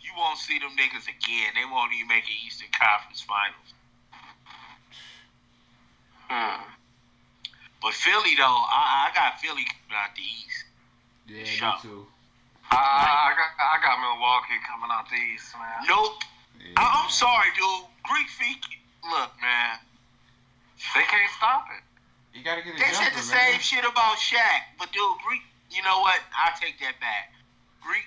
You 0.00 0.12
won't 0.16 0.38
see 0.38 0.60
them 0.60 0.72
niggas 0.78 1.08
again. 1.08 1.52
They 1.56 1.64
won't 1.64 1.92
even 1.92 2.08
make 2.08 2.24
an 2.24 2.38
Eastern 2.44 2.68
Conference 2.72 3.24
Finals. 3.24 3.70
Hmm. 6.28 6.62
But 7.82 7.92
Philly 7.94 8.34
though, 8.36 8.60
I, 8.72 9.10
I 9.10 9.14
got 9.14 9.40
Philly 9.40 9.64
coming 9.64 9.96
out 9.96 10.14
the 10.16 10.22
East. 10.22 10.58
Yeah, 11.28 11.44
Sure. 11.44 11.68
me 11.68 11.74
too. 11.82 12.06
I, 12.70 12.76
I, 12.76 13.30
I 13.30 13.30
got 13.38 13.50
I 13.62 13.76
got 13.82 13.94
Milwaukee 14.02 14.58
coming 14.66 14.90
out 14.90 15.06
the 15.08 15.20
East, 15.34 15.54
man. 15.54 15.86
Nope. 15.86 16.22
Yeah. 16.58 16.74
I, 16.82 17.02
I'm 17.02 17.10
sorry, 17.10 17.48
dude. 17.54 17.86
Greek 18.04 18.28
feet. 18.28 18.62
Look, 19.06 19.30
man. 19.38 19.78
They 20.94 21.02
can't 21.06 21.30
stop 21.38 21.68
it. 21.70 21.82
You 22.36 22.42
gotta 22.44 22.60
get 22.62 22.74
a 22.74 22.78
They 22.78 22.90
said 22.92 23.12
the 23.14 23.22
man. 23.22 23.54
same 23.54 23.60
shit 23.62 23.84
about 23.86 24.18
Shaq, 24.18 24.66
but 24.78 24.90
dude, 24.92 25.18
Greek. 25.26 25.42
You 25.70 25.82
know 25.82 26.00
what? 26.00 26.20
I 26.34 26.52
take 26.60 26.78
that 26.80 26.98
back. 27.00 27.32
Greek, 27.82 28.06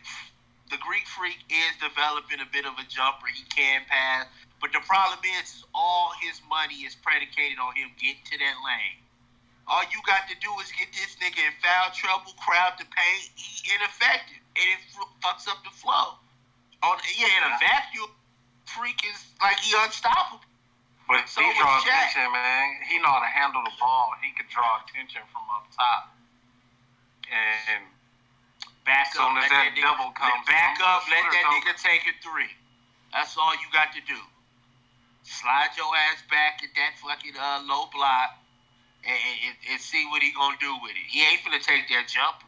the 0.72 0.78
Greek 0.84 1.08
freak 1.08 1.40
is 1.50 1.72
developing 1.80 2.40
a 2.40 2.48
bit 2.52 2.66
of 2.66 2.76
a 2.80 2.86
jumper. 2.88 3.28
He 3.32 3.44
can 3.52 3.82
pass, 3.88 4.28
but 4.62 4.72
the 4.72 4.80
problem 4.88 5.20
is, 5.40 5.60
is 5.60 5.64
all 5.76 6.12
his 6.22 6.40
money 6.50 6.84
is 6.88 6.96
predicated 6.96 7.60
on 7.60 7.76
him 7.76 7.92
getting 8.00 8.24
to 8.32 8.36
that 8.40 8.58
lane. 8.64 9.00
All 9.70 9.86
you 9.94 10.02
got 10.06 10.26
to 10.26 10.36
do 10.42 10.50
is 10.60 10.74
get 10.74 10.90
this 10.98 11.14
nigga 11.22 11.46
in 11.46 11.54
foul 11.62 11.94
trouble, 11.94 12.34
crowd 12.42 12.74
the 12.82 12.90
paint. 12.90 13.30
He 13.38 13.62
ineffective, 13.70 14.42
and 14.58 14.66
it 14.66 14.82
fucks 15.22 15.46
up 15.46 15.62
the 15.62 15.70
flow. 15.70 16.18
On 16.82 16.98
yeah, 17.16 17.30
in 17.30 17.44
a 17.46 17.54
vacuum, 17.62 18.10
freak 18.66 18.98
is 19.06 19.20
like 19.46 19.62
he 19.62 19.78
unstoppable. 19.78 20.42
But 21.06 21.30
So 21.30 21.42
he 21.42 21.50
draws 21.58 21.86
attention, 21.86 22.34
man. 22.34 22.82
He 22.90 22.98
know 22.98 23.14
how 23.14 23.22
to 23.22 23.30
handle 23.30 23.62
the 23.66 23.74
ball. 23.78 24.14
He 24.22 24.34
could 24.34 24.50
draw 24.50 24.82
attention 24.86 25.22
from 25.30 25.46
up 25.54 25.66
top. 25.74 26.14
And 27.30 27.86
Back 28.90 29.14
Soon 29.14 29.22
up, 29.22 29.46
as 29.46 29.54
that 29.54 29.70
that, 29.70 29.78
nigga, 29.78 29.86
double 29.86 30.10
comes, 30.18 30.50
back 30.50 30.82
up, 30.82 31.06
let 31.14 31.22
that 31.30 31.46
open. 31.46 31.62
nigga 31.62 31.74
take 31.78 32.10
a 32.10 32.14
three. 32.26 32.50
That's 33.14 33.38
all 33.38 33.54
you 33.62 33.70
got 33.70 33.94
to 33.94 34.02
do. 34.02 34.18
Slide 35.22 35.70
your 35.78 35.94
ass 36.10 36.26
back 36.26 36.66
at 36.66 36.74
that 36.74 36.98
fucking 36.98 37.38
uh, 37.38 37.70
low 37.70 37.86
block 37.94 38.34
and, 39.06 39.16
and, 39.16 39.56
and 39.72 39.80
see 39.82 40.06
what 40.12 40.22
he 40.22 40.32
gonna 40.32 40.58
do 40.60 40.74
with 40.84 40.92
it. 40.92 41.06
He 41.08 41.22
ain't 41.22 41.42
finna 41.42 41.62
take 41.62 41.88
that 41.90 42.08
jumper. 42.08 42.46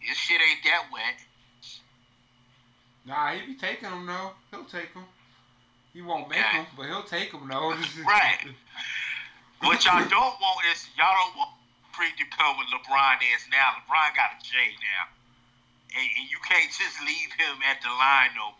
His 0.00 0.16
shit 0.16 0.40
ain't 0.40 0.62
that 0.64 0.86
wet. 0.92 1.18
Nah, 3.06 3.32
he 3.32 3.54
be 3.54 3.58
taking 3.58 3.88
them 3.90 4.06
though. 4.06 4.32
He'll 4.50 4.66
take 4.66 4.92
them. 4.94 5.04
He 5.94 6.02
won't 6.02 6.28
make 6.28 6.38
Yeah. 6.38 6.62
them, 6.62 6.66
but 6.76 6.86
he'll 6.86 7.06
take 7.06 7.32
them 7.32 7.46
though. 7.48 7.74
Right. 8.06 8.38
What 9.64 9.84
y'all 9.86 10.04
don't 10.04 10.36
want 10.38 10.60
is 10.68 10.84
y'all 10.98 11.16
don't 11.16 11.36
want 11.38 11.50
Freak 11.96 12.12
to 12.20 12.28
come 12.28 12.60
with 12.60 12.68
LeBron 12.68 13.16
is 13.32 13.48
now. 13.48 13.72
LeBron 13.80 14.12
got 14.12 14.36
a 14.36 14.38
J 14.44 14.52
now, 14.84 15.08
and, 15.96 16.04
and 16.04 16.28
you 16.28 16.36
can't 16.44 16.68
just 16.68 17.00
leave 17.00 17.32
him 17.40 17.56
at 17.64 17.80
the 17.80 17.88
line 17.88 18.36
though. 18.36 18.52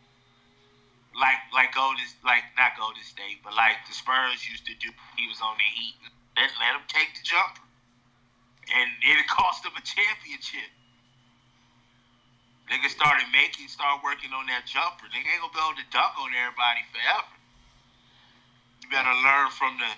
Like 1.20 1.36
like 1.52 1.76
Golden 1.76 2.00
like 2.24 2.48
not 2.56 2.80
Golden 2.80 3.04
State, 3.04 3.44
but 3.44 3.52
like 3.52 3.76
the 3.84 3.92
Spurs 3.92 4.48
used 4.48 4.64
to 4.66 4.74
do. 4.80 4.88
He 5.20 5.28
was 5.28 5.36
on 5.44 5.52
the 5.60 5.68
Heat. 5.68 6.00
Let 6.36 6.52
let 6.60 6.76
him 6.76 6.86
take 6.88 7.16
the 7.16 7.24
jumper, 7.24 7.64
and 8.70 8.88
it 9.02 9.26
cost 9.32 9.64
him 9.64 9.72
a 9.76 9.82
championship. 9.82 10.68
Nigga 12.68 12.90
started 12.90 13.30
making, 13.30 13.70
start 13.70 14.02
working 14.02 14.34
on 14.34 14.46
that 14.50 14.66
jumper. 14.66 15.06
Nigga 15.14 15.26
ain't 15.30 15.40
gonna 15.40 15.54
be 15.54 15.62
able 15.62 15.78
to 15.78 15.88
dunk 15.94 16.18
on 16.18 16.34
everybody 16.34 16.82
forever. 16.90 17.30
You 18.82 18.90
better 18.90 19.14
learn 19.22 19.48
from 19.54 19.78
the 19.78 19.90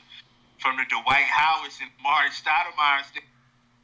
from 0.61 0.77
the 0.77 0.87
Dwight 0.91 1.29
Howards 1.29 1.79
and 1.81 1.91
Martin 2.03 2.33
Stoudemire. 2.33 3.03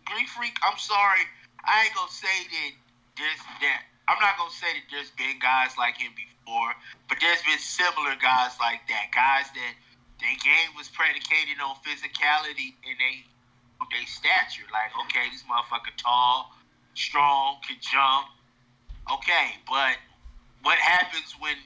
Greek 0.05 0.29
Freak, 0.29 0.57
I'm 0.63 0.77
sorry, 0.77 1.25
I 1.65 1.87
ain't 1.89 1.95
gonna 1.97 2.13
say 2.13 2.37
that 2.51 2.71
there's 3.17 3.43
that. 3.65 3.83
I'm 4.07 4.21
not 4.21 4.37
gonna 4.37 4.53
say 4.53 4.69
that 4.69 4.87
there's 4.93 5.11
been 5.17 5.41
guys 5.41 5.79
like 5.81 5.97
him 5.97 6.13
before, 6.13 6.77
but 7.09 7.17
there's 7.25 7.41
been 7.43 7.59
similar 7.59 8.13
guys 8.21 8.53
like 8.61 8.85
that. 8.93 9.09
Guys 9.17 9.49
that 9.57 9.73
their 10.21 10.37
game 10.43 10.71
was 10.77 10.89
predicated 10.89 11.59
on 11.63 11.77
physicality 11.83 12.75
and 12.87 12.97
they 12.99 13.25
they 13.93 14.05
stature. 14.07 14.65
Like, 14.73 14.97
okay, 15.07 15.29
this 15.31 15.45
motherfucker 15.45 15.93
tall, 16.01 16.51
strong, 16.95 17.61
can 17.67 17.77
jump. 17.81 18.33
Okay, 19.13 19.61
but 19.69 20.01
what 20.63 20.79
happens 20.79 21.37
when 21.39 21.57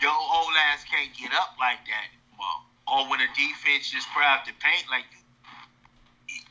your 0.00 0.16
old 0.16 0.54
ass 0.72 0.84
can't 0.88 1.12
get 1.12 1.32
up 1.36 1.54
like 1.60 1.84
that? 1.84 2.08
Well, 2.40 2.64
or 2.88 3.10
when 3.10 3.20
a 3.20 3.28
defense 3.36 3.90
just 3.90 4.08
crowd 4.08 4.40
the 4.46 4.52
paint 4.58 4.88
like 4.90 5.04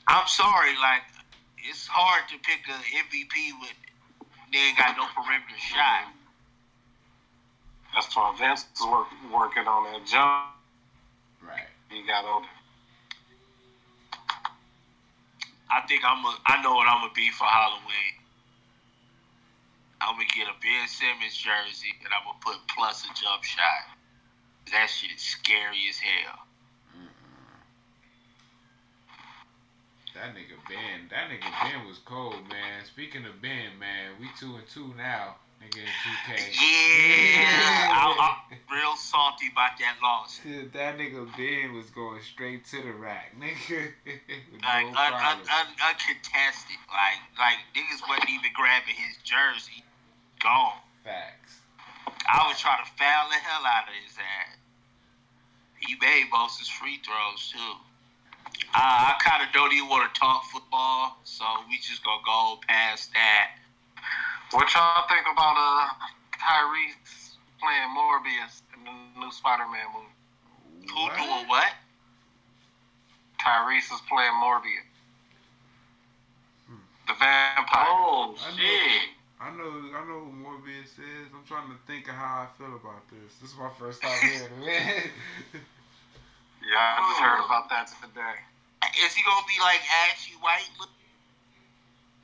I'm 0.07 0.27
sorry, 0.27 0.73
like 0.81 1.03
it's 1.57 1.87
hard 1.87 2.29
to 2.29 2.37
pick 2.39 2.65
a 2.67 2.77
MVP 2.77 3.59
when 3.61 3.75
they 4.51 4.59
ain't 4.59 4.77
got 4.77 4.97
no 4.97 5.05
perimeter 5.13 5.57
shot. 5.57 6.13
That's 7.93 8.15
why 8.15 8.35
Vince 8.37 8.65
is 8.75 8.85
work, 8.85 9.07
working 9.33 9.67
on 9.67 9.91
that 9.91 10.05
jump. 10.05 10.58
He 11.89 12.05
got 12.05 12.25
older. 12.25 12.47
I 15.71 15.81
think 15.87 16.01
I'm 16.05 16.23
a, 16.25 16.33
I 16.45 16.61
know 16.63 16.73
what 16.73 16.87
I'm 16.87 17.01
gonna 17.01 17.13
be 17.13 17.29
for 17.31 17.45
Halloween. 17.45 18.13
I'm 20.01 20.15
gonna 20.15 20.25
get 20.35 20.47
a 20.47 20.55
Ben 20.61 20.87
Simmons 20.87 21.35
jersey 21.35 21.93
and 22.03 22.09
I'm 22.13 22.25
gonna 22.25 22.41
put 22.41 22.57
plus 22.75 23.05
a 23.05 23.13
jump 23.13 23.43
shot. 23.43 23.97
That 24.71 24.89
shit 24.89 25.11
is 25.11 25.21
scary 25.21 25.89
as 25.89 25.97
hell. 25.97 26.45
That 30.15 30.35
nigga 30.35 30.57
Ben, 30.67 31.07
that 31.11 31.29
nigga 31.29 31.49
Ben 31.63 31.87
was 31.87 31.99
cold, 31.99 32.41
man. 32.49 32.83
Speaking 32.85 33.25
of 33.25 33.41
Ben, 33.41 33.77
man, 33.79 34.13
we 34.19 34.27
two 34.39 34.55
and 34.55 34.67
two 34.67 34.93
now. 34.97 35.35
Nigga 35.59 35.83
2K. 35.83 36.39
Yeah, 36.55 37.91
I, 37.91 38.39
I'm 38.51 38.57
real 38.71 38.95
salty 38.95 39.51
about 39.51 39.75
that 39.79 39.97
loss. 40.01 40.39
Shit, 40.41 40.71
That 40.71 40.97
nigga 40.97 41.27
Ben 41.35 41.75
was 41.75 41.89
going 41.91 42.21
straight 42.23 42.63
to 42.71 42.81
the 42.81 42.93
rack, 42.93 43.35
nigga. 43.35 43.91
With 44.05 44.63
Like 44.63 44.87
no 44.87 44.95
un, 44.95 45.13
un, 45.13 45.39
un, 45.43 45.67
uncontested. 45.83 46.79
Like 46.87 47.19
like 47.37 47.59
niggas 47.75 47.99
wasn't 48.07 48.29
even 48.31 48.51
grabbing 48.55 48.95
his 48.95 49.17
jersey. 49.23 49.83
Gone. 50.39 50.79
Facts. 51.03 51.59
I 52.31 52.47
was 52.47 52.59
trying 52.59 52.83
to 52.85 52.89
foul 52.95 53.27
the 53.29 53.35
hell 53.35 53.65
out 53.67 53.87
of 53.91 53.95
his 53.99 54.15
ass. 54.15 54.55
He 55.79 55.95
made 55.99 56.31
most 56.31 56.59
his 56.59 56.69
free 56.69 56.99
throws 57.03 57.51
too. 57.51 57.75
Uh, 58.75 59.11
I 59.11 59.15
kind 59.19 59.43
of 59.43 59.51
don't 59.53 59.73
even 59.73 59.89
want 59.89 60.13
to 60.13 60.19
talk 60.19 60.43
football, 60.45 61.17
so 61.23 61.43
we 61.67 61.77
just 61.77 62.03
gonna 62.03 62.21
go 62.25 62.59
past 62.67 63.11
that. 63.13 63.59
What 64.51 64.73
y'all 64.73 65.05
think 65.07 65.25
about 65.31 65.55
uh 65.57 65.87
Tyrese 66.33 67.37
playing 67.61 67.89
Morbius 67.93 68.61
in 68.73 68.83
the 68.83 69.19
new 69.19 69.31
Spider-Man 69.31 69.85
movie? 69.93 70.15
Who 70.89 71.05
doing 71.17 71.47
what? 71.47 71.69
Tyrese 73.39 73.93
is 73.93 74.01
playing 74.09 74.33
Morbius, 74.41 74.89
the 77.07 77.13
vampire. 77.13 77.85
Oh 77.87 78.35
I 78.41 78.49
know- 78.51 78.57
shit! 78.57 79.09
I 79.39 79.49
know, 79.55 79.71
I 79.95 80.03
know 80.03 80.27
who 80.27 80.35
Morbius 80.35 80.99
is. 80.99 81.31
I'm 81.31 81.45
trying 81.47 81.69
to 81.71 81.77
think 81.87 82.09
of 82.09 82.15
how 82.15 82.43
I 82.43 82.47
feel 82.57 82.75
about 82.75 83.07
this. 83.07 83.39
This 83.39 83.51
is 83.51 83.57
my 83.57 83.71
first 83.79 84.01
time 84.01 84.19
hearing 84.19 84.67
it. 84.67 85.11
Yeah, 86.59 86.75
I 86.75 86.99
just 87.07 87.21
heard 87.23 87.39
about 87.45 87.69
that 87.71 87.87
today. 87.87 88.35
Is 88.99 89.15
he 89.15 89.23
gonna 89.23 89.47
be 89.47 89.55
like 89.63 89.79
Ashy 90.11 90.35
White? 90.43 90.67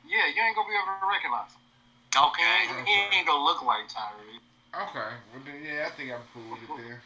Yeah, 0.03 0.27
you 0.27 0.41
ain't 0.43 0.55
gonna 0.59 0.67
be 0.67 0.75
able 0.75 0.91
to 0.99 1.07
recognize 1.07 1.55
him. 1.55 1.64
He 2.15 2.21
Okay. 2.21 2.83
he 2.85 3.17
ain't 3.17 3.27
gonna 3.27 3.43
look 3.43 3.61
like 3.63 3.87
Tyree. 3.89 4.39
okay, 4.73 5.15
well 5.33 5.41
then, 5.45 5.61
yeah, 5.63 5.87
I 5.87 5.89
think 5.91 6.11
I'm 6.13 6.21
cool 6.33 6.51
with 6.51 6.63
it 6.63 6.87
there. 6.87 7.01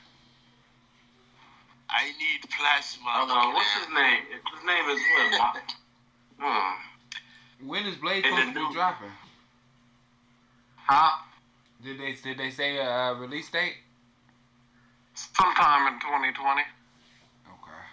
I 1.89 2.05
need 2.19 2.41
plasma. 2.55 3.09
Uh, 3.09 3.51
what's 3.53 3.73
his 3.73 3.87
name? 3.93 4.21
His 4.53 4.63
name 4.65 4.89
is 4.89 5.01
what? 5.39 5.57
Hmm. 6.41 7.67
When 7.67 7.85
is 7.85 7.97
Blade 7.97 8.23
And 8.23 8.33
supposed 8.33 8.47
to 8.47 8.53
be 8.53 8.59
new- 8.67 8.73
dropping? 8.73 9.11
Huh? 10.77 11.17
Did 11.83 11.99
they 11.99 12.13
did 12.13 12.37
they 12.37 12.49
say 12.49 12.77
a 12.77 12.89
uh, 12.89 13.13
release 13.15 13.49
date? 13.49 13.75
Sometime 15.15 15.91
in 15.93 15.99
2020. 15.99 16.61
Okay. 16.61 17.83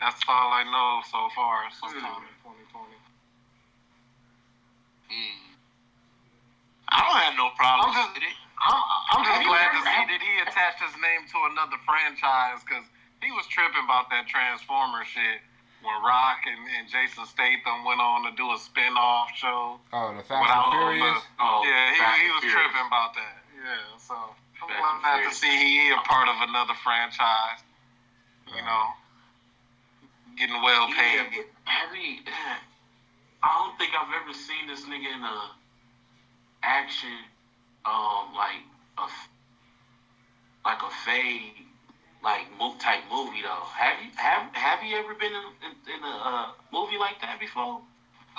That's 0.00 0.22
all 0.26 0.52
I 0.54 0.64
know 0.64 1.02
so 1.10 1.28
far. 1.36 1.64
Sometime 1.78 2.22
in 2.24 2.34
2020. 2.40 2.96
Hmm. 5.10 5.41
I 6.92 6.98
don't 7.08 7.20
have 7.24 7.36
no 7.40 7.48
problem 7.56 7.88
I'm 7.88 7.96
just- 7.96 8.14
with 8.20 8.28
it. 8.28 8.36
I'm, 8.62 8.78
I'm 8.78 9.22
just 9.26 9.42
Have 9.42 9.48
glad 9.50 9.68
to 9.74 9.80
ever- 9.82 9.90
see 9.90 10.04
that 10.14 10.20
he 10.22 10.32
attached 10.46 10.78
his 10.86 10.94
name 11.02 11.26
to 11.34 11.38
another 11.50 11.80
franchise 11.82 12.62
because 12.62 12.86
he 13.18 13.32
was 13.34 13.42
tripping 13.50 13.82
about 13.82 14.06
that 14.14 14.30
Transformer 14.30 15.02
shit 15.02 15.42
when 15.82 15.98
Rock 16.06 16.46
and, 16.46 16.62
and 16.78 16.86
Jason 16.86 17.26
Statham 17.26 17.82
went 17.82 17.98
on 17.98 18.22
to 18.22 18.30
do 18.38 18.46
a 18.54 18.58
spin-off 18.62 19.34
show. 19.34 19.82
Oh, 19.90 20.14
the 20.14 20.22
Fast 20.22 20.46
without 20.46 20.70
and 20.70 20.78
all 20.78 20.94
the- 20.94 20.94
Furious. 20.94 21.22
Oh, 21.42 21.58
oh 21.58 21.60
yeah, 21.66 21.90
he, 21.90 21.98
he 22.22 22.30
was 22.30 22.42
Furious. 22.46 22.54
tripping 22.70 22.86
about 22.86 23.10
that. 23.18 23.34
Yeah, 23.50 23.98
so 23.98 24.14
I'm 24.62 24.70
Fast 24.70 25.02
glad 25.02 25.18
to 25.26 25.32
see 25.34 25.50
he 25.58 25.90
a 25.90 25.98
part 26.06 26.30
of 26.30 26.38
another 26.46 26.78
franchise. 26.86 27.66
You 28.46 28.62
uh. 28.62 28.66
know, 28.70 28.84
getting 30.38 30.62
well 30.62 30.86
paid. 30.94 31.18
but 31.34 31.50
have 31.66 31.90
he? 31.98 32.22
I 33.42 33.50
don't 33.58 33.74
think 33.74 33.90
I've 33.98 34.12
ever 34.22 34.30
seen 34.30 34.70
this 34.70 34.86
nigga 34.86 35.10
in 35.18 35.22
a 35.26 35.50
action, 36.62 37.18
um, 37.84 38.34
like 38.34 38.62
a 38.98 39.02
f- 39.02 39.28
like 40.64 40.82
a 40.82 40.90
fade, 41.04 41.66
like 42.22 42.46
move 42.58 42.78
type 42.78 43.00
movie 43.10 43.42
though. 43.42 43.66
Have 43.74 44.02
you 44.02 44.10
have 44.16 44.54
have 44.54 44.82
you 44.82 44.96
ever 44.96 45.14
been 45.14 45.32
in, 45.32 45.46
in, 45.66 45.96
in 45.98 46.02
a 46.04 46.16
uh, 46.16 46.46
movie 46.72 46.98
like 46.98 47.20
that 47.20 47.38
before? 47.40 47.80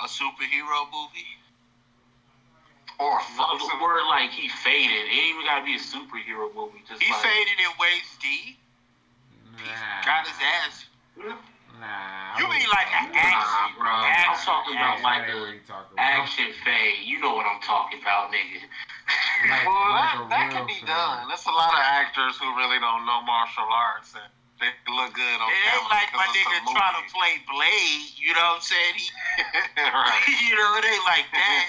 A 0.00 0.06
superhero 0.06 0.86
movie? 0.90 1.38
Or 2.98 3.20
No, 3.36 3.58
the 3.58 3.82
word 3.82 4.06
like 4.08 4.30
he 4.30 4.48
faded. 4.48 4.90
It 4.90 5.10
ain't 5.10 5.34
even 5.34 5.44
gotta 5.44 5.64
be 5.64 5.74
a 5.74 5.78
superhero 5.78 6.54
movie. 6.54 6.82
Just 6.88 7.02
He 7.02 7.12
like, 7.12 7.22
faded 7.22 7.58
in 7.58 7.70
waist 7.78 8.20
D. 8.20 8.56
Nah. 9.56 10.04
Got 10.04 10.26
his 10.26 10.36
ass. 10.40 11.44
Nah. 11.80 12.38
You 12.38 12.46
I 12.46 12.50
mean 12.50 12.66
wouldn't 12.66 12.72
like 12.74 12.90
an 12.94 13.10
about 13.10 13.24
action, 13.24 13.66
bro. 13.78 13.90
I'm 13.90 14.06
action, 14.10 14.46
talking 14.46 14.74
about 14.78 14.98
like 15.02 15.26
That 15.26 15.36
what 15.38 15.50
he 15.54 15.60
talking 15.66 15.94
about. 15.94 16.06
action 16.06 16.48
fade. 16.66 17.02
You 17.06 17.18
know 17.20 17.34
what 17.34 17.46
I'm 17.46 17.60
talking 17.62 18.00
about, 18.02 18.30
nigga. 18.30 18.62
Like, 19.44 19.68
Well, 19.68 19.92
like 19.92 20.16
that, 20.16 20.30
that 20.32 20.46
can 20.56 20.64
be 20.64 20.80
fan. 20.80 20.88
done. 20.88 21.28
There's 21.28 21.44
a 21.44 21.52
lot 21.52 21.74
of 21.76 21.84
actors 21.84 22.40
who 22.40 22.48
really 22.56 22.80
don't 22.80 23.04
know 23.04 23.20
martial 23.28 23.68
arts 23.68 24.16
and 24.16 24.24
they 24.56 24.72
look 24.88 25.12
good 25.12 25.38
on 25.42 25.48
It 25.52 25.60
camera. 25.68 25.84
ain't 25.84 25.90
like 25.92 26.10
my 26.16 26.24
because 26.24 26.40
it's 26.40 26.48
a 26.48 26.60
nigga 26.64 26.72
trying 26.72 26.96
to 26.96 27.04
play 27.12 27.32
Blade. 27.44 28.08
You 28.16 28.32
know 28.32 28.56
what 28.56 28.64
I'm 28.64 28.64
saying? 28.64 28.94
He, 28.96 29.04
right. 29.84 30.24
you 30.48 30.54
know, 30.56 30.70
it 30.80 30.84
ain't 30.88 31.04
like 31.04 31.28
that. 31.36 31.64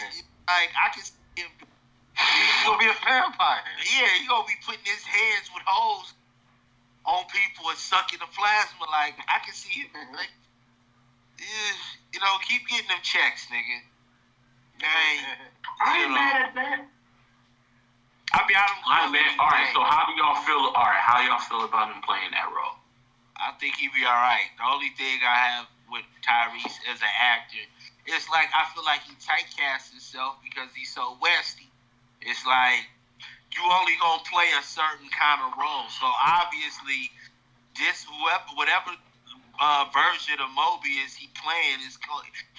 Like 0.48 0.72
I 0.80 0.88
can 0.96 1.04
see. 1.04 1.14
He's 1.36 2.64
gonna 2.64 2.80
be 2.80 2.88
a 2.88 2.96
vampire. 3.04 3.60
Yeah, 3.92 4.08
he 4.16 4.24
gonna 4.24 4.48
be 4.48 4.56
putting 4.64 4.88
his 4.88 5.04
hands 5.04 5.52
with 5.52 5.64
holes 5.68 6.16
on 7.08 7.26
people 7.30 7.70
and 7.70 7.78
sucking 7.78 8.20
the 8.20 8.30
plasma. 8.34 8.86
Like 8.92 9.16
I 9.30 9.40
can 9.46 9.54
see 9.54 9.86
it. 9.86 9.90
Like, 10.14 10.32
yeah, 11.40 11.74
you 12.14 12.20
know, 12.20 12.38
keep 12.48 12.68
getting 12.68 12.90
them 12.90 13.02
checks, 13.04 13.48
nigga. 13.50 13.80
Dang. 14.80 15.18
I 15.82 15.98
You 15.98 16.02
ain't 16.04 16.10
know. 16.12 16.16
mad 16.16 16.42
at 16.50 16.56
that. 16.56 16.80
I 18.34 18.40
mean, 18.48 18.58
I 18.58 18.66
don't. 18.68 18.84
All 18.84 18.98
right, 19.00 19.12
man. 19.12 19.32
All 19.40 19.50
right. 19.52 19.70
So 19.72 19.80
how 19.86 20.04
do 20.10 20.14
y'all 20.20 20.40
feel? 20.44 20.64
All 20.76 20.88
right, 20.90 21.00
how 21.04 21.22
y'all 21.24 21.40
feel 21.40 21.64
about 21.64 21.94
him 21.94 22.02
playing 22.04 22.32
that 22.32 22.50
role? 22.52 22.76
I 23.38 23.52
think 23.60 23.76
he'd 23.78 23.94
be 23.96 24.04
all 24.06 24.16
right. 24.20 24.48
The 24.58 24.66
only 24.68 24.92
thing 24.98 25.20
I 25.24 25.36
have 25.56 25.66
with 25.92 26.04
Tyrese 26.24 26.80
as 26.92 27.00
an 27.04 27.14
actor, 27.22 27.64
it's 28.08 28.28
like 28.30 28.50
I 28.56 28.68
feel 28.74 28.84
like 28.84 29.04
he 29.08 29.16
typecasts 29.20 29.92
himself 29.92 30.40
because 30.44 30.72
he's 30.76 30.92
so 30.92 31.18
westy. 31.22 31.70
It's 32.22 32.44
like 32.46 32.88
you 33.56 33.64
only 33.64 33.96
gonna 34.04 34.24
play 34.28 34.52
a 34.60 34.64
certain 34.64 35.08
kind 35.16 35.40
of 35.48 35.56
role. 35.56 35.88
So 35.88 36.08
obviously, 36.08 37.12
this 37.80 38.04
whoever 38.04 38.52
whatever 38.60 38.92
uh, 39.60 39.88
version 39.96 40.36
of 40.44 40.52
Morbius 40.52 41.16
he 41.16 41.32
playing 41.40 41.80
is 41.88 41.96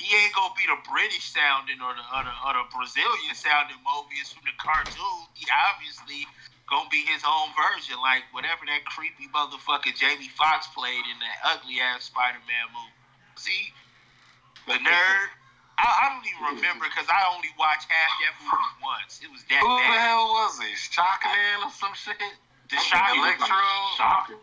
he 0.00 0.08
ain't 0.16 0.32
gonna 0.32 0.56
be 0.56 0.64
the 0.64 0.80
British 0.88 1.28
sounding 1.32 1.80
or 1.84 1.92
the 1.92 2.04
or 2.16 2.22
the, 2.24 2.34
or 2.48 2.52
the 2.56 2.66
Brazilian 2.72 3.36
sounding 3.36 3.76
Morbius 3.84 4.32
from 4.32 4.48
the 4.48 4.56
cartoon. 4.56 5.28
He 5.36 5.44
obviously 5.52 6.24
gonna 6.68 6.88
be 6.88 7.04
his 7.04 7.22
own 7.28 7.52
version, 7.54 8.00
like 8.00 8.24
whatever 8.32 8.64
that 8.66 8.88
creepy 8.88 9.28
motherfucker 9.30 9.92
Jamie 9.92 10.32
Foxx 10.32 10.68
played 10.72 11.04
in 11.06 11.16
that 11.20 11.38
ugly 11.44 11.78
ass 11.80 12.08
Spider 12.08 12.40
Man 12.48 12.66
movie. 12.72 12.96
See, 13.36 13.72
the 14.66 14.80
nerd. 14.88 15.28
I, 15.76 15.84
I 15.84 16.04
don't 16.08 16.24
even 16.24 16.56
remember 16.56 16.88
because 16.88 17.04
I 17.12 17.20
only 17.36 17.52
watched 17.60 17.88
half 17.92 18.08
that 18.24 18.34
movie 18.40 18.76
once. 18.80 19.20
It 19.20 19.28
was 19.28 19.44
that 19.52 19.60
Who 19.60 19.68
the 19.76 19.92
hell 20.00 20.24
was 20.40 20.56
he? 20.56 20.72
Shockman 20.72 21.68
or 21.68 21.72
some 21.72 21.92
shit? 21.92 22.16
The 22.72 22.80
Shock 22.80 23.12
Electro. 23.14 23.60
Shocker. 24.00 24.40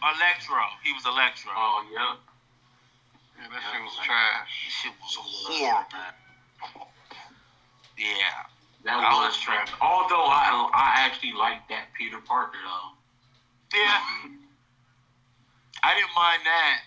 Electro. 0.00 0.62
He 0.86 0.94
was 0.94 1.04
Electro. 1.04 1.50
Oh 1.52 1.82
yeah. 1.90 2.14
Yeah, 3.36 3.50
that 3.52 3.60
shit 3.68 3.82
was 3.82 3.96
trash. 4.00 4.48
That 4.48 4.72
shit 4.72 4.94
was 5.02 5.14
horrible. 5.18 6.88
Yeah. 7.98 8.46
That 8.86 9.02
I 9.02 9.10
was 9.18 9.34
was- 9.34 9.42
trash. 9.42 9.68
Although 9.82 10.24
I 10.30 10.70
I 10.72 11.04
actually 11.04 11.32
liked 11.34 11.68
that 11.68 11.90
Peter 11.98 12.18
Parker 12.22 12.56
though. 12.62 12.94
Yeah. 13.76 14.30
I 15.82 15.94
didn't 15.98 16.14
mind 16.14 16.42
that. 16.46 16.80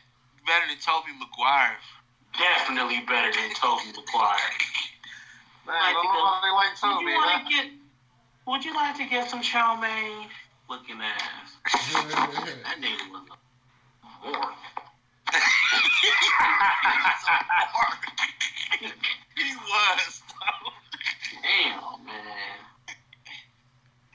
Better 0.47 0.65
than 0.71 0.79
Tobey 0.79 1.11
Maguire. 1.19 1.77
Definitely 2.37 2.99
better 3.07 3.31
than 3.31 3.49
Tobey 3.55 3.91
Maguire. 3.95 4.51
Man, 5.65 5.75
Like 5.75 5.95
to 5.95 6.01
go- 6.01 6.23
nobody 6.23 6.51
like 6.53 6.81
Would 6.83 7.01
you 7.01 7.21
like 7.21 7.43
to 7.45 7.49
get? 7.49 7.65
Would 8.47 8.65
you 8.65 8.73
like 8.75 8.95
to 8.97 9.05
get 9.05 9.29
some 9.29 9.41
chow 9.41 9.75
mein? 9.75 10.29
Looking 10.69 11.01
ass. 11.01 11.57
That 12.63 12.77
nigga 12.79 13.09
was 13.11 13.23
a 13.29 13.33
whore. 14.25 14.53
he 18.79 19.55
was. 19.55 20.21
Damn, 21.41 22.05
man. 22.05 22.57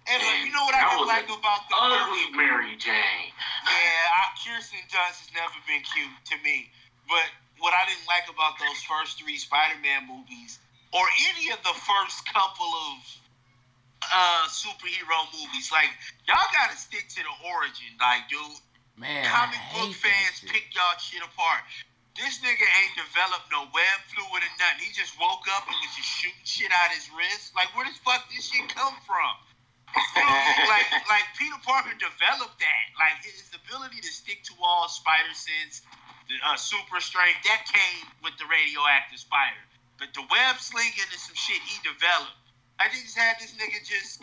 And 0.07 0.21
like, 0.21 0.45
you 0.45 0.53
know 0.53 0.65
what 0.65 0.75
I 0.75 0.81
That 0.85 0.91
didn't 0.93 1.09
like 1.09 1.25
about 1.33 1.65
the 1.71 1.77
Ugly 1.81 2.37
Mary 2.37 2.77
Jane. 2.77 3.33
Yeah, 3.65 4.21
I, 4.21 4.23
Kirsten 4.37 4.79
Dunst 4.93 5.25
has 5.25 5.31
never 5.35 5.57
been 5.67 5.81
cute 5.83 6.13
to 6.29 6.37
me. 6.45 6.69
But 7.09 7.25
what 7.65 7.73
I 7.73 7.89
didn't 7.89 8.05
like 8.05 8.29
about 8.29 8.61
those 8.61 8.77
first 8.85 9.17
three 9.17 9.41
Spider-Man 9.41 10.05
movies, 10.05 10.61
or 10.93 11.01
any 11.33 11.49
of 11.49 11.65
the 11.65 11.73
first 11.73 12.21
couple 12.29 12.69
of 12.69 13.01
uh, 14.05 14.45
superhero 14.53 15.25
movies, 15.33 15.73
like 15.73 15.89
y'all 16.29 16.45
gotta 16.53 16.77
stick 16.77 17.09
to 17.17 17.25
the 17.25 17.35
origin. 17.49 17.89
Like, 17.97 18.29
dude, 18.29 18.61
Man, 19.01 19.25
comic 19.25 19.59
book 19.73 19.97
fans 19.97 20.45
pick 20.45 20.77
y'all 20.77 20.93
shit 21.01 21.25
apart. 21.25 21.65
This 22.21 22.39
nigga 22.45 22.63
ain't 22.63 22.95
developed 22.95 23.49
no 23.51 23.67
web 23.73 23.99
fluid 24.13 24.45
or 24.45 24.55
nothing. 24.61 24.87
He 24.87 24.93
just 24.95 25.19
woke 25.19 25.49
up 25.57 25.67
and 25.67 25.75
was 25.83 25.91
just 25.99 26.07
shooting 26.07 26.47
shit 26.47 26.71
out 26.71 26.95
his 26.95 27.11
wrist. 27.11 27.57
Like, 27.59 27.75
where 27.75 27.89
the 27.89 27.97
fuck 28.07 28.23
this 28.31 28.55
shit 28.55 28.71
come 28.71 28.95
from? 29.03 29.35
like, 30.71 30.89
like 31.11 31.27
Peter 31.35 31.59
Parker 31.67 31.95
developed 31.99 32.59
that. 32.63 32.85
Like 32.99 33.19
his 33.23 33.51
ability 33.51 33.99
to 34.03 34.11
stick 34.11 34.43
to 34.51 34.55
all 34.63 34.87
spider 34.87 35.35
sense, 35.35 35.83
uh, 36.45 36.57
super 36.57 37.01
strength, 37.01 37.43
that 37.45 37.65
came 37.69 38.09
with 38.23 38.37
the 38.41 38.47
radioactive 38.49 39.21
spider. 39.21 39.61
But 39.99 40.11
the 40.15 40.27
web 40.27 40.59
slinging 40.59 41.07
and 41.11 41.21
some 41.21 41.39
shit 41.39 41.61
he 41.63 41.79
developed. 41.85 42.35
I 42.83 42.91
just 42.91 43.15
had 43.15 43.39
this 43.39 43.55
nigga 43.55 43.79
just 43.87 44.19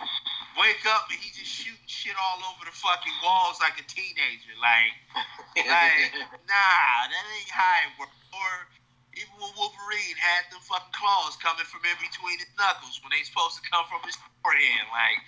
wake 0.60 0.84
up 0.92 1.08
and 1.08 1.16
he 1.16 1.32
just 1.32 1.48
shooting 1.48 1.88
shit 1.88 2.12
all 2.20 2.44
over 2.52 2.68
the 2.68 2.76
fucking 2.76 3.18
walls 3.24 3.64
like 3.64 3.80
a 3.80 3.86
teenager. 3.88 4.52
Like, 4.60 4.92
like 5.56 6.12
nah, 6.52 7.08
that 7.08 7.24
ain't 7.32 7.52
how 7.52 7.88
it 7.88 7.96
works. 7.96 8.20
Or 8.36 8.52
even 9.16 9.32
when 9.40 9.56
Wolverine 9.56 10.20
had 10.20 10.52
the 10.52 10.60
fucking 10.68 10.92
claws 10.92 11.40
coming 11.40 11.64
from 11.68 11.84
in 11.88 11.96
between 12.04 12.44
his 12.44 12.52
knuckles 12.60 13.00
when 13.00 13.16
they 13.16 13.24
supposed 13.24 13.56
to 13.60 13.64
come 13.72 13.88
from 13.88 14.04
his 14.04 14.20
forehead. 14.44 14.84
Like, 14.92 15.20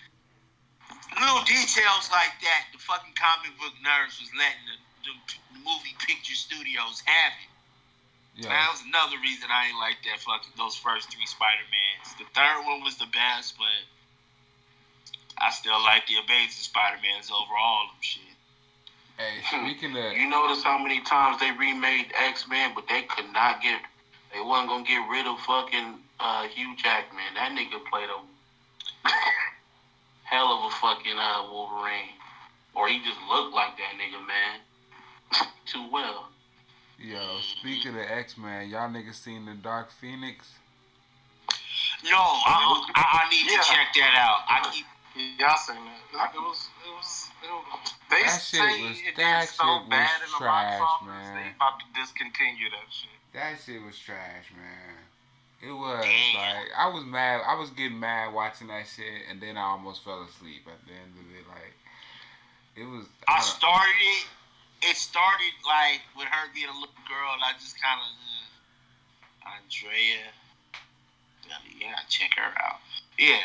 little 1.15 1.43
details 1.47 2.11
like 2.11 2.36
that, 2.43 2.71
the 2.76 2.80
fucking 2.80 3.15
comic 3.15 3.55
book 3.59 3.76
nerds 3.84 4.19
was 4.19 4.32
letting 4.36 4.67
the, 4.67 4.78
the, 5.03 5.13
the 5.53 5.59
movie 5.59 5.95
picture 5.99 6.35
studios 6.35 7.03
have 7.05 7.33
it. 7.43 7.51
Yeah. 8.35 8.49
That 8.49 8.73
was 8.73 8.81
another 8.81 9.21
reason 9.21 9.49
I 9.53 9.69
ain't 9.69 9.77
like 9.77 10.01
that 10.09 10.17
fucking 10.19 10.57
those 10.57 10.75
first 10.75 11.13
three 11.13 11.25
Spider 11.29 11.67
Mans. 11.69 12.17
The 12.17 12.25
third 12.33 12.65
one 12.65 12.81
was 12.81 12.97
the 12.97 13.05
best, 13.13 13.53
but 13.61 13.77
I 15.37 15.51
still 15.51 15.77
like 15.85 16.07
the 16.07 16.17
Amazing 16.17 16.65
Spider 16.65 16.97
Mans 17.05 17.29
over 17.29 17.53
all 17.53 17.93
them 17.93 18.01
shit. 18.01 18.33
Hey, 19.21 19.45
speaking 19.45 19.93
of 19.95 20.13
You 20.17 20.25
notice 20.29 20.63
how 20.63 20.81
many 20.81 21.01
times 21.01 21.39
they 21.39 21.51
remade 21.51 22.09
X 22.17 22.47
Men, 22.49 22.73
but 22.73 22.87
they 22.89 23.03
could 23.03 23.31
not 23.31 23.61
get. 23.61 23.81
They 24.33 24.41
wasn't 24.41 24.69
gonna 24.69 24.83
get 24.83 25.05
rid 25.09 25.27
of 25.27 25.37
fucking 25.45 26.01
uh, 26.19 26.47
Hugh 26.49 26.75
Jackman. 26.75 27.37
That 27.37 27.53
nigga 27.53 27.77
played 27.85 28.09
a 28.09 28.17
hell 30.23 30.49
of 30.49 30.71
a 30.71 30.75
fucking 30.81 31.17
uh, 31.17 31.45
Wolverine, 31.51 32.17
or 32.73 32.89
he 32.89 32.97
just 33.05 33.21
looked 33.29 33.53
like 33.53 33.77
that 33.77 33.93
nigga, 34.01 34.17
man, 34.25 34.57
too 35.65 35.86
well. 35.91 36.29
yo, 36.99 37.39
speaking 37.59 37.91
of 37.95 38.05
X 38.09 38.38
Men, 38.38 38.69
y'all 38.69 38.89
niggas 38.89 39.15
seen 39.15 39.45
the 39.45 39.53
Dark 39.53 39.91
Phoenix? 39.91 40.51
No, 42.03 42.17
I, 42.19 42.84
I, 42.95 43.03
I 43.25 43.29
need 43.29 43.47
Yeah. 43.49 43.57
to 43.59 43.63
check 43.63 43.88
that 43.95 44.13
out. 44.19 44.43
I 44.47 44.69
keep 44.71 44.86
Yeah, 45.39 45.51
I 45.51 45.55
seen 45.55 45.75
that. 46.11 46.31
It 46.36 46.39
was, 46.39 46.67
it 46.84 46.91
was, 46.91 47.29
it 47.43 47.49
was 47.51 47.93
they 48.09 48.23
That 48.23 48.41
shit 48.41 48.59
say 48.59 48.84
was- 48.84 48.99
it 48.99 49.15
that 49.17 49.39
did 49.41 49.49
so 49.49 49.63
shit 49.63 49.81
was 49.81 49.89
bad 49.89 50.09
in 50.19 50.31
the 50.31 50.38
trash, 50.38 50.81
man. 51.07 51.36
they 51.36 51.49
about 51.55 51.79
to 51.79 51.86
discontinue 51.95 52.69
that 52.69 52.88
shit. 52.91 53.09
That 53.34 53.55
shit 53.65 53.81
was 53.84 53.97
trash, 53.97 54.51
man. 54.55 54.99
It 55.63 55.71
was 55.71 56.03
Damn. 56.03 56.36
like 56.36 56.67
I 56.77 56.88
was 56.91 57.05
mad. 57.05 57.41
I 57.47 57.55
was 57.55 57.69
getting 57.71 57.99
mad 57.99 58.34
watching 58.34 58.67
that 58.67 58.84
shit, 58.86 59.23
and 59.31 59.39
then 59.39 59.55
I 59.55 59.61
almost 59.63 60.03
fell 60.03 60.21
asleep 60.27 60.67
at 60.67 60.75
the 60.86 60.91
end 60.91 61.15
of 61.15 61.25
it. 61.31 61.47
Like 61.47 61.73
it 62.75 62.84
was. 62.84 63.05
I 63.29 63.39
don't- 63.39 63.43
started 63.47 64.27
it. 64.89 64.97
Started 64.97 65.53
like 65.65 66.01
with 66.17 66.27
her 66.27 66.45
being 66.53 66.69
a 66.69 66.77
little 66.77 67.03
girl, 67.07 67.34
and 67.34 67.43
I 67.43 67.53
just 67.59 67.79
kind 67.81 67.99
of 67.99 68.11
uh, 69.45 69.57
Andrea. 69.57 70.31
Yeah, 71.79 71.99
check 72.09 72.31
her 72.38 72.49
out. 72.63 72.79
Yeah, 73.19 73.43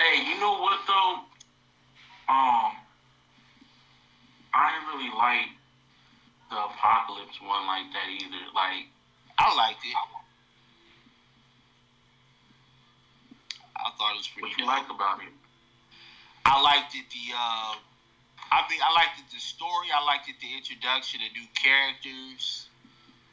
Hey, 0.00 0.24
you 0.24 0.40
know 0.40 0.56
what 0.60 0.80
though? 0.86 1.12
Um, 2.32 2.72
I 4.54 4.72
didn't 4.72 4.88
really 4.96 5.12
like 5.12 5.52
the 6.48 6.56
apocalypse 6.56 7.36
one 7.42 7.66
like 7.66 7.84
that 7.92 8.08
either. 8.08 8.48
Like, 8.54 8.88
I 9.38 9.54
liked 9.56 9.84
it. 9.84 9.94
I 13.76 13.90
thought 13.98 14.14
it 14.14 14.18
was 14.24 14.28
pretty 14.28 14.48
what 14.48 14.58
you 14.58 14.64
dope. 14.64 14.72
like 14.72 14.88
about 14.88 15.20
it? 15.20 15.34
I 16.46 16.62
liked 16.62 16.94
it. 16.94 17.04
The 17.10 17.34
uh, 17.36 17.74
I 18.52 18.66
mean, 18.68 18.80
I 18.82 18.90
liked 18.94 19.18
it. 19.18 19.30
The 19.32 19.40
story. 19.40 19.88
I 19.94 20.04
liked 20.04 20.28
it. 20.28 20.36
The 20.40 20.50
introduction 20.56 21.20
of 21.22 21.30
new 21.32 21.46
characters. 21.54 22.66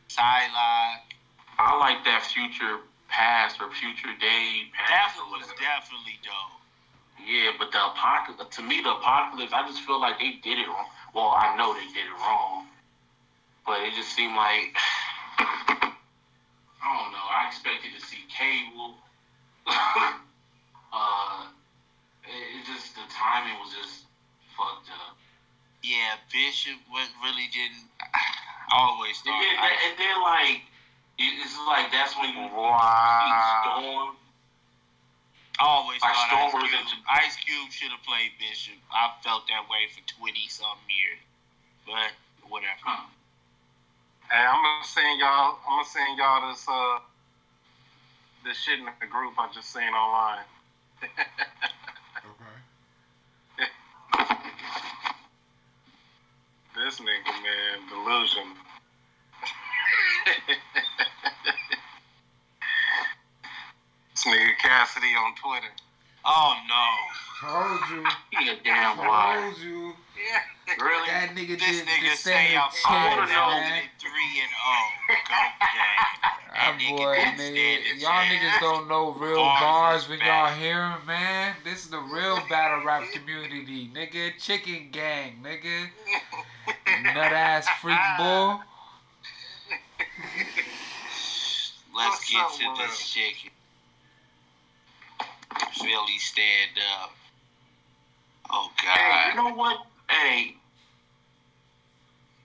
Psylocke. 0.10 1.14
I 1.60 1.78
like 1.80 2.06
that 2.06 2.22
future 2.24 2.80
past 3.10 3.58
or 3.60 3.70
future 3.72 4.14
day 4.22 4.70
That 4.90 5.10
past. 5.10 5.18
one 5.18 5.40
was 5.42 5.50
definitely 5.58 6.22
dope. 6.22 6.62
Yeah, 7.18 7.52
but 7.58 7.72
the 7.72 7.82
apocalypse, 7.82 8.56
to 8.58 8.62
me, 8.62 8.82
the 8.82 8.94
apocalypse, 8.94 9.52
I 9.52 9.66
just 9.68 9.82
feel 9.82 10.00
like 10.00 10.20
they 10.20 10.38
did 10.44 10.60
it 10.60 10.68
wrong. 10.68 10.86
Well, 11.16 11.34
I 11.36 11.58
know 11.58 11.74
they 11.74 11.88
did 11.92 12.06
it 12.06 12.14
wrong, 12.22 12.68
but 13.66 13.82
it 13.82 13.94
just 13.96 14.14
seemed 14.14 14.36
like 14.36 14.78
I 15.42 15.92
don't 16.86 17.12
know. 17.12 17.26
I 17.26 17.48
expected 17.50 17.92
to 17.98 18.02
see 18.06 18.22
Cable. 18.30 18.96
uh, 19.68 21.48
it, 22.24 22.62
it 22.62 22.66
just 22.70 22.96
the 22.96 23.02
timing 23.10 23.58
was 23.60 23.74
just 23.74 24.07
fucked 24.58 24.90
up. 24.90 25.16
Yeah, 25.84 26.18
Bishop 26.34 26.76
wa- 26.92 27.06
really 27.24 27.48
didn't. 27.54 27.86
I 28.02 28.76
always 28.76 29.16
And 29.24 29.32
thought. 29.32 29.40
then, 29.40 29.56
I- 29.62 29.80
and 29.88 29.94
then 29.98 30.18
like 30.26 30.62
it's 31.18 31.58
like 31.70 31.92
that's 31.92 32.14
when 32.18 32.30
you 32.30 32.46
see 32.50 32.56
Wow. 32.58 33.64
Storm. 33.80 34.18
I 35.60 35.64
always 35.66 36.02
Like 36.02 36.14
thought 36.14 36.28
Storm 36.52 36.62
Ice 36.62 36.70
Cube, 36.70 36.82
into- 36.82 37.02
Ice 37.10 37.36
Cube 37.38 37.72
should 37.72 37.92
have 37.92 38.04
played 38.04 38.32
Bishop. 38.38 38.76
I 38.94 39.14
felt 39.24 39.48
that 39.48 39.66
way 39.70 39.88
for 39.90 40.02
twenty 40.06 40.48
some 40.50 40.78
years, 40.90 41.18
but 41.86 42.12
whatever. 42.50 42.94
Hey, 44.30 44.44
I'm 44.44 44.62
gonna 44.62 44.84
send 44.86 45.20
y'all. 45.20 45.58
I'm 45.66 45.80
gonna 45.82 45.86
send 45.90 46.18
y'all 46.20 46.50
this 46.52 46.66
uh 46.68 47.00
this 48.46 48.58
shit 48.62 48.78
in 48.80 48.86
the 48.86 49.08
group 49.08 49.34
I 49.40 49.48
just 49.54 49.72
seen 49.74 49.90
online. 49.94 50.46
This 56.78 57.00
nigga, 57.00 57.34
man, 57.42 57.90
delusion. 57.90 58.54
this 64.14 64.26
nigga 64.26 64.58
Cassidy 64.62 65.08
on 65.18 65.34
Twitter. 65.36 65.74
Oh 66.26 66.54
no, 66.68 67.50
Told 67.50 67.80
you. 67.90 68.04
He 68.38 68.50
a 68.50 68.56
damn 68.64 68.98
liar. 68.98 69.42
Told 69.42 69.58
you. 69.60 69.94
Yeah. 70.18 70.76
Really? 70.84 71.08
That 71.08 71.30
nigga 71.36 71.58
this 71.58 71.80
did 71.82 71.88
nigga 71.88 72.12
the 72.12 72.16
stay 72.18 72.48
same 72.50 72.58
outside 72.58 72.90
I 72.90 73.10
chance, 73.10 73.32
wanna 73.32 73.62
man. 73.62 73.84
three 74.00 74.42
and 74.42 74.52
oh, 74.68 74.88
go 75.10 75.42
gang. 75.74 76.32
That 76.54 76.54
That 76.54 76.80
nigga 76.80 76.98
boy, 76.98 77.16
didn't 77.16 77.56
nigga, 77.56 78.02
y'all 78.02 78.12
chance. 78.12 78.34
niggas 78.34 78.60
don't 78.60 78.88
know 78.90 79.14
real 79.14 79.36
Bars 79.38 79.62
bars 80.06 80.10
when 80.10 80.20
y'all 80.20 80.54
hear 80.54 80.82
'em, 80.82 81.06
man. 81.08 81.56
This 81.64 81.86
is 81.86 81.90
the 81.90 82.00
real 82.00 82.40
battle 82.50 82.84
rap 82.84 83.04
community, 83.14 83.90
nigga. 83.96 84.38
Chicken 84.40 84.90
gang, 84.92 85.42
nigga. 85.42 85.90
Nut 87.04 87.18
ass 87.18 87.68
freak 87.82 87.98
bull. 88.18 88.62
Let's 91.96 92.10
What's 92.10 92.32
get 92.32 92.42
up 92.42 92.52
to 92.52 92.70
with 92.70 92.78
this 92.90 93.10
chicken. 93.10 93.52
Philly 95.74 96.18
stand 96.20 96.78
up. 97.02 97.12
Oh 98.50 98.70
God. 98.84 98.98
Hey, 98.98 99.30
you 99.30 99.36
know 99.36 99.56
what? 99.56 99.86
Hey, 100.10 100.56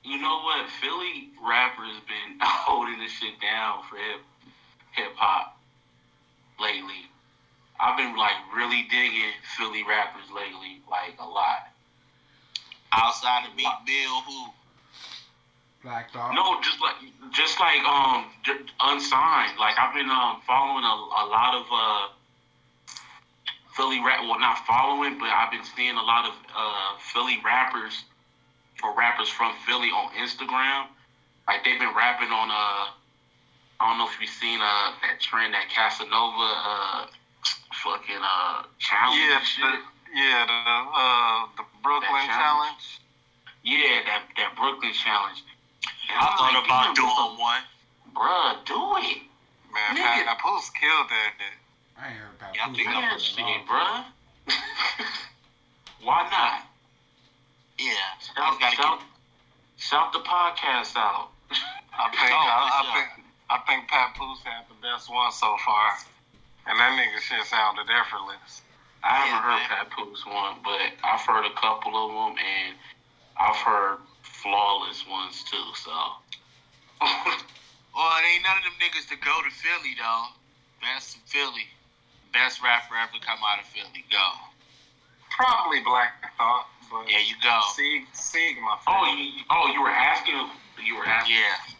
you 0.05 0.21
know 0.21 0.41
what? 0.43 0.69
Philly 0.81 1.31
rappers 1.47 1.97
been 2.07 2.39
holding 2.41 2.99
this 2.99 3.13
shit 3.13 3.41
down 3.41 3.83
for 3.89 3.97
hip 3.97 4.21
hip 4.93 5.15
hop 5.17 5.59
lately. 6.61 7.09
I've 7.81 7.97
been 7.97 8.17
like 8.17 8.37
really 8.55 8.87
digging 8.91 9.33
Philly 9.57 9.83
rappers 9.83 10.31
lately, 10.35 10.81
like 10.91 11.15
a 11.19 11.27
lot. 11.27 11.72
Outside 12.93 13.49
of 13.49 13.57
Meek 13.57 13.67
Mill, 13.87 14.21
who? 14.27 14.47
Black 15.83 16.13
Dog. 16.13 16.35
No, 16.35 16.61
just 16.63 16.81
like 16.81 16.95
just 17.33 17.59
like 17.59 17.83
um 17.85 18.27
j- 18.45 18.53
unsigned. 18.81 19.59
Like 19.59 19.75
I've 19.79 19.95
been 19.95 20.11
um 20.11 20.41
following 20.47 20.85
a, 20.85 20.95
a 20.95 21.25
lot 21.27 21.55
of 21.55 21.67
uh 21.73 22.07
Philly 23.77 23.99
rap. 24.05 24.21
Well, 24.23 24.39
not 24.39 24.65
following, 24.67 25.19
but 25.19 25.29
I've 25.31 25.51
been 25.51 25.65
seeing 25.77 25.97
a 25.97 26.03
lot 26.03 26.27
of 26.27 26.35
uh 26.55 26.99
Philly 27.13 27.39
rappers 27.45 28.05
or 28.83 28.95
rappers 28.97 29.29
from 29.29 29.55
Philly 29.67 29.89
on 29.89 30.13
Instagram. 30.15 30.87
Like 31.49 31.65
they've 31.65 31.81
been 31.81 31.95
rapping 31.97 32.29
on 32.31 32.51
uh 32.51 32.93
I 33.81 33.89
don't 33.89 33.99
know 33.99 34.07
if 34.07 34.21
you've 34.21 34.31
seen 34.31 34.61
uh 34.61 34.93
that 35.03 35.19
trend 35.21 35.55
that 35.55 35.69
Casanova 35.69 36.51
uh 36.63 37.07
fucking 37.83 38.23
uh 38.23 38.63
challenge. 38.79 39.19
Yeah, 39.19 39.37
and 39.39 39.47
shit. 39.47 39.65
the, 39.65 39.79
yeah, 40.15 40.47
the 40.47 40.53
uh, 40.95 41.47
the 41.57 41.65
Brooklyn 41.83 42.13
That 42.29 42.39
challenge. 42.39 43.01
yeah, 43.65 44.05
that 44.07 44.23
that 44.37 44.52
Brooklyn 44.63 44.95
challenge. 44.95 45.43
And 46.07 46.15
I 46.15 46.23
I'm 46.23 46.39
thought 46.39 46.55
like, 46.55 46.65
about 46.71 46.95
damn, 46.95 47.03
doing 47.03 47.33
one. 47.43 47.63
Bruh, 48.15 48.63
do 48.63 48.79
it. 49.11 49.19
Man, 49.75 49.97
Nigga. 49.99 50.23
Pat 50.23 50.39
Papoose 50.39 50.71
killed 50.79 51.09
that. 51.11 51.31
shit. 51.35 51.59
I 51.99 52.07
ain't 52.07 52.17
heard 52.23 52.35
about 52.39 52.55
Yeah, 52.55 52.63
I 52.63 52.67
Papoose 52.71 52.79
think 52.79 52.89
I'm 52.95 53.11
a 53.11 53.19
shit, 53.19 53.61
bruh. 53.67 54.05
Why 56.07 56.23
not? 56.31 56.67
Yeah, 57.79 57.91
Shout, 58.23 58.61
gotta 58.61 58.77
shout, 58.77 58.99
get. 59.01 59.09
shout 59.83 60.13
the 60.13 60.21
podcast 60.21 60.95
out. 60.97 61.31
I 61.51 62.07
think 62.15 62.31
Oh, 62.31 62.47
I, 62.47 62.71
I 62.71 62.83
sure. 62.85 62.93
think 62.95 63.27
I 63.51 63.59
think 63.67 63.89
Pat 63.89 64.15
Papoose 64.15 64.41
had 64.45 64.65
the 64.69 64.79
best 64.81 65.11
one 65.11 65.33
so 65.33 65.57
far, 65.65 65.93
and 66.67 66.79
that 66.79 66.93
nigga 66.99 67.19
shit 67.21 67.45
sounded 67.47 67.87
effortless. 67.91 68.63
I 69.03 69.27
haven't 69.27 69.43
heard 69.43 69.67
man. 69.67 69.87
Papoose 69.91 70.25
one, 70.27 70.57
but 70.63 70.79
I've 71.03 71.21
heard 71.27 71.45
a 71.47 71.55
couple 71.59 71.93
of 71.99 72.09
them, 72.13 72.37
and 72.39 72.77
I've 73.41 73.57
heard 73.57 73.99
flawless 74.43 75.07
ones 75.09 75.45
too. 75.47 75.67
So, 75.79 75.95
Well, 77.95 78.09
it 78.19 78.25
ain't 78.25 78.43
none 78.43 78.57
of 78.59 78.65
them 78.65 78.77
niggas 78.81 79.09
to 79.13 79.17
go 79.21 79.35
to 79.45 79.51
Philly 79.55 79.95
though. 79.99 80.27
Best 80.81 81.15
from 81.17 81.23
Philly. 81.27 81.69
Best 82.33 82.63
rapper 82.63 82.97
ever 82.97 83.21
come 83.21 83.39
out 83.45 83.61
of 83.61 83.67
Philly. 83.69 84.03
Go. 84.11 84.27
Probably 85.31 85.81
Black 85.85 86.17
Thought, 86.37 86.67
but 86.91 87.07
There 87.07 87.21
you 87.21 87.37
go. 87.45 87.57
Sig, 87.77 88.05
Sig, 88.13 88.57
my 88.61 88.77
oh, 88.89 89.05
favorite. 89.05 89.21
you, 89.37 89.43
oh, 89.53 89.67
you 89.73 89.81
were 89.81 89.93
asking, 89.93 90.41
you 90.85 90.97
were 90.97 91.07
asking. 91.07 91.37
Yeah. 91.37 91.77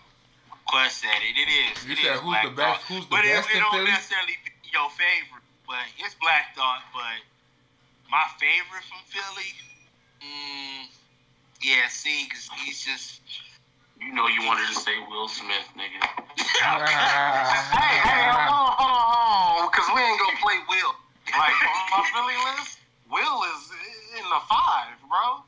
Quest 0.69 1.01
said 1.05 1.21
it. 1.25 1.37
It 1.37 1.49
is. 1.49 1.85
You 1.85 1.93
it 1.93 1.99
said 2.01 2.15
is 2.17 2.21
who's 2.21 2.33
Black 2.33 2.45
the 2.45 2.57
best? 2.57 2.81
Thought. 2.81 2.89
Who's 2.89 3.05
the 3.09 3.13
But 3.13 3.25
it, 3.25 3.33
best 3.37 3.49
it 3.51 3.57
in 3.57 3.61
don't 3.61 3.73
Philly? 3.77 3.91
necessarily 3.93 4.37
be 4.45 4.51
your 4.73 4.89
favorite. 4.97 5.45
But 5.69 5.85
it's 6.01 6.15
Black 6.21 6.53
Thought. 6.57 6.85
But 6.93 7.17
my 8.13 8.25
favorite 8.41 8.85
from 8.89 9.01
Philly, 9.09 9.51
mm, 10.21 10.85
yeah, 11.63 11.89
see, 11.89 12.29
cause 12.29 12.49
he's 12.65 12.85
just. 12.85 13.21
You 14.03 14.13
know, 14.13 14.27
you 14.27 14.43
wanted 14.43 14.67
to 14.67 14.75
say 14.75 14.99
Will 15.09 15.29
Smith, 15.29 15.63
nigga. 15.79 16.03
Hey, 16.63 17.99
hey, 18.03 18.27
hold 18.35 18.51
on, 18.51 18.75
hold 18.75 18.91
on, 18.91 19.05
hold 19.07 19.63
on, 19.63 19.71
because 19.71 19.87
we 19.95 19.99
ain't 20.03 20.19
gonna 20.19 20.43
play 20.43 20.59
Will. 20.67 20.95
Like 21.31 21.55
on 21.55 21.83
my 21.95 22.03
Philly 22.13 22.39
list, 22.51 22.83
Will 23.11 23.39
is 23.55 23.63
in 24.19 24.27
the 24.27 24.41
five, 24.51 24.99
bro. 25.07 25.47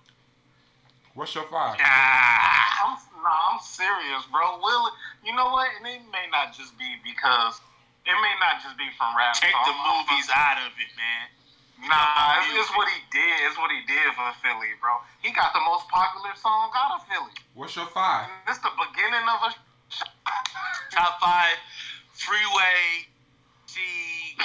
What's 1.14 1.34
your 1.34 1.46
five? 1.50 1.78
I'm, 1.78 2.94
nah, 3.22 3.50
I'm 3.54 3.60
serious, 3.62 4.26
bro. 4.30 4.58
Will, 4.58 4.90
you 5.22 5.34
know 5.34 5.50
what? 5.54 5.70
And 5.78 5.86
it 5.86 6.02
may 6.10 6.26
not 6.30 6.50
just 6.54 6.74
be 6.78 6.98
because 7.06 7.62
it 8.06 8.16
may 8.18 8.34
not 8.42 8.58
just 8.62 8.76
be 8.76 8.90
from 8.98 9.14
rap. 9.14 9.38
Take 9.38 9.54
the 9.54 9.72
songs. 9.72 10.10
movies 10.10 10.28
out 10.34 10.58
of 10.62 10.74
it, 10.74 10.90
man. 10.98 11.24
Nah, 11.82 12.38
it's, 12.40 12.54
it's 12.54 12.70
what 12.76 12.88
he 12.88 13.00
did. 13.10 13.34
It's 13.50 13.58
what 13.58 13.70
he 13.70 13.82
did 13.86 14.06
for 14.14 14.30
Philly, 14.40 14.72
bro. 14.80 14.94
He 15.20 15.32
got 15.32 15.52
the 15.52 15.60
most 15.66 15.88
popular 15.88 16.32
song 16.38 16.70
out 16.76 16.96
of 16.96 17.02
Philly. 17.10 17.34
What's 17.54 17.74
your 17.76 17.86
five? 17.90 18.30
And 18.30 18.46
This 18.46 18.58
the 18.62 18.70
beginning 18.78 19.26
of 19.28 19.50
a. 19.50 19.54
Top 20.94 21.18
five, 21.20 21.58
Freeway, 22.12 23.10
see, 23.66 24.38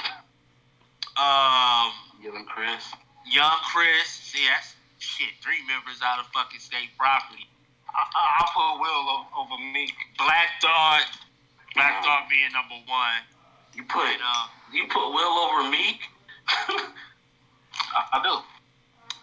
um, 1.18 1.94
Young 2.22 2.46
Chris. 2.50 2.90
Young 3.26 3.58
Chris. 3.72 4.08
See, 4.10 4.46
that's 4.50 4.76
shit. 4.98 5.30
Three 5.42 5.62
members 5.68 6.02
out 6.04 6.20
of 6.20 6.26
fucking 6.34 6.60
state 6.60 6.90
property. 6.98 7.48
I, 7.94 8.02
I, 8.02 8.24
I 8.42 8.50
put 8.54 8.82
Will 8.82 9.06
o- 9.10 9.28
over 9.38 9.58
Meek. 9.74 9.94
Black 10.18 10.50
Thought. 10.62 11.06
Black 11.76 12.04
Thought 12.04 12.28
being 12.30 12.52
number 12.52 12.76
one. 12.90 13.22
You 13.76 13.84
put, 13.84 14.06
And, 14.06 14.22
uh, 14.22 14.48
you 14.74 14.88
put 14.88 15.14
Will 15.14 15.38
over 15.38 15.70
Meek. 15.70 16.02
I, 17.96 18.00
I 18.14 18.18
do. 18.24 18.34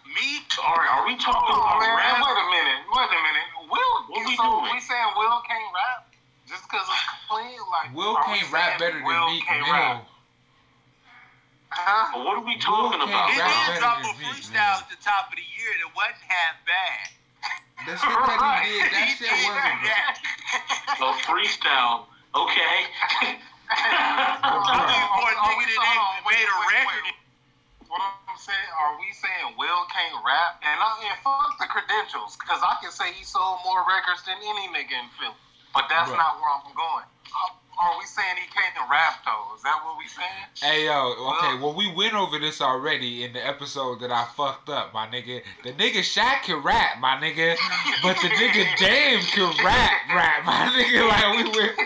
Meek. 0.07 0.47
All 0.63 0.73
right, 0.75 0.89
are 0.89 1.05
we 1.05 1.13
talking 1.19 1.53
Oh 1.53 1.61
about 1.61 1.77
man, 1.83 1.93
rap? 1.93 2.17
wait 2.23 2.37
a 2.37 2.47
minute, 2.49 2.81
wait 2.89 3.11
a 3.11 3.19
minute. 3.21 3.47
Will, 3.69 3.93
What 4.09 4.23
we 4.25 4.33
so 4.39 4.43
doing? 4.47 4.73
we 4.73 4.79
saying 4.81 5.11
Will 5.19 5.37
can't 5.45 5.69
rap 5.75 6.09
just 6.49 6.63
because 6.65 6.87
it's 6.87 7.05
clean? 7.29 7.59
Like 7.69 7.91
Will 7.93 8.15
can't 8.25 8.47
rap 8.49 8.79
saying 8.79 8.81
better 8.81 8.97
than 8.97 9.05
Will 9.05 9.27
Meek 9.29 9.43
can't 9.45 9.61
Mill. 9.67 9.75
rap? 9.75 10.07
Huh? 11.69 12.23
What 12.23 12.39
are 12.41 12.45
we 12.47 12.57
talking 12.57 12.97
can't 13.03 13.11
about? 13.11 13.29
He 13.29 13.37
rap 13.37 13.51
did 13.75 13.77
drop 13.83 13.99
a 14.01 14.11
freestyle 14.17 14.79
man. 14.79 14.81
at 14.81 14.89
the 14.89 14.99
top 15.03 15.29
of 15.29 15.35
the 15.37 15.45
year 15.53 15.71
that 15.83 15.91
wasn't 15.93 16.23
half 16.25 16.55
bad. 16.65 17.05
The 17.85 17.93
shit 17.93 18.09
that 18.09 18.63
he 18.63 18.73
did, 18.73 18.89
that 18.95 19.05
He 19.05 19.11
shit 19.19 19.29
did 19.29 19.45
wasn't. 19.45 19.79
that. 19.85 20.15
A 20.97 21.09
freestyle. 21.27 22.07
Okay. 22.33 22.77
I'm 23.69 24.63
looking 24.65 25.05
for 25.13 25.27
a 25.29 25.35
Are 25.37 25.53
we- 25.59 25.67
nigga 25.67 25.75
that 25.77 25.93
ain't 25.93 26.25
wait, 26.25 26.39
made 26.39 26.47
a 26.49 26.57
wait, 26.65 26.81
record. 26.81 27.05
Saying, 28.37 28.69
are 28.77 28.93
we 29.01 29.09
saying 29.17 29.57
Will 29.57 29.83
can't 29.89 30.21
rap? 30.21 30.61
And, 30.61 30.77
I, 30.77 30.89
and 31.09 31.17
fuck 31.25 31.57
the 31.57 31.65
credentials, 31.65 32.37
because 32.37 32.61
I 32.61 32.77
can 32.81 32.93
say 32.93 33.11
he 33.11 33.25
sold 33.25 33.59
more 33.65 33.81
records 33.89 34.21
than 34.23 34.37
any 34.37 34.69
nigga 34.69 34.93
in 34.93 35.09
Philly. 35.17 35.35
But 35.73 35.89
that's 35.89 36.09
Bruh. 36.09 36.21
not 36.21 36.37
where 36.37 36.53
I'm 36.53 36.69
going. 36.73 37.05
Are- 37.33 37.57
we 37.99 38.05
saying 38.05 38.37
he 38.37 38.47
can't 38.53 38.89
rap 38.89 39.23
though? 39.25 39.55
Is 39.55 39.63
that 39.63 39.81
what 39.83 39.97
we 39.97 40.07
saying? 40.07 40.47
Hey 40.61 40.85
yo, 40.85 41.13
okay, 41.33 41.61
well 41.61 41.75
we 41.75 41.91
went 41.93 42.13
over 42.13 42.39
this 42.39 42.61
already 42.61 43.23
in 43.23 43.33
the 43.33 43.45
episode 43.45 43.99
that 44.01 44.11
I 44.11 44.25
fucked 44.35 44.69
up, 44.69 44.93
my 44.93 45.07
nigga. 45.07 45.41
The 45.63 45.73
nigga 45.73 45.99
Shaq 45.99 46.43
can 46.43 46.63
rap, 46.63 46.99
my 46.99 47.17
nigga, 47.17 47.55
but 48.03 48.17
the 48.21 48.29
nigga 48.29 48.65
Dave 48.77 49.21
can 49.31 49.53
rap, 49.63 49.93
rap, 50.13 50.45
my 50.45 50.71
nigga. 50.73 51.07
Like 51.07 51.37
we 51.37 51.43
went, 51.43 51.77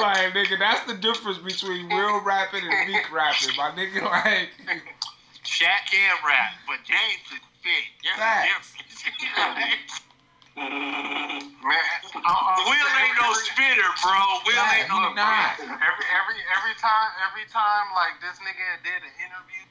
like 0.00 0.32
nigga, 0.34 0.58
that's 0.58 0.86
the 0.86 0.94
difference 0.98 1.38
between 1.38 1.88
Will 1.88 2.20
rapping 2.20 2.62
and 2.62 2.92
Meek 2.92 3.12
rapping, 3.12 3.56
my 3.56 3.70
nigga. 3.70 4.00
Like, 4.10 4.48
Shaq 5.50 5.90
can 5.90 6.14
rap, 6.22 6.54
but 6.70 6.78
James 6.86 7.26
is 7.26 7.42
a 7.42 7.82
difference. 8.06 9.98
Man, 10.54 11.86
I, 12.22 12.34
Will 12.62 12.90
ain't 13.02 13.16
no 13.18 13.30
spitter, 13.34 13.90
bro. 14.06 14.14
Will 14.46 14.54
Nah, 14.54 14.74
ain't 14.78 14.88
no. 14.88 15.10
not. 15.18 15.58
Every 15.58 16.06
every 16.14 16.38
every 16.54 16.74
time 16.78 17.10
every 17.26 17.46
time 17.50 17.86
like 17.98 18.14
this 18.22 18.38
nigga 18.38 18.78
did 18.86 19.02
an 19.02 19.14
interview 19.26 19.64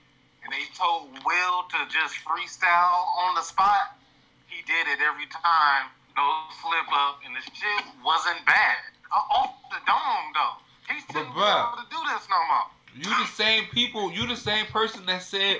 and 0.43 0.51
they 0.51 0.67
told 0.75 1.15
Will 1.23 1.59
to 1.71 1.79
just 1.87 2.19
freestyle 2.27 3.07
on 3.23 3.35
the 3.39 3.43
spot, 3.43 3.95
he 4.51 4.59
did 4.67 4.83
it 4.91 4.99
every 4.99 5.27
time. 5.31 5.87
No 6.19 6.27
slip 6.59 6.91
up 6.91 7.23
and 7.23 7.31
the 7.35 7.43
shit 7.55 7.83
wasn't 8.03 8.43
bad. 8.45 8.77
Uh, 9.15 9.23
off 9.47 9.55
the 9.71 9.79
dome 9.87 10.27
though. 10.35 10.57
He 10.91 10.99
still 11.07 11.23
But, 11.23 11.33
be 11.33 11.39
bruh. 11.39 11.63
able 11.71 11.79
to 11.83 11.87
do 11.89 11.99
this 12.11 12.27
no 12.27 12.39
more. 12.51 12.67
You 12.99 13.15
the 13.15 13.25
same 13.27 13.65
people, 13.71 14.11
you 14.11 14.27
the 14.27 14.35
same 14.35 14.65
person 14.67 15.05
that 15.05 15.23
said 15.23 15.57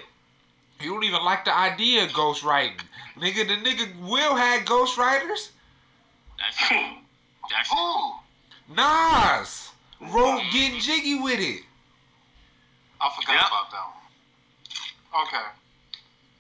you 0.82 0.92
don't 0.92 1.04
even 1.04 1.24
like 1.24 1.46
the 1.46 1.56
idea 1.56 2.04
of 2.04 2.10
ghostwriting, 2.12 2.80
nigga. 3.18 3.48
The 3.48 3.56
nigga 3.70 4.00
Will 4.10 4.36
had 4.36 4.66
ghostwriters. 4.66 5.52
That's 6.38 6.58
true. 6.58 6.78
that's 7.50 7.72
Ooh, 7.74 8.14
Nas 8.68 9.72
wrote 10.02 10.42
getting 10.52 10.80
jiggy 10.80 11.16
with 11.20 11.40
it. 11.40 11.64
I 13.02 13.10
forgot 13.16 13.36
Yep. 13.36 13.48
about 13.48 13.72
that 13.72 13.86
one. 13.88 15.24
Okay. 15.28 15.48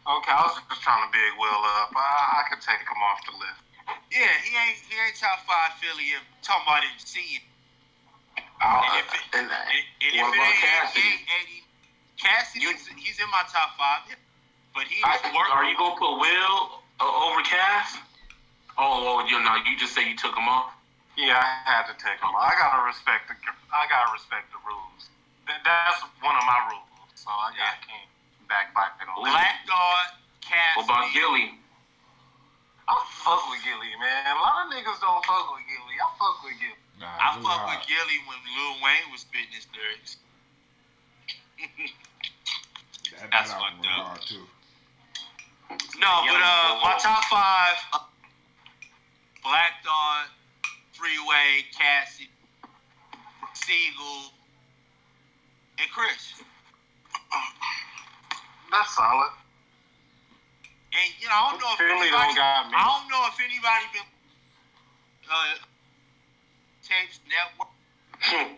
Okay, 0.08 0.32
I 0.32 0.42
was 0.44 0.60
just 0.70 0.82
trying 0.82 1.06
to 1.06 1.12
big 1.12 1.32
Will 1.40 1.64
up. 1.80 1.92
I, 1.96 2.42
I 2.42 2.50
could 2.50 2.62
take 2.62 2.80
him 2.80 3.02
off 3.04 3.20
the 3.26 3.34
list. 3.38 3.62
yeah. 4.12 4.32
He 4.44 4.52
ain't 4.58 4.78
he 4.90 4.96
ain't 5.06 5.16
top 5.16 5.46
five 5.48 5.74
Philly. 5.80 6.12
If 6.16 6.24
talking 6.42 6.64
about 6.68 6.84
him 6.84 6.92
seeing. 6.98 7.42
Oh, 8.60 8.84
And 8.84 9.00
if 9.00 9.08
it, 9.16 9.24
and, 9.40 9.48
and, 9.48 9.84
and 10.04 10.12
if 10.12 10.20
what 10.20 10.36
it 10.36 10.40
about 10.40 10.52
ain't 10.52 10.60
Cassidy? 10.60 11.16
80, 11.48 11.64
Cassidy, 12.20 12.66
he's, 12.68 12.88
he's 13.00 13.18
in 13.24 13.30
my 13.32 13.44
top 13.48 13.80
five. 13.80 14.04
But 14.76 14.86
he 14.92 15.00
I, 15.04 15.16
are 15.56 15.66
you 15.66 15.76
gonna 15.80 15.96
put 15.98 16.20
Will 16.20 16.84
uh, 17.00 17.26
over 17.28 17.42
Cass? 17.48 17.98
Oh, 18.78 19.20
oh, 19.20 19.28
you 19.28 19.40
know, 19.44 19.56
you 19.68 19.76
just 19.80 19.96
say 19.96 20.08
you 20.08 20.16
took 20.16 20.36
him 20.36 20.48
off. 20.48 20.72
Yeah, 21.20 21.36
I 21.36 21.48
had 21.68 21.84
to 21.92 21.96
take 22.00 22.20
him. 22.22 22.32
I 22.32 22.56
gotta 22.56 22.84
respect 22.88 23.28
the. 23.28 23.36
I 23.76 23.84
gotta 23.92 24.16
respect 24.16 24.52
the 24.56 24.62
rules. 24.64 25.12
That, 25.52 25.60
that's 25.68 26.00
one 26.24 26.36
of 26.36 26.46
my 26.48 26.60
rules. 26.72 27.12
So 27.20 27.28
I, 27.28 27.52
I 27.52 27.76
can't 27.84 28.08
backbite 28.48 28.96
it 29.04 29.08
on 29.12 29.20
that. 29.28 29.36
Black 29.36 29.58
Dog, 29.68 30.06
Cassidy. 30.40 30.80
What 30.80 30.86
about 30.88 31.12
Gillie? 31.12 31.60
I 32.88 32.96
fuck 33.20 33.44
with 33.52 33.62
Gillie, 33.68 33.94
man. 34.00 34.32
A 34.32 34.40
lot 34.40 34.66
of 34.66 34.74
niggas 34.74 35.00
don't 35.04 35.22
fuck 35.28 35.46
with 35.52 35.68
Gillie. 35.68 36.00
I 36.00 36.08
fuck 36.16 36.40
with 36.42 36.56
Gillie. 36.58 36.89
Nah, 37.00 37.08
I 37.08 37.36
Lil 37.36 37.44
fuck 37.48 37.64
with 37.68 37.88
Gillie 37.88 38.20
when 38.28 38.38
Lil 38.44 38.76
Wayne 38.84 39.08
was 39.12 39.22
spitting 39.22 39.56
his 39.56 39.68
lyrics. 39.72 40.18
That, 43.16 43.32
That's 43.32 43.52
that 43.52 43.60
album 43.60 43.80
fucked 43.84 43.88
was 43.88 44.20
up. 44.20 44.28
too. 44.28 44.46
No, 46.00 46.24
but 46.28 46.42
uh, 46.44 46.80
my 46.84 46.98
top 47.00 47.24
five: 47.26 47.78
uh, 47.94 48.00
Black 49.44 49.84
Dawn, 49.84 50.28
Freeway, 50.92 51.64
Cassie, 51.78 52.30
Sigel, 53.54 54.34
and 55.80 55.90
Chris. 55.92 56.44
That's 58.72 58.96
solid. 58.96 59.32
And 60.92 61.14
you 61.20 61.28
know, 61.28 61.36
I 61.36 61.52
don't 61.52 61.62
know 61.62 61.74
if 61.74 61.80
anybody, 61.80 62.12
don't 62.12 62.36
got 62.36 62.68
me. 62.68 62.76
I 62.76 62.84
don't 62.84 63.08
know 63.08 63.24
if 63.32 63.38
anybody 63.40 63.86
been 63.94 64.10
uh, 65.32 65.69
tapes 66.90 67.22
network. 67.30 67.70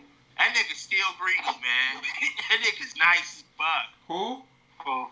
That 0.38 0.58
nigga 0.58 0.74
still 0.74 1.06
greedy, 1.20 1.44
man. 1.44 2.02
that 2.50 2.58
nigga's 2.64 2.96
nice 2.96 3.44
as 3.44 3.44
fuck. 3.54 3.86
Who? 4.08 4.42
Cool. 4.82 5.06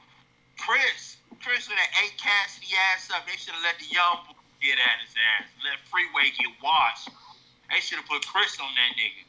Chris, 0.58 1.16
Chris 1.38 1.68
with 1.68 1.78
that 1.78 1.92
eight 2.02 2.18
Cassidy 2.18 2.74
ass 2.90 3.06
up. 3.14 3.28
They 3.30 3.36
should 3.38 3.54
have 3.54 3.62
let 3.62 3.78
the 3.78 3.86
young 3.94 4.26
boy 4.26 4.34
get 4.58 4.82
at 4.82 4.96
his 5.06 5.14
ass. 5.38 5.46
Let 5.62 5.78
Freeway 5.86 6.34
get 6.34 6.50
washed. 6.58 7.14
They 7.70 7.78
should 7.78 8.02
have 8.02 8.08
put 8.10 8.26
Chris 8.26 8.58
on 8.58 8.74
that 8.74 8.92
nigga. 8.98 9.22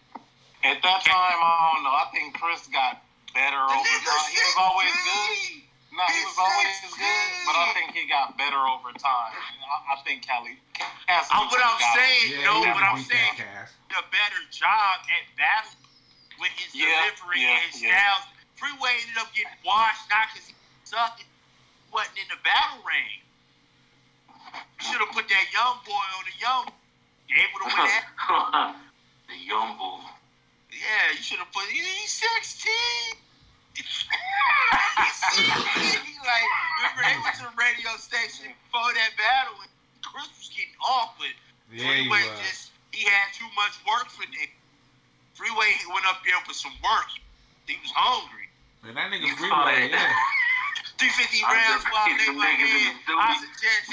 At 0.66 0.82
that 0.82 1.00
time, 1.06 1.38
I 1.38 1.72
don't 1.74 1.84
know. 1.86 1.94
I 1.94 2.08
think 2.10 2.34
Chris 2.34 2.66
got 2.74 3.06
better 3.38 3.62
The 3.62 3.78
over 3.78 3.86
nigga 3.86 4.10
time. 4.10 4.32
He 4.34 4.42
was 4.42 4.58
always 4.58 4.96
good. 5.06 5.61
16. 5.92 6.00
No, 6.00 6.04
he 6.08 6.22
was 6.24 6.40
always 6.40 6.76
16. 6.88 7.04
good, 7.04 7.30
but 7.48 7.56
I 7.60 7.68
think 7.76 7.92
he 7.92 8.08
got 8.08 8.38
better 8.40 8.60
over 8.64 8.96
time. 8.96 9.36
I, 9.36 9.76
I 9.92 9.96
think 10.08 10.24
Kelly. 10.24 10.56
Cassidy 10.80 11.36
I'm, 11.36 11.52
what 11.52 11.60
I'm 11.60 11.76
got- 11.80 11.96
saying, 12.00 12.26
Yeah, 12.40 12.48
no, 12.48 12.64
what 12.64 12.80
I'm 12.84 13.04
saying, 13.04 13.36
that 13.36 13.68
Cass. 13.68 13.76
did 13.92 14.00
a 14.00 14.08
better 14.08 14.42
job 14.56 15.04
at 15.12 15.24
battle 15.36 15.76
with 16.40 16.52
his 16.56 16.72
Yeah, 16.72 16.88
delivery 17.12 17.44
yeah, 17.44 17.52
and 17.60 17.62
his 17.76 17.84
yeah. 17.84 17.92
styles. 17.92 18.26
Freeway 18.56 18.94
ended 19.04 19.20
up 19.20 19.28
getting 19.36 19.52
washed, 19.68 20.08
not 20.08 20.32
because 20.32 20.48
he 20.48 20.56
sucked, 20.88 21.22
it 21.28 21.30
wasn't 21.92 22.16
in 22.24 22.28
the 22.32 22.40
battle 22.46 22.80
ring. 22.88 23.20
Should 24.80 25.02
have 25.04 25.12
put 25.12 25.28
that 25.28 25.46
young 25.54 25.78
boy 25.86 26.06
on 26.18 26.24
the 26.24 26.36
young. 26.40 26.66
Able 27.32 27.60
to 27.64 27.68
win 27.72 27.88
that. 27.88 28.06
the 29.32 29.38
young 29.40 29.78
bull. 29.78 30.02
Yeah, 30.72 31.16
you 31.16 31.22
should 31.24 31.40
have 31.40 31.52
put. 31.54 31.64
He's 31.72 32.12
16. 32.12 32.72
He's 33.76 34.06
16. 35.36 36.04
He 36.04 36.16
like, 36.22 36.50
remember 36.82 37.02
they 37.06 37.18
went 37.24 37.36
to 37.40 37.46
the 37.50 37.56
radio 37.58 37.92
station 37.98 38.52
before 38.68 38.92
that 38.94 39.12
battle, 39.18 39.58
and 39.64 39.72
Chris 40.06 40.28
was 40.38 40.50
getting 40.54 40.76
off, 40.84 41.16
but 41.18 41.32
Yeah, 41.72 41.88
Freeway 41.88 42.24
was. 42.28 42.40
just 42.46 42.64
he 42.92 43.08
had 43.08 43.32
too 43.34 43.48
much 43.56 43.80
work 43.88 44.12
for 44.12 44.28
Nick. 44.36 44.52
Freeway 45.34 45.72
he 45.80 45.86
went 45.90 46.06
up 46.06 46.20
there 46.28 46.38
for 46.44 46.54
some 46.54 46.76
work. 46.84 47.08
He 47.66 47.80
was 47.80 47.92
hungry. 47.96 48.50
And 48.84 48.98
that 48.98 49.10
nigga 49.14 49.26
You 49.32 49.36
Freeway, 49.40 49.88
saw 49.90 49.96
yeah. 49.96 50.12
350 51.00 51.42
rounds 51.48 51.86
while 51.90 52.10
they 52.12 52.30
the 52.30 52.36
were 52.36 52.44
niggas 52.46 52.68
in 52.68 52.94
in. 52.94 53.16
I 53.16 53.34
duty. 53.40 53.48
suggest 53.56 53.88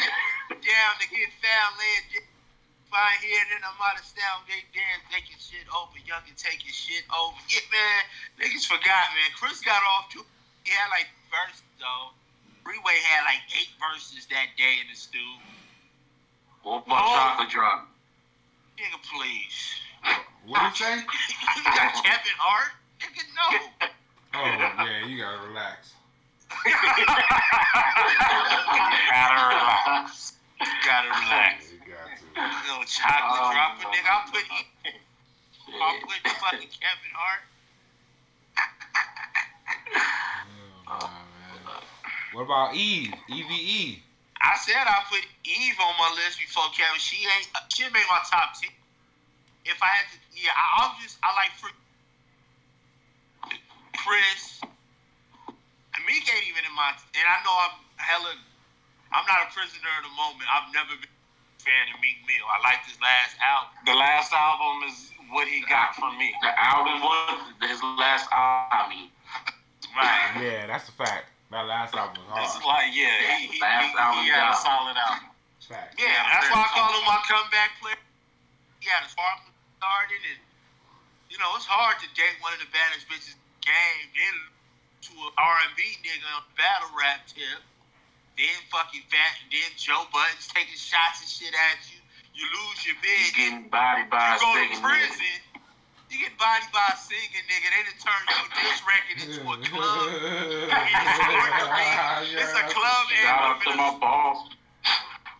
down 0.61 0.93
to 1.01 1.07
get 1.09 1.29
foul 1.41 1.71
land. 1.79 2.05
Fine 2.89 3.21
here, 3.21 3.45
then 3.53 3.61
I'm 3.69 3.77
out 3.85 4.01
of 4.01 4.07
town. 4.17 4.41
They 4.49 4.65
dance, 4.73 5.05
taking 5.13 5.37
shit 5.37 5.69
over. 5.77 5.93
Young 6.09 6.25
and 6.25 6.37
taking 6.41 6.73
shit 6.73 7.05
over. 7.13 7.37
Yeah, 7.53 7.61
man. 7.69 8.01
Niggas 8.41 8.65
forgot, 8.65 9.13
man. 9.13 9.29
Chris 9.37 9.61
got 9.61 9.81
off 9.93 10.09
too. 10.09 10.25
He 10.65 10.73
had 10.73 10.89
like 10.89 11.09
verses 11.29 11.61
though. 11.77 12.17
Freeway 12.65 12.97
had 13.13 13.25
like 13.29 13.45
eight 13.61 13.69
verses 13.77 14.25
that 14.33 14.57
day 14.57 14.81
in 14.81 14.89
the 14.89 14.97
stew. 14.97 15.21
What 16.65 16.85
about 16.89 17.05
Oh. 17.05 17.13
chocolate 17.17 17.51
drop? 17.53 17.89
Nigga, 18.81 18.99
please. 19.05 19.57
What 20.49 20.73
you 20.81 20.85
say? 20.87 20.97
you 21.61 21.63
got 21.65 21.93
Kevin 22.01 22.37
Hart? 22.41 22.73
Nigga, 23.01 23.23
no. 23.37 23.49
Oh, 24.35 24.45
yeah, 24.45 25.07
you 25.09 25.17
gotta 25.19 25.41
relax. 25.49 25.93
you 26.65 26.73
Gotta 29.09 29.49
relax. 29.49 30.37
You 30.61 30.67
gotta 30.85 31.09
relax. 31.09 31.73
You 31.73 31.79
got 31.81 32.07
to. 32.13 32.25
You 32.37 32.63
know, 32.69 32.78
chocolate 32.89 33.45
Oh, 33.45 33.53
dropper, 33.53 33.85
no. 33.85 33.91
nigga. 33.93 34.09
I'm 34.09 34.25
putting, 34.33 34.51
I'm 34.57 34.65
Yeah. 35.69 36.01
putting 36.09 36.33
fucking 36.41 36.73
Kevin 36.81 37.13
Hart. 37.13 37.45
Oh, 40.89 41.11
man. 41.13 41.83
What 42.33 42.43
about 42.49 42.75
Eve? 42.75 43.13
EVE. 43.29 44.01
I 44.41 44.57
said 44.65 44.81
I 44.87 45.05
put 45.11 45.21
Eve 45.45 45.77
on 45.81 45.95
my 45.99 46.11
list 46.17 46.39
before 46.39 46.65
Kevin. 46.73 46.99
She 46.99 47.27
ain't. 47.27 47.49
Uh, 47.55 47.61
she 47.69 47.85
made 47.93 48.09
my 48.09 48.23
top 48.31 48.55
ten. 48.57 48.71
If 49.65 49.83
I 49.83 49.87
had 49.87 50.07
to, 50.13 50.17
yeah, 50.33 50.55
I, 50.57 50.65
I'm 50.89 50.93
just. 51.03 51.19
I 51.23 51.35
like 51.37 51.53
Fr- 51.61 51.77
Chris. 53.97 54.61
Meek 56.09 56.25
ain't 56.25 56.49
even 56.49 56.65
in 56.65 56.73
my. 56.73 56.97
And 57.13 57.27
I 57.29 57.37
know 57.45 57.53
I'm 57.53 57.77
hella. 58.01 58.33
I'm 59.13 59.27
not 59.29 59.45
a 59.45 59.53
prisoner 59.53 59.93
of 60.01 60.09
the 60.09 60.15
moment. 60.17 60.49
I've 60.49 60.73
never 60.73 60.97
been 60.97 61.13
a 61.13 61.18
fan 61.69 61.93
of 61.93 62.01
Meek 62.01 62.25
Mill. 62.25 62.49
I 62.49 62.65
like 62.65 62.81
his 62.89 62.97
last 63.05 63.37
album. 63.45 63.77
The 63.85 63.93
last 63.93 64.33
album 64.33 64.89
is 64.89 65.13
what 65.29 65.45
he 65.45 65.61
got 65.69 65.93
from 65.93 66.17
me. 66.17 66.33
The 66.41 66.53
album 66.57 67.05
was 67.05 67.53
his 67.69 67.81
last 68.01 68.25
album. 68.33 69.13
Right. 69.93 70.33
Yeah, 70.41 70.65
that's 70.65 70.89
a 70.89 70.97
fact. 70.97 71.29
That 71.53 71.69
last 71.69 71.93
album 71.93 72.25
was 72.29 72.57
It's 72.57 72.65
like, 72.65 72.93
yeah, 72.97 73.13
he, 73.37 73.53
he, 73.53 73.61
Last 73.61 73.93
he, 73.93 74.01
album 74.01 74.25
he 74.25 74.33
had 74.33 74.49
a 74.49 74.57
solid 74.57 74.97
album. 74.97 75.29
Fact. 75.61 76.01
Yeah, 76.01 76.09
Yeah, 76.09 76.25
that's 76.33 76.49
why 76.49 76.65
I 76.65 76.69
call 76.73 76.93
him 76.97 77.05
my 77.05 77.21
comeback 77.29 77.77
player. 77.85 78.01
He 78.81 78.89
had 78.89 79.05
a 79.05 79.11
sparkle 79.13 79.53
started, 79.77 80.23
and 80.25 80.41
you 81.29 81.37
know 81.37 81.53
it's 81.61 81.69
hard 81.69 82.01
to 82.01 82.09
date 82.17 82.41
one 82.41 82.57
of 82.57 82.61
the 82.65 82.71
baddest 82.73 83.05
bitches 83.05 83.37
in 83.37 83.41
the 83.41 83.69
game, 83.69 84.05
then 84.17 84.37
to 85.09 85.13
an 85.29 85.33
R 85.37 85.57
and 85.69 85.73
B 85.77 85.85
nigga 86.01 86.25
on 86.41 86.45
battle 86.57 86.89
rap 86.97 87.29
tip, 87.29 87.61
then 88.39 88.55
fucking 88.71 89.03
fat, 89.11 89.35
then 89.51 89.71
Joe 89.75 90.07
Budden 90.15 90.39
taking 90.55 90.79
shots 90.79 91.19
and 91.21 91.29
shit 91.31 91.51
at 91.53 91.83
you. 91.91 91.99
You 92.39 92.47
lose 92.47 92.87
your 92.87 92.95
he's 93.03 93.35
bitch. 93.35 93.35
getting 93.35 93.67
bodied 93.67 94.07
by 94.09 94.23
a 94.23 94.39
You 94.39 94.39
go 94.39 94.55
to 94.55 94.63
singing 94.63 94.79
prison. 94.79 95.43
You 96.09 96.17
get 96.23 96.39
body 96.39 96.63
by 96.71 96.87
a 96.95 96.97
singing 96.97 97.43
nigga. 97.51 97.67
They 97.69 97.83
done 97.83 97.99
turn 97.99 98.23
your 98.31 98.47
diss 98.55 98.79
record 98.87 99.19
into 99.27 99.43
a 99.43 99.57
club. 99.67 100.07
It's 102.39 102.55
a 102.55 102.63
club 102.71 103.03
nigga. 103.11 103.27
Shout 103.27 103.43
out 103.43 103.59
to 103.67 103.75
my 103.75 103.91
boss. 103.99 104.55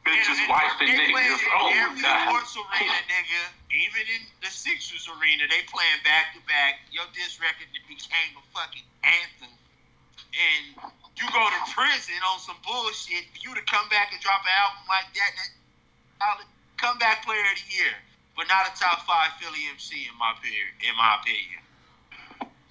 Bitches, 0.05 0.41
wife, 0.49 0.73
and 0.81 0.89
they 0.89 1.13
niggas. 1.13 1.39
in 1.39 1.49
Oh 1.55 1.71
my 1.71 1.77
every 1.85 2.01
god. 2.03 2.27
sports 2.27 2.57
arena, 2.59 2.99
nigga. 3.07 3.43
Even 3.71 4.03
in 4.19 4.23
the 4.43 4.51
Sixers 4.51 5.07
arena, 5.07 5.45
they 5.53 5.63
playing 5.71 6.01
back 6.03 6.35
to 6.35 6.41
back. 6.51 6.81
Your 6.91 7.05
diss 7.15 7.39
record 7.39 7.69
became 7.87 8.35
a 8.35 8.43
fucking 8.57 8.83
anthem. 9.05 9.53
And 10.35 10.65
you 11.19 11.27
go 11.35 11.43
to 11.43 11.61
prison 11.75 12.19
on 12.31 12.39
some 12.39 12.57
bullshit. 12.63 13.27
For 13.35 13.39
you 13.43 13.51
to 13.55 13.65
come 13.67 13.91
back 13.91 14.15
and 14.15 14.21
drop 14.23 14.47
an 14.47 14.55
album 14.55 14.87
like 14.87 15.11
that, 15.19 15.31
that 15.35 15.51
solid 16.23 16.49
comeback 16.79 17.27
player 17.27 17.43
of 17.43 17.59
the 17.59 17.67
year, 17.75 17.95
but 18.39 18.47
not 18.47 18.71
a 18.71 18.73
top 18.79 19.03
five 19.03 19.35
Philly 19.43 19.67
MC 19.75 20.07
in 20.07 20.15
my 20.15 20.35
period, 20.39 20.75
in 20.87 20.95
my 20.95 21.19
opinion. 21.19 21.61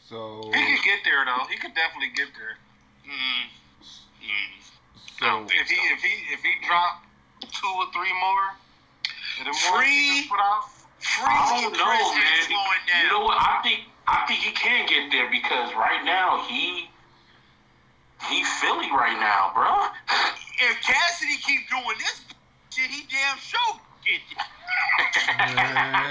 So, 0.08 0.48
He 0.56 0.62
could 0.64 0.84
get 0.88 1.00
there 1.04 1.28
though. 1.28 1.44
He 1.52 1.60
could 1.60 1.76
definitely 1.76 2.16
get 2.16 2.32
there. 2.32 2.56
Mm, 3.04 3.52
mm. 4.24 4.52
so 5.20 5.44
If 5.52 5.68
he 5.68 5.76
if 5.92 6.00
he 6.00 6.14
if 6.32 6.40
he 6.40 6.54
dropped 6.64 7.04
two 7.44 7.74
or 7.76 7.92
three 7.92 8.16
more, 8.16 8.48
the 9.44 9.52
more 9.52 9.84
Free. 9.84 10.24
he 10.24 10.28
put 10.32 10.40
out. 10.40 10.64
Free 11.00 11.28
I 11.28 11.62
don't 11.62 11.76
know, 11.76 11.84
Chris 11.84 12.08
man. 12.16 12.50
going 12.50 12.84
down. 12.88 13.04
You 13.04 13.10
know 13.12 13.24
what? 13.28 13.38
I 13.38 13.60
think 13.64 13.92
I 14.08 14.26
think 14.26 14.40
he 14.40 14.52
can 14.52 14.88
get 14.88 15.12
there 15.12 15.30
because 15.30 15.76
right 15.76 16.04
now 16.04 16.44
he 16.48 16.90
he 18.26 18.44
Philly 18.62 18.90
right 18.92 19.20
now, 19.20 19.52
bro. 19.54 19.90
if 20.60 20.82
Cassidy 20.82 21.38
keep 21.46 21.70
doing 21.70 21.98
this 22.00 22.26
shit, 22.74 22.90
he 22.90 23.06
damn 23.10 23.38
sure 23.38 23.80
get 24.06 24.22
it. 24.22 24.38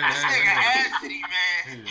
This 0.06 0.22
nigga 0.24 0.54
Cassidy, 0.54 1.22
man. 1.22 1.82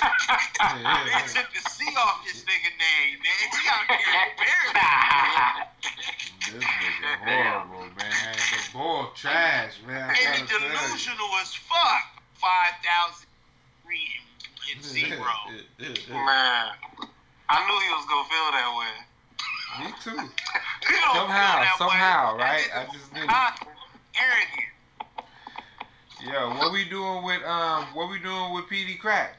They 0.00 1.20
took 1.28 1.48
the 1.52 1.62
C 1.70 1.84
off 1.98 2.24
this 2.24 2.40
nigga 2.44 2.72
name, 2.80 3.20
man. 3.20 3.50
He 3.52 3.60
out 3.68 3.84
there 3.88 4.00
embarrassing. 4.70 5.20
this 6.54 6.64
nigga 6.64 7.12
horrible, 7.24 7.86
man. 7.96 8.36
The 8.36 8.60
bull 8.72 9.10
trash, 9.14 9.74
man. 9.86 10.08
I 10.08 10.14
And 10.14 10.48
gotta 10.48 10.64
the 10.64 10.68
delusional 10.68 11.28
as 11.42 11.54
fuck. 11.54 12.20
5,000 12.40 13.28
and 14.72 14.84
zero. 14.84 15.28
Man, 16.08 16.72
I 17.48 17.56
knew 17.66 17.78
he 17.84 17.90
was 17.92 18.06
gonna 18.08 18.28
feel 18.28 18.48
that 18.52 18.70
way. 18.78 19.09
Me 19.78 19.86
too. 20.02 20.18
He 20.18 20.96
Somehow, 21.14 21.76
somehow, 21.78 22.36
way. 22.36 22.42
right? 22.42 22.68
I 22.74 22.84
just 22.92 23.12
knew. 23.14 23.26
cocky, 23.26 23.66
Arrogant. 24.18 24.70
Yo, 26.26 26.50
what 26.58 26.72
we 26.72 26.84
doing 26.84 27.22
with 27.22 27.42
um? 27.44 27.84
What 27.94 28.10
we 28.10 28.18
doing 28.18 28.52
with 28.52 28.66
Peedi 28.66 28.98
Crakk? 28.98 29.32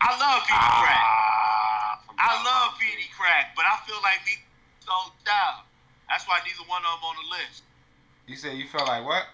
I 0.00 0.10
love 0.16 0.40
Peedi 0.48 0.70
Crakk. 0.80 1.04
Ah, 1.04 2.00
I 2.18 2.32
love 2.44 2.78
Peedi 2.80 3.10
Crakk, 3.12 3.52
but 3.56 3.66
I 3.66 3.76
feel 3.86 3.98
like 4.02 4.24
Meek 4.24 4.40
so 4.80 4.92
style. 5.20 5.64
That's 6.08 6.26
why 6.26 6.40
neither 6.46 6.64
one 6.68 6.82
of 6.82 7.00
them 7.00 7.04
on 7.04 7.16
the 7.20 7.28
list. 7.36 7.62
You 8.26 8.36
said 8.36 8.56
you 8.56 8.66
felt 8.68 8.86
like 8.88 9.04
what? 9.04 9.26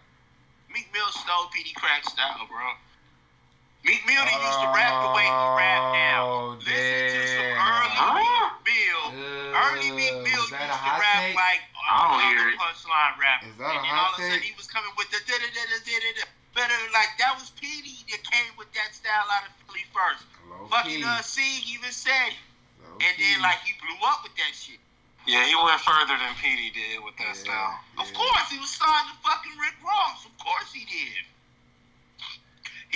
Meek 0.72 0.89
Mill 0.93 1.07
stole 1.11 1.47
Peedi 1.55 1.72
Crakk 1.79 2.11
style, 2.11 2.47
bro. 2.49 2.74
Meek 3.87 4.03
Mill 4.03 4.18
didn't 4.26 4.43
used 4.43 4.62
to 4.66 4.70
rap 4.74 4.95
the 4.99 5.11
way 5.14 5.22
he 5.30 5.47
rap 5.55 5.82
now. 5.95 6.20
Oh, 6.26 6.59
Listen 6.59 6.74
to 6.74 7.22
some 7.39 7.47
damn. 7.47 7.70
early 7.70 7.95
Huh? 8.03 8.18
Meek 8.18 8.66
Mill. 8.66 9.05
Early 9.55 9.91
Meek 9.95 10.14
Uh, 10.18 10.26
Mill 10.26 10.43
used 10.43 10.59
to 10.59 10.91
rap 10.99 11.22
take? 11.22 11.39
like 11.39 11.62
I 11.87 11.95
don't 12.03 12.18
uh, 12.18 12.26
hear 12.26 12.51
it. 12.51 12.59
punchline 12.59 13.14
rap. 13.22 13.39
Is 13.47 13.55
that 13.62 13.70
a 13.70 13.78
and 13.78 13.87
then 13.87 13.95
hot 13.95 14.11
all 14.11 14.18
of 14.18 14.18
a 14.18 14.26
sudden 14.26 14.43
he 14.43 14.51
was 14.59 14.66
coming 14.66 14.91
with 14.99 15.07
the 15.14 15.22
da 15.22 15.39
da 15.39 15.47
da 15.55 15.62
da 15.70 15.78
da 15.87 16.11
da. 16.18 16.24
better. 16.59 16.78
Like 16.91 17.14
that 17.22 17.39
was 17.39 17.55
Peedi 17.55 18.03
that 18.11 18.26
came 18.26 18.51
with 18.59 18.66
that 18.74 18.91
style 18.91 19.30
out 19.39 19.47
of 19.47 19.55
Philly 19.70 19.87
first. 19.95 20.26
Low 20.51 20.66
Fucking 20.66 20.99
key. 20.99 21.07
uh, 21.07 21.22
C 21.22 21.39
even 21.70 21.95
said, 21.95 22.34
it. 22.34 22.43
Low 22.82 22.91
and 23.07 23.14
then 23.22 23.39
like 23.39 23.62
he 23.62 23.70
blew 23.78 24.03
up 24.11 24.26
with 24.26 24.34
that 24.34 24.51
shit. 24.51 24.82
Yeah, 25.30 25.47
he 25.47 25.55
went 25.55 25.78
further 25.87 26.18
than 26.18 26.34
Peedi 26.43 26.74
did 26.74 27.03
with 27.07 27.14
that 27.22 27.39
Yeah, 27.39 27.47
style. 27.47 27.74
Of 28.03 28.11
course, 28.14 28.47
he 28.51 28.59
was 28.59 28.70
signed 28.74 29.11
to 29.11 29.16
fucking 29.22 29.55
Rick 29.62 29.78
Ross. 29.82 30.26
Of 30.26 30.34
course 30.43 30.74
he 30.74 30.82
did. 30.91 31.22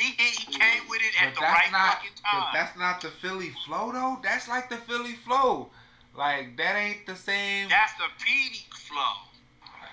He 0.01 0.11
he, 0.17 0.31
he 0.33 0.53
came 0.59 0.83
with 0.89 1.01
it 1.03 1.13
at 1.21 1.29
But 1.31 1.35
the 1.35 1.41
that's 1.41 1.53
right 1.61 1.73
not. 1.73 1.95
fucking 2.01 2.11
But 2.25 2.49
that's 2.55 2.79
not 2.79 3.01
the 3.03 3.09
Philly 3.21 3.53
flow 3.67 3.93
though. 3.93 4.19
That's 4.23 4.49
like 4.49 4.69
the 4.71 4.77
Philly 4.79 5.15
flow. 5.27 5.69
Like 6.17 6.57
that 6.57 6.75
ain't 6.77 7.07
the 7.07 7.17
same. 7.17 7.69
That's 7.69 7.93
the 7.95 8.09
Peedi 8.25 8.65
flow. 8.75 9.29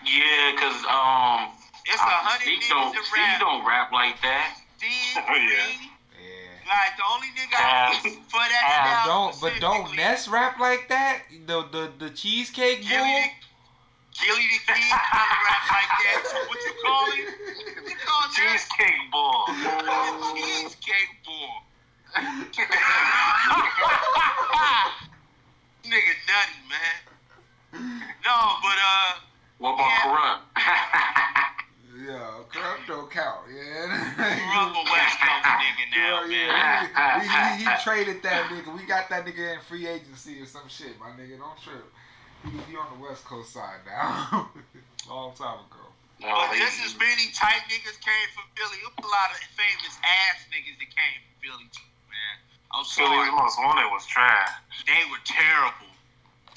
Yeah, 0.06 0.56
cause 0.56 0.80
um, 0.88 1.52
It's 1.86 2.00
a 2.02 2.06
I- 2.06 2.24
hundred 2.24 2.48
niggas 2.56 2.70
don't 2.70 2.94
that 2.96 3.04
Steve 3.06 3.20
rap. 3.20 3.40
don't 3.40 3.66
rap 3.68 3.92
like 3.92 4.22
that. 4.22 4.58
Steve, 4.78 4.90
Oh, 5.28 5.36
yeah. 5.36 5.90
Yeah. 6.16 6.70
like 6.70 6.96
the 6.98 7.04
only 7.12 7.28
nigga 7.36 7.58
I 7.58 7.92
Cass. 7.92 8.04
for 8.32 8.40
that 8.40 8.64
Cass. 8.64 8.72
But 8.72 9.04
style 9.04 9.06
don't 9.08 9.42
but 9.42 9.54
don't 9.60 9.88
specifically, 9.88 9.98
Ness 9.98 10.28
rap 10.28 10.60
like 10.60 10.88
that? 10.90 11.22
The 11.46 11.64
the 11.72 11.92
the 12.00 12.10
cheesecake 12.12 12.82
Gillie 12.82 12.98
bull. 12.98 13.22
the, 13.22 13.47
Gillie 14.20 14.48
the 14.50 14.60
Kid 14.74 14.92
kind 14.92 15.30
of 15.32 15.40
rap 15.46 15.64
like 15.72 15.92
that 16.04 16.20
too. 16.26 16.42
What 16.50 16.60
you 16.66 16.74
call 16.84 17.06
him? 17.12 17.26
What 17.28 17.86
you 17.90 17.98
call 18.06 18.22
that? 18.22 18.34
Cheesecake 18.36 19.04
bull. 19.12 19.42
Cheesecake 20.36 21.14
bull. 21.26 21.54
Nigga 25.88 26.14
nutty, 26.28 26.60
man. 26.68 27.00
No, 28.26 28.36
but 28.62 28.78
uh, 28.80 29.12
What 29.60 29.74
about 29.76 29.88
Yeah. 29.88 30.04
Kurupt? 30.04 30.42
Yeah, 31.98 32.44
Kurupt 32.54 32.86
don't 32.88 33.10
count. 33.12 33.42
Yeah. 33.54 33.90
Rubber 34.56 34.84
West 34.92 35.18
Coast 35.20 35.46
nigga 35.46 35.86
now, 35.92 36.24
Yeah, 36.24 36.30
man. 36.30 36.90
yeah. 36.94 37.58
He, 37.58 37.64
he, 37.64 37.70
he 37.70 37.72
traded 37.84 38.22
that 38.24 38.50
nigga. 38.52 38.70
We 38.78 38.86
got 38.86 39.10
that 39.10 39.26
nigga 39.26 39.56
in 39.56 39.60
free 39.68 39.88
agency 39.88 40.40
or 40.42 40.46
some 40.46 40.68
shit, 40.70 40.98
my 41.00 41.10
nigga. 41.12 41.38
Don't 41.40 41.58
trip. 41.62 41.84
He, 42.44 42.50
he 42.70 42.74
on 42.78 42.88
the 42.98 43.02
West 43.04 43.26
Coast 43.26 43.54
side 43.54 43.82
now. 43.86 44.50
Long 45.10 45.34
time 45.36 45.64
ago. 45.66 45.88
But 46.20 46.58
just 46.58 46.82
as 46.82 46.98
many 46.98 47.30
tight 47.34 47.62
niggas 47.70 47.98
came 48.02 48.30
from 48.34 48.50
Philly, 48.58 48.82
there 48.82 48.90
was 48.98 49.06
a 49.06 49.12
lot 49.14 49.30
of 49.30 49.38
famous 49.54 49.96
ass 50.02 50.50
niggas 50.50 50.78
that 50.82 50.90
came 50.90 51.18
from 51.22 51.36
Philly 51.40 51.70
too, 51.70 51.86
man. 52.10 52.36
I'm 52.74 52.84
Philly's 52.84 53.30
sorry. 53.30 53.32
most 53.32 53.58
wanted 53.62 53.88
was 53.94 54.06
trash. 54.10 54.50
They 54.90 55.06
were 55.14 55.22
terrible. 55.24 55.94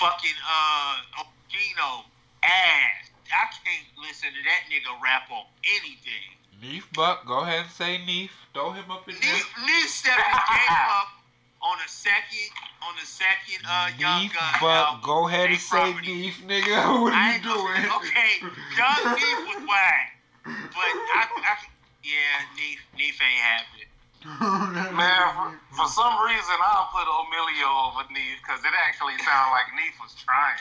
Fucking 0.00 0.38
uh 0.48 1.20
Okino 1.20 2.08
ass. 2.42 3.12
I 3.30 3.46
can't 3.62 3.86
listen 4.00 4.32
to 4.32 4.42
that 4.48 4.66
nigga 4.72 4.90
rap 5.04 5.28
on 5.30 5.44
anything. 5.62 6.34
Neef 6.60 6.88
Buck, 6.92 7.26
go 7.26 7.40
ahead 7.40 7.68
and 7.68 7.70
say 7.70 8.00
Neef. 8.04 8.32
Throw 8.52 8.72
him 8.72 8.90
up 8.90 9.08
in 9.08 9.14
there. 9.20 9.32
Neef, 9.32 9.48
Neef 9.60 9.88
stepped 9.88 10.18
his 10.18 10.44
game 10.48 10.76
up 10.88 11.19
on 11.62 11.76
the 11.76 11.88
second 11.92 12.48
on 12.86 12.94
the 12.96 13.04
second 13.06 13.60
uh 13.68 13.88
Young 14.00 14.22
Neef 14.24 14.32
Gun 14.32 14.52
Buck, 14.60 14.86
album. 14.96 15.00
go 15.04 15.28
ahead 15.28 15.50
and 15.50 15.60
say 15.60 15.76
property. 15.76 16.14
Neef, 16.14 16.40
nigga. 16.48 16.76
What 17.04 17.12
I 17.12 17.16
are 17.16 17.28
you 17.28 17.34
ain't 17.36 17.44
gonna- 17.44 17.60
doing? 17.60 17.84
Okay, 18.00 18.32
Young 18.80 19.00
Neef 19.16 19.38
was 19.52 19.60
whack. 19.70 20.16
But 20.44 20.90
I, 21.20 21.22
I 21.44 21.54
yeah, 22.02 22.48
Neef 22.56 22.80
Neef 22.96 23.16
ain't 23.20 23.40
having 23.44 23.80
it. 23.84 23.88
Man, 24.96 25.24
for, 25.72 25.84
for 25.84 25.88
some 25.88 26.12
reason 26.24 26.56
I'll 26.64 26.88
put 26.92 27.04
Emilio 27.08 27.68
over 27.92 28.04
Neef 28.12 28.40
because 28.40 28.60
it 28.64 28.72
actually 28.88 29.16
sounded 29.20 29.52
like 29.52 29.68
Neef 29.76 29.96
was 30.00 30.12
trying. 30.16 30.60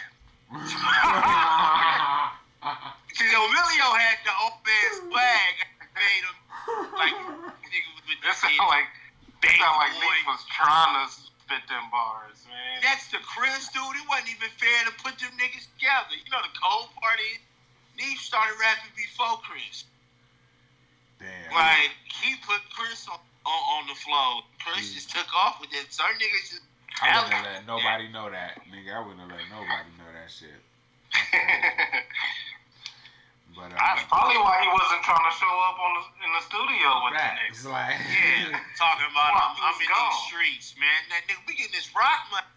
See, 3.15 3.27
Emilio 3.27 3.87
had 3.99 4.17
the 4.27 4.31
old 4.43 4.59
man 4.67 4.89
swag. 4.99 5.55
Made 5.95 6.23
him 6.23 6.37
like 6.95 7.11
nigga 7.11 7.89
was 7.95 8.03
with 8.07 8.19
It 8.19 8.23
the 8.23 8.31
sounded 8.31 8.63
like 8.71 8.87
baby 9.41 9.57
sounded 9.59 9.79
like 9.79 9.93
boy. 9.97 10.07
Neef 10.13 10.27
was 10.27 10.43
trying 10.51 10.93
to 10.99 11.05
spit 11.11 11.63
them 11.67 11.85
bars, 11.91 12.45
man. 12.47 12.81
Next 12.83 13.09
to 13.11 13.17
Chris, 13.23 13.69
dude, 13.73 13.83
it 13.97 14.05
wasn't 14.07 14.29
even 14.35 14.51
fair 14.59 14.79
to 14.87 14.93
put 15.01 15.17
them 15.19 15.31
niggas 15.39 15.65
together. 15.77 16.13
You 16.15 16.29
know 16.31 16.43
the 16.43 16.53
cold 16.57 16.89
part 17.01 17.17
is, 17.33 17.39
Neef 17.97 18.19
started 18.21 18.55
rapping 18.59 18.91
before 18.95 19.39
Chris. 19.43 19.83
Damn. 21.19 21.51
Like 21.51 21.91
he 22.23 22.35
put 22.47 22.63
Chris 22.71 23.07
on, 23.11 23.19
on, 23.45 23.61
on 23.79 23.83
the 23.91 23.95
flow. 23.95 24.43
Chris 24.63 24.91
Mm. 24.91 24.93
just 24.95 25.09
took 25.11 25.27
off 25.35 25.59
with 25.59 25.71
it. 25.75 25.91
Certain 25.91 26.15
niggas 26.19 26.47
just 26.51 26.63
I 27.01 27.15
wouldn't 27.15 27.33
have 27.33 27.45
let 27.45 27.67
nobody 27.67 28.07
know 28.11 28.29
that, 28.29 28.59
nigga. 28.71 28.95
I 28.95 28.99
wouldn't 28.99 29.19
have 29.19 29.29
let 29.31 29.47
nobody 29.51 29.89
know 29.99 30.09
that 30.15 30.31
shit. 30.31 30.59
That's. 33.49 33.57
But 33.57 33.69
uh, 33.73 33.81
That's 33.81 34.05
probably 34.07 34.37
why 34.39 34.61
he 34.61 34.69
wasn't 34.69 35.01
trying 35.03 35.25
to 35.25 35.33
show 35.35 35.53
up 35.67 35.77
on 35.81 35.91
the, 35.97 36.03
in 36.23 36.29
the 36.37 36.43
studio 36.45 36.87
with 37.07 37.13
the 37.17 37.19
facts, 37.19 37.65
niggas. 37.65 37.71
like 37.73 37.97
yeah, 37.97 38.59
talking 38.79 39.09
about 39.09 39.31
Wow, 39.35 39.57
I'm, 39.57 39.73
I'm 39.73 39.77
in 39.81 39.89
gone. 39.89 39.99
these 40.09 40.21
streets, 40.29 40.67
man. 40.79 40.99
That 41.11 41.21
nigga, 41.27 41.41
we 41.49 41.57
getting 41.57 41.73
this 41.75 41.89
rock 41.97 42.29
money. 42.31 42.47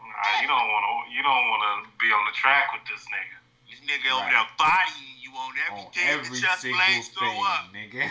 Nah, 0.00 0.40
you 0.42 0.48
don't 0.48 0.66
want 0.72 0.82
to. 0.88 0.92
You 1.14 1.22
don't 1.22 1.44
want 1.52 1.62
to 1.62 1.72
be 2.00 2.08
on 2.10 2.22
the 2.26 2.34
track 2.34 2.72
with 2.74 2.82
this 2.90 3.04
nigga. 3.12 3.38
This 3.70 3.80
nigga 3.86 4.08
over 4.16 4.26
there 4.26 4.48
bodying 4.58 5.14
you 5.20 5.30
on 5.36 5.52
on 5.52 5.84
everything 5.94 6.08
every 6.08 6.40
that 6.40 6.48
Just 6.48 6.60
single 6.64 6.80
Blaze 6.80 7.08
throw 7.14 7.28
thing, 7.28 7.44
up. 7.44 7.62
nigga. 7.70 8.04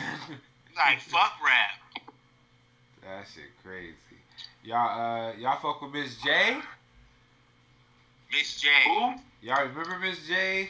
Like 0.78 1.00
fuck 1.12 1.34
rap. 1.44 1.76
that 3.04 3.26
shit 3.34 3.50
crazy. 3.66 3.98
Y'all, 4.64 4.88
uh, 4.88 5.34
y'all 5.36 5.58
fuck 5.60 5.82
with 5.82 5.92
Miss 5.92 6.16
J? 6.24 6.58
Miss 8.32 8.62
J. 8.62 8.70
Who? 8.86 9.14
Y'all 9.42 9.66
remember 9.68 10.00
Miss 10.00 10.20
J? 10.28 10.70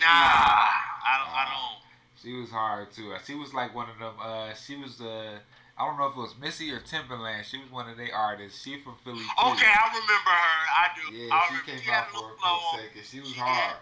Nah, 0.00 0.06
I 0.06 1.12
don't. 1.18 1.32
I 1.34 1.44
don't. 1.50 1.78
She 2.22 2.32
was 2.32 2.50
hard 2.50 2.90
too. 2.92 3.12
She 3.26 3.34
was 3.34 3.52
like 3.52 3.74
one 3.74 3.88
of 3.90 3.98
them. 3.98 4.14
Uh, 4.20 4.54
she 4.54 4.76
was 4.76 5.00
uh, 5.00 5.38
I 5.76 5.86
don't 5.86 5.98
know 5.98 6.06
if 6.06 6.16
it 6.16 6.20
was 6.20 6.34
Missy 6.40 6.70
or 6.72 6.80
Timbaland. 6.80 7.44
She 7.44 7.58
was 7.58 7.70
one 7.70 7.88
of 7.88 7.96
their 7.96 8.14
artists. 8.14 8.62
She 8.62 8.80
from 8.80 8.96
Philly 9.04 9.20
too. 9.20 9.48
Okay, 9.52 9.68
I 9.68 9.84
remember 9.92 10.32
her. 10.32 10.60
I 10.72 10.86
do. 10.96 11.04
Yeah, 11.14 11.34
I 11.34 11.46
she 11.46 11.52
remember. 11.52 11.70
came 11.70 11.80
She 11.84 11.90
out 11.90 12.08
for 12.10 12.32
a 12.32 12.36
flow 12.38 12.56
quick 12.72 12.72
on. 12.72 12.78
second. 12.80 13.04
She 13.04 13.20
was 13.20 13.34
hard. 13.36 13.76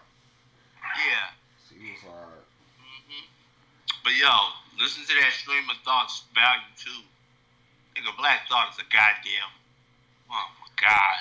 Yeah. 0.83 1.29
She 1.69 1.77
was 1.93 2.03
hard. 2.03 2.43
hmm 2.81 3.25
But 4.03 4.15
yo, 4.19 4.33
listen 4.81 5.05
to 5.07 5.15
that 5.23 5.33
stream 5.33 5.69
of 5.71 5.77
thoughts 5.85 6.25
value 6.35 6.73
too. 6.77 7.05
Nigga, 7.95 8.17
Black 8.17 8.49
Thought 8.49 8.73
is 8.73 8.79
a 8.81 8.89
goddamn. 8.91 9.53
Oh 10.33 10.49
my 10.59 10.71
god. 10.81 11.21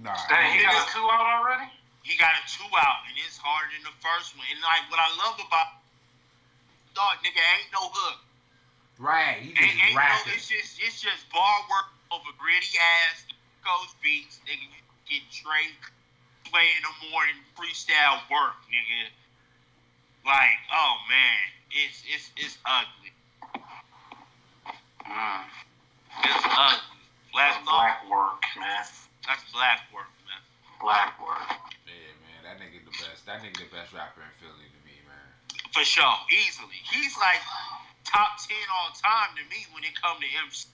Nah. 0.00 0.16
Dang, 0.28 0.58
he 0.58 0.64
nigga. 0.64 0.72
got 0.72 0.88
a 0.88 0.92
two 0.92 1.04
out 1.04 1.38
already. 1.38 1.68
He 2.08 2.16
got 2.16 2.32
a 2.40 2.42
two 2.48 2.64
out, 2.72 3.04
and 3.04 3.12
it's 3.20 3.36
harder 3.36 3.68
than 3.76 3.84
the 3.84 3.96
first 4.00 4.32
one. 4.32 4.48
And 4.48 4.56
like 4.64 4.88
what 4.88 4.96
I 4.96 5.12
love 5.20 5.36
about 5.36 5.78
Thought, 6.98 7.22
nigga, 7.22 7.38
ain't 7.38 7.70
no 7.70 7.86
hook. 7.94 8.18
Right. 8.98 9.38
He 9.38 9.54
Ain't, 9.54 9.56
just 9.60 9.78
ain't 9.78 9.94
no, 9.94 10.02
rapping. 10.02 10.32
it's 10.34 10.48
just 10.50 10.80
it's 10.82 10.98
just 10.98 11.30
bar 11.30 11.62
work 11.70 11.94
over 12.10 12.26
gritty 12.34 12.74
ass 12.74 13.22
coast 13.62 13.94
beats, 14.02 14.40
nigga. 14.50 14.66
You 14.66 14.82
get 15.06 15.22
straight 15.30 15.78
play 16.50 16.66
in 16.74 16.82
the 16.82 16.94
morning 17.12 17.38
freestyle 17.54 18.18
work, 18.26 18.58
nigga. 18.66 19.14
Like, 20.26 20.58
oh 20.74 20.94
man, 21.06 21.44
it's 21.70 22.02
it's 22.10 22.30
it's 22.34 22.58
ugly. 22.66 23.14
Mm. 25.06 25.44
It's 26.24 26.44
ugly. 26.50 26.98
Black 27.30 27.62
Black 27.62 28.10
work, 28.10 28.42
man. 28.58 28.82
that's 29.22 29.44
black 29.52 29.86
work, 29.94 30.10
man. 30.26 30.42
Black 30.82 31.14
work. 31.22 31.67
Yeah, 32.48 32.56
man. 32.56 32.64
That 32.64 32.64
nigga 32.64 32.80
the 32.84 32.96
best. 32.96 33.20
That 33.28 33.38
nigga 33.44 33.58
the 33.60 33.70
best 33.76 33.92
rapper 33.92 34.24
in 34.24 34.32
Philly 34.40 34.64
to 34.72 34.80
me, 34.88 34.96
man. 35.04 35.28
For 35.76 35.84
sure, 35.84 36.16
easily. 36.32 36.80
He's 36.88 37.12
like 37.20 37.40
top 38.08 38.40
ten 38.40 38.64
all 38.72 38.88
time 38.96 39.36
to 39.36 39.44
me 39.52 39.68
when 39.76 39.84
it 39.84 39.92
come 40.00 40.16
to 40.16 40.28
MC. 40.48 40.64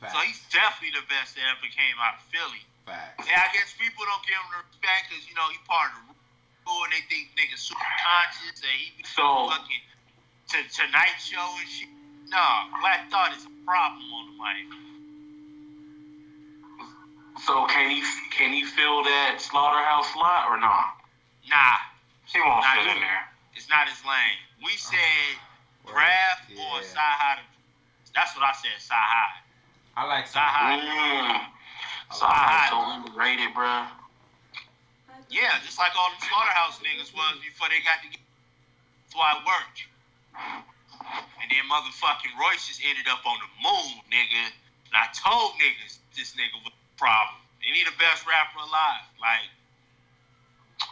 Facts. 0.00 0.16
So 0.16 0.18
he's 0.24 0.40
definitely 0.48 0.96
the 0.96 1.04
best 1.12 1.36
that 1.36 1.44
ever 1.52 1.68
came 1.68 1.96
out 2.00 2.16
of 2.20 2.24
Philly. 2.32 2.64
Facts. 2.88 3.20
And 3.28 3.36
I 3.36 3.48
guess 3.52 3.76
people 3.76 4.04
don't 4.08 4.24
give 4.24 4.36
him 4.40 4.48
the 4.52 4.60
respect 4.64 5.12
because 5.12 5.24
you 5.28 5.36
know 5.36 5.44
he 5.52 5.60
part 5.68 5.92
of 5.92 6.00
the 6.08 6.16
rule 6.64 6.82
and 6.88 6.92
they 6.96 7.04
think 7.12 7.32
niggas 7.36 7.60
super 7.68 7.92
conscious 8.04 8.64
and 8.64 8.72
he 8.80 8.96
be 8.96 9.04
So- 9.04 9.52
fucking 9.52 9.84
to 10.56 10.58
Tonight 10.72 11.16
Show 11.20 11.40
and 11.60 11.68
shit. 11.68 11.88
Nah, 12.28 12.68
Black 12.80 13.10
Thought 13.12 13.36
is 13.36 13.44
a 13.44 13.52
problem 13.68 14.04
on 14.12 14.24
the 14.32 14.36
mic. 14.40 14.66
So 17.44 17.66
can 17.66 17.90
he 17.90 18.02
can 18.30 18.52
he 18.52 18.64
fill 18.64 19.02
that 19.04 19.40
slaughterhouse 19.40 20.12
slot 20.12 20.48
or 20.48 20.56
not? 20.58 20.93
Nah, 21.48 21.76
He 22.26 22.40
won't 22.40 22.62
Not 22.64 22.76
fit 22.76 22.96
in 22.96 23.00
there. 23.00 23.28
it's 23.54 23.68
not 23.68 23.88
his 23.88 24.00
lane. 24.04 24.40
We 24.64 24.72
said 24.76 25.36
Word. 25.84 25.94
Raph 25.94 26.40
Yeah. 26.48 26.64
or 26.72 26.82
Sci 26.82 27.42
That's 28.14 28.34
what 28.34 28.44
I 28.44 28.52
said, 28.52 28.78
Sci 28.78 28.94
I 29.96 30.04
like 30.04 30.26
Sci 30.26 30.38
High. 30.40 30.80
Mm. 30.80 31.46
So 32.14 32.26
I'm 32.26 32.68
so 32.70 32.78
underrated, 32.90 33.54
bruh. 33.54 33.86
Yeah, 35.30 35.58
just 35.64 35.78
like 35.78 35.92
all 35.96 36.10
them 36.10 36.20
slaughterhouse 36.20 36.78
niggas 36.82 37.14
was 37.14 37.38
before 37.42 37.68
they 37.70 37.80
got 37.82 38.02
together. 38.02 38.22
That's 39.06 39.14
why 39.16 39.38
it 39.38 39.42
worked. 39.46 39.80
And 41.42 41.46
then 41.50 41.64
motherfucking 41.70 42.34
Royce 42.40 42.66
just 42.66 42.82
ended 42.82 43.06
up 43.06 43.22
on 43.26 43.38
the 43.38 43.50
moon, 43.62 44.02
nigga. 44.10 44.50
And 44.90 44.94
I 44.94 45.06
told 45.14 45.54
niggas 45.62 45.98
this 46.16 46.34
nigga 46.34 46.58
was 46.64 46.72
a 46.74 46.98
problem. 46.98 47.38
And 47.66 47.74
he 47.76 47.84
the 47.84 47.94
best 47.98 48.26
rapper 48.26 48.58
alive. 48.60 49.06
Like, 49.20 49.48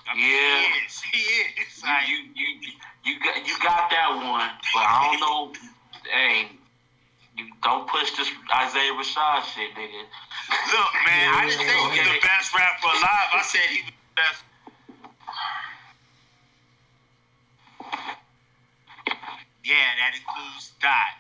I 0.08 0.14
mean, 0.14 0.24
Yeah. 0.26 0.66
he 1.12 1.18
is. 1.18 1.76
Is. 1.78 1.82
Like, 1.84 2.08
You, 2.08 2.16
you 2.34 2.48
you 2.60 2.70
you 3.04 3.14
got 3.20 3.36
you 3.46 3.54
got 3.62 3.90
that 3.90 4.10
one, 4.16 4.50
but 4.74 4.84
I 4.86 4.96
don't 5.10 5.20
know. 5.20 5.52
hey, 6.10 6.48
you 7.36 7.46
don't 7.62 7.88
push 7.88 8.10
this 8.16 8.28
Isaiah 8.54 8.92
Rashad 8.92 9.44
shit, 9.54 9.74
nigga. 9.74 10.02
look, 10.74 10.92
man, 11.06 11.34
I 11.34 11.46
didn't 11.48 11.66
say 11.66 11.74
he 11.74 11.98
was 12.00 12.08
the 12.08 12.20
best 12.22 12.54
rapper 12.54 12.86
alive. 12.86 13.28
I 13.32 13.42
said 13.42 13.66
he 13.70 13.80
was 13.82 13.90
the 13.90 14.14
best. 14.16 14.40
Yeah, 19.64 19.88
that 20.02 20.12
includes 20.18 20.72
Dot. 20.82 21.14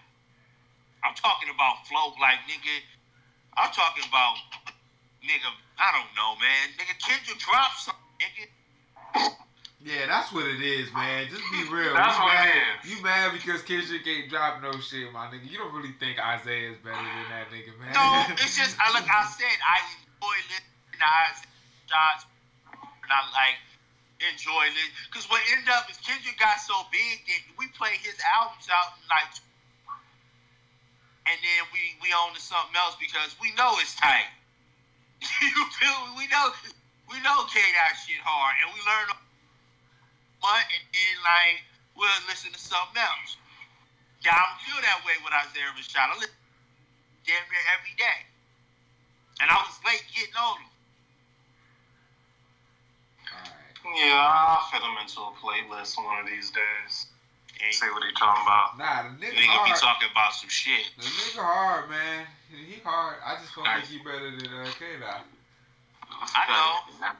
I'm 1.06 1.14
talking 1.14 1.50
about 1.54 1.86
flow, 1.86 2.14
like 2.20 2.42
nigga. 2.50 2.76
I'm 3.56 3.70
talking 3.70 4.02
about 4.08 4.34
nigga. 5.22 5.50
I 5.78 5.88
don't 5.94 6.10
know, 6.18 6.34
man. 6.42 6.74
Nigga, 6.78 6.94
Kendrick 6.98 7.38
drop 7.38 7.70
something, 7.78 8.02
nigga. 8.18 8.46
Yeah, 9.82 10.06
that's 10.06 10.30
what 10.30 10.46
it 10.46 10.62
is, 10.62 10.86
man. 10.94 11.26
Just 11.26 11.42
be 11.50 11.66
real. 11.66 11.90
That's 11.90 12.14
you 12.14 12.22
what 12.22 12.38
mad, 12.38 12.54
it 12.54 12.86
is. 12.86 12.86
You 12.86 12.96
mad 13.02 13.34
because 13.34 13.66
Kendrick 13.66 14.06
ain't 14.06 14.30
drop 14.30 14.62
no 14.62 14.70
shit, 14.78 15.10
my 15.10 15.26
nigga. 15.26 15.42
You 15.50 15.58
don't 15.58 15.74
really 15.74 15.90
think 15.98 16.22
Isaiah 16.22 16.70
is 16.70 16.78
better 16.86 17.02
than 17.02 17.26
that 17.34 17.50
nigga, 17.50 17.74
man. 17.82 17.90
No, 17.90 18.06
it's 18.38 18.54
just 18.54 18.78
I 18.78 18.94
look. 18.94 19.02
I 19.02 19.26
said, 19.26 19.58
I 19.58 19.82
enjoy 19.98 20.36
listening 20.54 21.02
to 21.02 21.08
Isaiah 21.26 21.50
shots, 21.90 22.30
and 22.70 23.10
I 23.10 23.20
like 23.34 23.58
enjoy 24.22 24.70
it 24.70 24.90
because 25.10 25.26
what 25.26 25.42
ended 25.50 25.66
up 25.74 25.90
is 25.90 25.98
Kendrick 25.98 26.38
got 26.38 26.62
so 26.62 26.78
big 26.94 27.26
that 27.26 27.42
we 27.58 27.66
play 27.74 27.98
his 27.98 28.14
albums 28.22 28.70
out 28.70 28.94
in 29.02 29.02
like, 29.10 29.34
and 31.26 31.38
then 31.42 31.60
we 31.74 31.98
we 31.98 32.14
own 32.14 32.30
to 32.38 32.42
something 32.42 32.78
else 32.78 32.94
because 33.02 33.34
we 33.42 33.50
know 33.58 33.74
it's 33.82 33.98
tight. 33.98 34.30
you 35.42 35.62
feel 35.74 35.98
me? 36.06 36.22
We 36.22 36.26
know 36.30 36.54
we 37.12 37.20
know 37.20 37.44
K 37.46 37.60
that 37.60 37.94
shit 38.00 38.18
hard, 38.24 38.56
and 38.64 38.72
we 38.72 38.80
learn 38.88 39.12
what, 40.40 40.64
and 40.64 40.84
then 40.90 41.14
like 41.22 41.60
we'll 41.94 42.08
listen 42.26 42.50
to 42.50 42.58
something 42.58 42.98
else. 42.98 43.36
Yeah, 44.24 44.34
I 44.34 44.40
don't 44.48 44.60
feel 44.64 44.80
that 44.80 45.04
way 45.04 45.14
with 45.20 45.34
Isaiah 45.34 45.70
Rashad. 45.76 46.08
I 46.08 46.16
listen 46.16 46.42
damn 47.26 47.44
near 47.50 47.64
every 47.74 47.94
day. 47.98 48.20
And 49.40 49.50
I 49.50 49.56
was 49.62 49.78
late 49.86 50.04
getting 50.14 50.34
on 50.38 50.58
him. 50.62 50.70
Yeah, 53.98 54.14
I'll 54.14 54.62
fit 54.70 54.78
him 54.78 54.94
into 55.02 55.18
a 55.26 55.34
playlist 55.42 55.98
one 55.98 56.22
of 56.22 56.26
these 56.26 56.50
days. 56.54 57.10
And 57.62 57.74
See 57.74 57.86
what 57.90 58.02
he 58.02 58.14
talking 58.14 58.42
about. 58.42 58.78
Nah, 58.78 59.02
the 59.02 59.26
nigga, 59.26 59.38
nigga 59.38 59.64
be 59.66 59.74
talking 59.78 60.08
about 60.10 60.34
some 60.34 60.50
shit. 60.50 60.90
The 60.98 61.04
nigga 61.04 61.42
hard, 61.42 61.90
man. 61.90 62.26
He 62.50 62.80
hard. 62.82 63.18
I 63.24 63.38
just 63.42 63.54
don't 63.54 63.66
think 63.66 63.86
he 63.86 63.98
better 63.98 64.30
than 64.30 64.50
uh, 64.50 64.70
K 64.78 64.98
Dot. 64.98 65.26
I 66.30 66.42
know. 66.46 67.10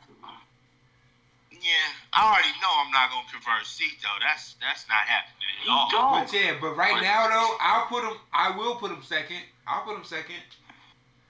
Yeah, 1.53 1.71
I 2.13 2.27
already 2.27 2.51
know 2.59 2.73
I'm 2.83 2.91
not 2.91 3.11
gonna 3.11 3.29
convert 3.31 3.67
C 3.67 3.87
though. 4.03 4.19
That's 4.19 4.55
that's 4.59 4.89
not 4.91 5.07
happening 5.07 5.47
at 5.63 5.67
You 5.67 5.71
all. 5.71 5.91
don't. 5.91 6.27
But 6.27 6.33
yeah, 6.35 6.59
but 6.61 6.75
right 6.75 6.99
now 7.03 7.29
though, 7.31 7.55
I'll 7.61 7.87
put 7.87 8.03
him. 8.03 8.19
I 8.35 8.51
will 8.57 8.75
put 8.77 8.91
him 8.91 9.03
second. 9.03 9.43
I'll 9.67 9.83
put 9.87 9.95
him 9.95 10.03
second. 10.05 10.43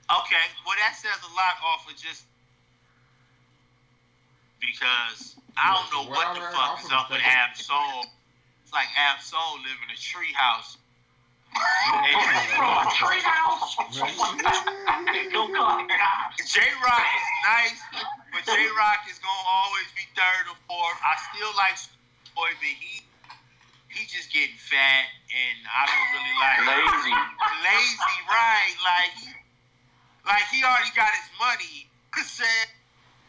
Okay, 0.08 0.44
well 0.64 0.76
that 0.80 0.96
says 0.96 1.16
a 1.20 1.32
lot 1.36 1.56
off 1.64 1.84
of 1.88 1.96
just 2.00 2.24
because 4.60 5.36
I 5.56 5.74
don't 5.74 5.88
know 5.92 6.08
what 6.10 6.32
the 6.34 6.40
Whatever, 6.40 6.52
fuck 6.56 6.80
I'll 6.80 6.86
is 6.86 6.92
up 6.92 7.10
with 7.10 7.20
second. 7.20 7.36
Ab 7.36 7.56
Soul. 7.56 8.04
It's 8.64 8.72
like 8.72 8.88
Ab 8.96 9.20
Soul 9.20 9.60
living 9.60 9.84
in 9.84 9.92
a 9.92 10.00
treehouse. 10.00 10.76
Jay 16.48 16.72
Rock 16.84 17.04
is 17.04 17.28
nice, 17.44 17.80
but 18.32 18.42
Jay 18.44 18.68
Rock 18.76 19.04
is 19.08 19.20
gonna 19.20 19.48
always 19.48 19.88
be 19.96 20.04
third 20.16 20.48
or 20.48 20.56
fourth. 20.68 20.98
I 21.00 21.14
still 21.32 21.52
like 21.56 21.76
Boy, 22.32 22.48
but 22.56 22.72
he 22.80 23.04
he 23.92 24.08
just 24.08 24.32
getting 24.32 24.56
fat, 24.56 25.04
and 25.28 25.58
I 25.68 25.84
don't 25.84 26.08
really 26.16 26.36
like 26.40 26.58
Lazy. 26.64 27.12
lazy, 27.60 28.18
right? 28.24 28.74
Like 28.80 29.12
he, 29.20 29.28
like 30.24 30.46
he 30.48 30.64
already 30.64 30.92
got 30.96 31.12
his 31.12 31.28
money. 31.36 31.88
Said 32.22 32.68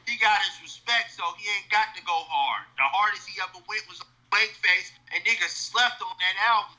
he 0.07 0.19
got 0.19 0.39
his 0.43 0.59
respect, 0.63 1.11
so 1.15 1.23
he 1.39 1.47
ain't 1.59 1.71
got 1.71 1.95
to 1.95 2.01
go 2.03 2.15
hard. 2.27 2.67
The 2.75 2.87
hardest 2.87 3.27
he 3.27 3.39
ever 3.39 3.59
went 3.67 3.83
was 3.87 3.99
on 3.99 4.07
Face, 4.33 4.91
and 5.13 5.23
niggas 5.23 5.53
slept 5.53 6.01
on 6.01 6.15
that 6.19 6.35
album. 6.43 6.75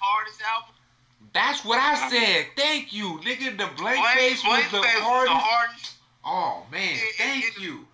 Hardest 0.00 0.40
album. 0.42 0.74
That's 1.32 1.64
what 1.64 1.78
I 1.80 2.08
said. 2.10 2.46
Thank 2.56 2.92
you, 2.92 3.18
nigga. 3.24 3.50
The 3.58 3.66
blank 3.76 3.98
Blank- 3.98 4.18
face 4.18 4.44
was 4.44 4.64
Blank 4.68 4.70
the 4.70 4.82
Face 4.82 5.00
hardest. 5.00 5.32
the 5.34 5.38
hardest. 5.38 5.92
Oh 6.24 6.62
man, 6.70 6.82
It- 6.94 7.02
it- 7.02 7.16
thank 7.16 7.44
it- 7.44 7.58
you. 7.60 7.86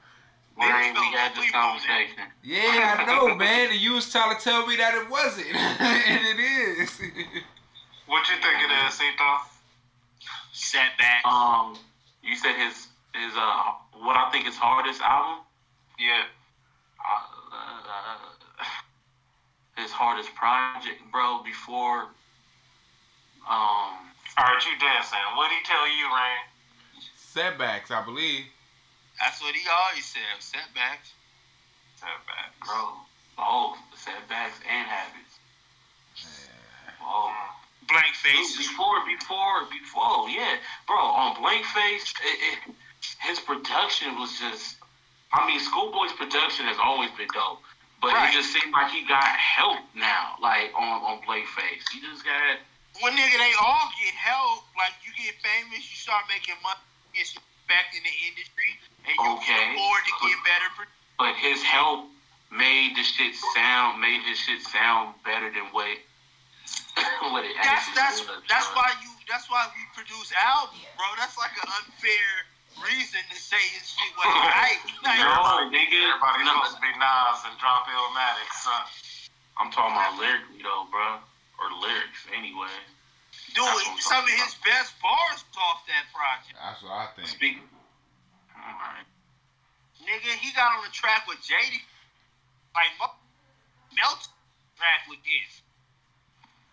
Rain, 0.58 0.92
we 0.92 1.06
had 1.16 1.34
this 1.34 1.50
conversation. 1.50 2.18
Yeah, 2.42 2.96
I 2.98 3.04
know, 3.06 3.34
man. 3.34 3.70
And 3.70 3.80
you 3.80 3.92
was 3.94 4.12
trying 4.12 4.36
to 4.36 4.42
tell 4.44 4.66
me 4.66 4.76
that 4.76 4.94
it 4.94 5.08
wasn't, 5.08 5.46
and 5.56 6.26
it 6.26 6.38
is. 6.38 7.00
What 8.06 8.28
you 8.28 8.34
think 8.42 8.60
it 8.62 8.70
is, 8.86 8.92
Cito? 8.92 9.38
Setback. 10.52 11.24
Um, 11.24 11.78
you 12.22 12.36
said 12.36 12.56
his 12.56 12.88
his 13.14 13.32
uh 13.36 13.72
what 13.94 14.16
I 14.18 14.28
think 14.30 14.44
his 14.44 14.56
hardest 14.56 15.00
album. 15.00 15.44
Yeah. 15.98 16.24
Uh, 17.00 17.22
his 19.76 19.90
hardest 19.90 20.34
project, 20.34 21.00
bro. 21.10 21.42
Before. 21.42 22.08
Um. 23.48 23.96
All 24.38 24.46
right, 24.46 24.62
you 24.64 24.78
dancing. 24.78 25.18
What 25.36 25.50
would 25.50 25.56
he 25.56 25.62
tell 25.64 25.86
you, 25.88 26.06
Rain? 26.06 26.44
Setbacks, 27.16 27.90
I 27.90 28.02
believe. 28.04 28.44
That's 29.18 29.40
what 29.42 29.54
he 29.54 29.60
always 29.68 30.04
said. 30.06 30.38
Setbacks. 30.38 31.12
Setback. 31.96 32.54
Bro, 32.64 33.04
both 33.36 33.76
setbacks 33.96 34.58
and 34.64 34.86
habits. 34.86 35.36
Oh, 37.02 37.32
Blank 37.88 38.14
faces. 38.14 38.56
before, 38.68 39.04
before, 39.04 39.66
before, 39.70 40.28
yeah, 40.30 40.56
bro. 40.86 40.96
On 40.96 41.40
Blank 41.42 41.64
Face, 41.66 42.14
it, 42.22 42.38
it, 42.68 42.74
his 43.26 43.40
production 43.40 44.14
was 44.18 44.38
just. 44.38 44.76
I 45.32 45.46
mean, 45.46 45.60
Schoolboy's 45.60 46.12
production 46.12 46.66
has 46.66 46.76
always 46.82 47.10
been 47.18 47.28
dope, 47.34 47.62
but 48.02 48.12
Right. 48.12 48.30
it 48.30 48.34
just 48.34 48.52
seemed 48.52 48.72
like 48.72 48.90
he 48.90 49.06
got 49.06 49.22
help 49.24 49.78
now, 49.94 50.34
like 50.42 50.72
on 50.74 51.02
on 51.02 51.20
Blank 51.26 51.46
Face. 51.48 51.84
He 51.92 52.00
just 52.00 52.24
got. 52.24 52.58
When 52.98 53.14
nigga 53.14 53.38
they 53.38 53.54
all 53.62 53.86
get 54.02 54.14
help, 54.18 54.66
like 54.74 54.92
you 55.06 55.14
get 55.14 55.38
famous, 55.40 55.86
you 55.86 55.96
start 55.96 56.26
making 56.26 56.58
money, 56.60 56.82
you 57.14 57.22
get 57.22 57.38
back 57.70 57.94
in 57.94 58.02
the 58.02 58.14
industry, 58.26 58.74
and 59.06 59.14
you 59.14 59.30
Okay. 59.38 59.46
can 59.46 59.78
afford 59.78 60.02
to 60.04 60.12
get 60.26 60.36
better. 60.42 60.68
Pro- 60.74 60.92
But 61.22 61.34
his 61.38 61.62
help 61.62 62.10
made 62.50 62.96
the 62.98 63.04
shit 63.06 63.32
sound, 63.54 64.00
made 64.02 64.20
his 64.26 64.36
shit 64.42 64.60
sound 64.66 65.14
better 65.22 65.48
than 65.54 65.70
what 65.70 65.86
what 67.32 67.44
it 67.46 67.54
that's 67.62 67.88
actually 67.88 67.94
that's 67.94 68.20
was, 68.26 68.42
that's 68.50 68.66
bro. 68.74 68.82
why 68.82 68.90
you 69.00 69.10
that's 69.30 69.46
why 69.48 69.64
we 69.72 69.80
produce 69.94 70.28
albums, 70.42 70.84
bro. 70.98 71.06
That's 71.16 71.38
like 71.38 71.54
an 71.62 71.70
unfair 71.70 72.28
reason 72.84 73.22
to 73.30 73.36
say 73.38 73.62
his 73.78 73.86
shit 73.86 74.12
wasn't 74.18 74.44
right. 74.60 74.80
Like, 75.06 75.18
No, 75.22 75.70
nigga. 75.72 75.98
Everybody's 76.10 76.44
no. 76.44 76.52
supposed 76.58 76.76
to 76.76 76.82
be 76.82 76.92
Nas 76.98 77.38
and 77.48 77.54
drop 77.62 77.86
Illmatic, 77.86 78.50
son. 78.60 78.84
I'm 79.56 79.70
talking 79.70 79.94
about 79.94 80.18
lyrically 80.18 80.60
though, 80.62 80.86
bro, 80.90 81.20
or 81.60 81.68
lyrics 81.76 82.24
anyway. 82.32 82.72
dude, 83.52 83.62
That's 83.62 83.84
what 83.84 83.92
I'm 83.92 84.00
some 84.00 84.24
of 84.24 84.30
talking 84.32 84.44
his 84.44 84.54
best 84.64 84.90
bars 84.98 85.40
off 85.60 85.84
that 85.86 86.08
project. 86.10 86.56
That's 86.56 86.80
what 86.82 86.92
I 86.96 87.06
think. 87.14 87.28
Speaking. 87.28 87.68
Alright. 88.56 89.06
Nigga, 90.00 90.32
he 90.40 90.50
got 90.56 90.72
on 90.74 90.82
the 90.84 90.92
track 90.92 91.28
with 91.28 91.38
JD. 91.44 91.76
Like, 92.72 92.92
mo- 92.96 93.20
melt 93.92 94.26
track 94.80 95.04
with 95.08 95.20
this. 95.22 95.60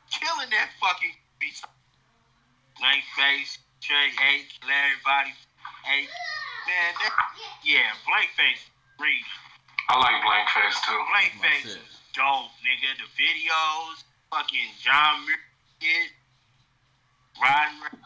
Killing 0.07 0.49
that 0.55 0.71
fucking 0.79 1.15
beat. 1.39 1.59
Blank 2.79 3.03
face, 3.19 3.59
Trey 3.81 4.13
H, 4.39 4.59
Larry 4.63 4.97
Body 5.03 5.33
H. 5.91 6.07
Man, 6.67 6.91
that, 7.03 7.13
yeah, 7.63 7.91
Blank 8.07 8.31
face, 8.37 8.63
read. 8.99 9.25
I 9.87 9.95
like 9.99 10.19
Blank 10.19 10.47
Face 10.51 10.77
too. 10.83 10.99
Blank 11.15 11.31
That's 11.39 11.43
my 11.43 11.47
face 11.47 11.79
is 11.79 11.95
dope, 12.11 12.51
nigga. 12.59 12.91
The 12.99 13.07
videos, 13.15 14.03
fucking 14.31 14.69
John 14.81 15.25
Muir. 15.25 15.39
Riding, 17.37 18.01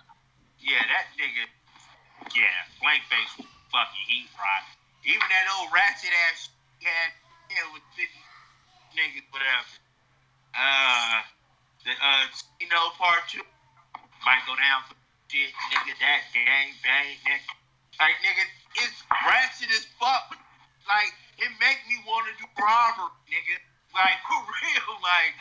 yeah, 0.59 0.83
that 0.91 1.07
nigga, 1.15 1.47
yeah, 2.35 2.67
Blank 2.83 2.99
face 3.07 3.47
fucking 3.71 4.05
heat 4.11 4.27
rod. 4.35 4.63
Even 5.07 5.23
that 5.23 5.47
old 5.55 5.71
ratchet 5.71 6.11
ass 6.27 6.51
had, 6.83 7.15
yeah, 7.47 7.63
with 7.71 7.85
50 7.95 8.11
niggas, 8.91 9.23
whatever. 9.31 9.71
Uh, 10.51 11.23
the, 11.87 11.95
uh, 11.95 12.27
you 12.59 12.67
know, 12.67 12.91
part 12.99 13.23
two 13.31 13.39
might 14.27 14.43
go 14.43 14.53
down 14.59 14.83
for 14.91 14.99
shit, 15.31 15.47
nigga, 15.71 15.95
that 16.03 16.27
gang 16.35 16.75
bang, 16.83 17.15
nigga. 17.23 17.55
Like, 18.03 18.19
nigga, 18.19 18.43
it's 18.83 18.99
ratchet 19.15 19.71
as 19.71 19.87
fuck. 19.95 20.35
Like, 20.91 21.15
it 21.39 21.51
make 21.63 21.79
me 21.87 22.03
want 22.03 22.27
to 22.27 22.35
do 22.35 22.45
robbery, 22.59 23.15
nigga. 23.31 23.70
Like, 23.93 24.17
for 24.27 24.39
real, 24.39 24.89
like, 25.03 25.35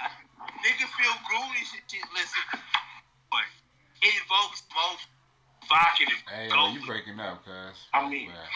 nigga 0.64 0.86
feel 0.98 1.14
and 1.56 1.66
shit, 1.90 2.04
listen. 2.14 2.44
But 3.30 3.46
it 4.02 4.14
evokes 4.26 4.62
the 4.62 4.74
most 4.74 5.06
evocative, 5.62 6.20
Hey, 6.28 6.48
yo, 6.48 6.72
you 6.72 6.84
breaking 6.86 7.20
up, 7.20 7.44
cuz. 7.44 7.76
I 7.94 8.08
mean- 8.08 8.30
Bad. 8.30 8.48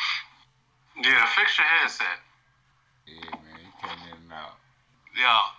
Yeah, 1.05 1.27
fix 1.35 1.59
your 1.59 1.67
headset. 1.67 2.21
Yeah, 3.07 3.31
man, 3.43 3.59
you 3.61 3.73
came 3.83 3.99
in 4.09 4.17
and 4.23 4.33
out. 4.33 4.55
Yeah, 5.17 5.51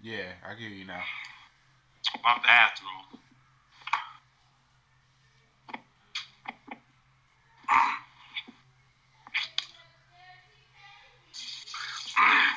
Yeah, 0.00 0.30
I 0.46 0.54
hear 0.54 0.68
you 0.68 0.84
now. 0.84 1.02
my 2.22 2.38
bathroom. 2.44 3.13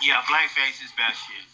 Yeah, 0.01 0.21
blank 0.29 0.49
face 0.51 0.79
is 0.83 0.91
best 0.97 1.17
shit. 1.25 1.47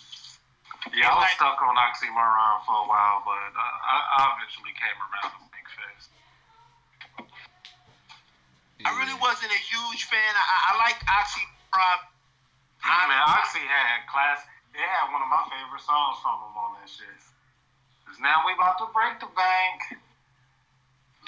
Yeah, 0.91 1.09
I 1.09 1.15
was 1.15 1.31
stuck 1.39 1.55
on 1.63 1.75
oxymoron 1.79 2.59
for 2.67 2.75
a 2.83 2.87
while, 2.91 3.23
but 3.23 3.39
I, 3.55 3.67
I, 3.87 3.95
I 4.19 4.21
eventually 4.35 4.75
came 4.75 4.97
around 4.99 5.31
to 5.31 5.47
Big 5.55 5.67
Face. 5.71 6.05
I 8.83 8.91
really 8.99 9.15
wasn't 9.23 9.47
a 9.47 9.61
huge 9.63 10.03
fan. 10.11 10.19
I, 10.35 10.43
I, 10.43 10.57
I 10.59 10.71
like 10.83 10.99
Oxymoron. 11.07 11.99
I 12.83 13.07
mean, 13.07 13.21
Oxy 13.31 13.63
had 13.63 14.03
class. 14.11 14.43
It 14.75 14.83
had 14.83 15.07
one 15.15 15.23
of 15.23 15.31
my 15.31 15.47
favorite 15.47 15.79
songs 15.87 16.19
from 16.19 16.35
him 16.43 16.51
on 16.59 16.75
that 16.83 16.89
shit. 16.91 17.07
Cause 18.03 18.19
now 18.19 18.43
we 18.43 18.51
about 18.59 18.75
to 18.83 18.87
break 18.91 19.23
the 19.23 19.31
bank. 19.31 20.03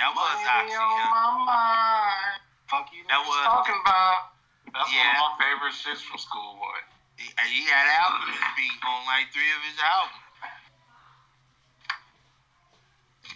That 0.03 0.11
was 0.11 0.35
Money 0.43 0.75
Oxy. 0.75 0.75
on 0.75 0.91
Yeah. 0.99 1.15
my 1.15 1.31
mind. 1.47 2.39
Fuck 2.67 2.91
you 2.91 3.07
That 3.07 3.23
was- 3.23 3.47
talking 3.47 3.79
about. 3.79 4.35
That's 4.75 4.91
Yeah. 4.91 5.15
one 5.15 5.31
of 5.31 5.39
my 5.39 5.45
favorite 5.47 5.75
shits 5.79 6.03
from 6.03 6.19
Schoolboy. 6.19 6.83
He, 7.17 7.27
he 7.31 7.63
had 7.71 7.85
albums 8.03 8.35
beat 8.59 8.79
on 8.83 9.05
like 9.07 9.31
three 9.31 9.47
of 9.55 9.61
his 9.63 9.79
albums. 9.79 10.21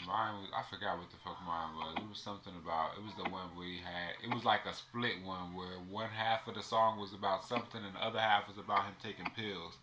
Mine 0.08 0.42
was, 0.42 0.50
I 0.56 0.64
forgot 0.74 0.98
what 0.98 1.10
the 1.14 1.22
fuck 1.22 1.38
mine 1.46 1.76
was. 1.78 1.94
It 2.02 2.08
was 2.10 2.18
something 2.18 2.54
about, 2.58 2.98
it 2.98 3.04
was 3.06 3.14
the 3.20 3.30
one 3.30 3.54
where 3.54 3.68
he 3.68 3.78
had, 3.78 4.18
it 4.26 4.32
was 4.34 4.42
like 4.42 4.66
a 4.66 4.74
split 4.74 5.22
one 5.22 5.54
where 5.54 5.78
one 5.86 6.10
half 6.10 6.48
of 6.50 6.56
the 6.58 6.66
song 6.66 6.98
was 6.98 7.14
about 7.14 7.46
something 7.46 7.78
and 7.84 7.94
the 7.94 8.02
other 8.02 8.18
half 8.20 8.48
was 8.50 8.58
about 8.58 8.90
him 8.90 8.96
taking 9.04 9.28
pills. 9.38 9.78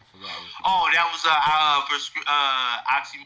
I 0.00 0.04
forgot 0.08 0.32
Oh, 0.64 0.88
that 0.96 1.04
was 1.12 1.22
a 1.28 1.34
uh, 1.34 1.36
uh, 1.36 1.78
prescri- 1.92 2.24
uh, 2.24 2.96
Oxy. 2.96 3.20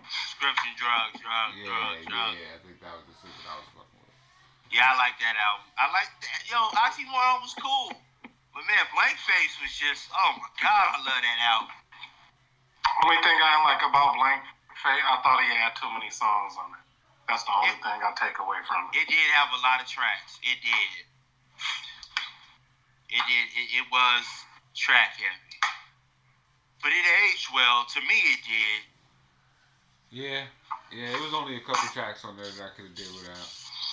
Prescription 0.00 0.72
drugs, 0.80 1.20
drugs, 1.20 1.54
Yeah, 1.60 1.68
drugs, 1.68 2.04
drugs. 2.08 2.36
yeah, 2.40 2.56
I 2.56 2.60
think 2.64 2.76
that 2.80 2.94
was 2.96 3.04
the 3.06 3.16
shit 3.20 3.32
that 3.36 3.46
I 3.52 3.56
was 3.60 3.68
fucking 3.76 4.00
with. 4.00 4.16
Yeah, 4.72 4.90
I 4.90 4.94
like 4.96 5.16
that 5.20 5.36
album. 5.36 5.66
I 5.76 5.86
like 5.92 6.08
that. 6.24 6.40
Yo, 6.48 6.58
Oxymoron 6.78 7.38
was 7.44 7.54
cool. 7.60 7.92
But 8.52 8.68
man, 8.68 8.84
Blank 8.92 9.16
Face 9.16 9.54
was 9.64 9.72
just, 9.72 10.12
oh 10.12 10.32
my 10.36 10.50
god, 10.60 10.86
I 10.92 10.98
love 11.00 11.20
that 11.24 11.40
album. 11.40 11.72
Only 13.04 13.18
thing 13.24 13.36
I 13.40 13.48
didn't 13.56 13.66
like 13.68 13.82
about 13.84 14.12
Blank 14.20 14.42
Face, 14.84 15.04
I 15.08 15.16
thought 15.24 15.40
he 15.40 15.48
had 15.56 15.72
too 15.76 15.88
many 15.96 16.12
songs 16.12 16.54
on 16.60 16.76
it. 16.76 16.84
That's 17.28 17.44
the 17.48 17.54
only 17.56 17.72
It- 17.72 17.80
thing 17.80 17.98
I 18.04 18.12
take 18.18 18.36
away 18.38 18.60
from 18.68 18.92
it. 18.92 19.00
It 19.00 19.08
did 19.08 19.28
have 19.32 19.48
a 19.56 19.60
lot 19.64 19.80
of 19.80 19.88
tracks. 19.88 20.36
It 20.44 20.60
did. 20.60 20.92
It 23.08 23.22
did. 23.24 23.46
It, 23.56 23.66
it 23.80 23.86
was 23.90 24.24
track 24.76 25.16
heavy. 25.16 25.56
But 26.82 26.92
it 26.92 27.04
aged 27.24 27.48
well. 27.54 27.84
To 27.86 28.00
me, 28.00 28.18
it 28.36 28.40
did. 28.44 28.80
Yeah, 30.10 30.44
yeah, 30.92 31.08
it 31.16 31.20
was 31.24 31.32
only 31.32 31.56
a 31.56 31.60
couple 31.60 31.88
tracks 31.94 32.24
on 32.24 32.36
there 32.36 32.44
that 32.44 32.60
I 32.60 32.68
could 32.76 32.84
have 32.84 32.94
did 32.94 33.08
without. 33.16 33.48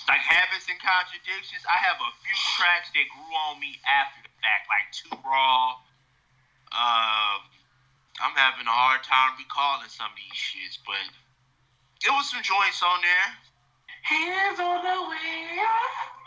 Like 0.08 0.20
Habits 0.26 0.66
and 0.68 0.78
Contradictions, 0.82 1.62
I 1.70 1.78
have 1.82 1.98
a 2.02 2.10
few 2.22 2.36
tracks 2.58 2.90
that 2.94 3.06
grew 3.14 3.32
on 3.50 3.60
me 3.62 3.78
after 3.86 4.26
the 4.26 4.32
fact, 4.42 4.66
like 4.66 4.86
Too 4.90 5.14
Raw. 5.22 5.78
Uh, 6.74 7.38
I'm 8.22 8.34
having 8.34 8.66
a 8.66 8.74
hard 8.74 9.02
time 9.06 9.38
recalling 9.38 9.88
some 9.90 10.10
of 10.10 10.18
these 10.18 10.34
shits, 10.34 10.78
but 10.82 10.98
there 12.02 12.10
was 12.14 12.26
some 12.30 12.42
joints 12.42 12.82
on 12.82 12.98
there. 13.02 13.28
Hands 14.02 14.58
on 14.58 14.78
the 14.82 14.98
way 15.12 15.60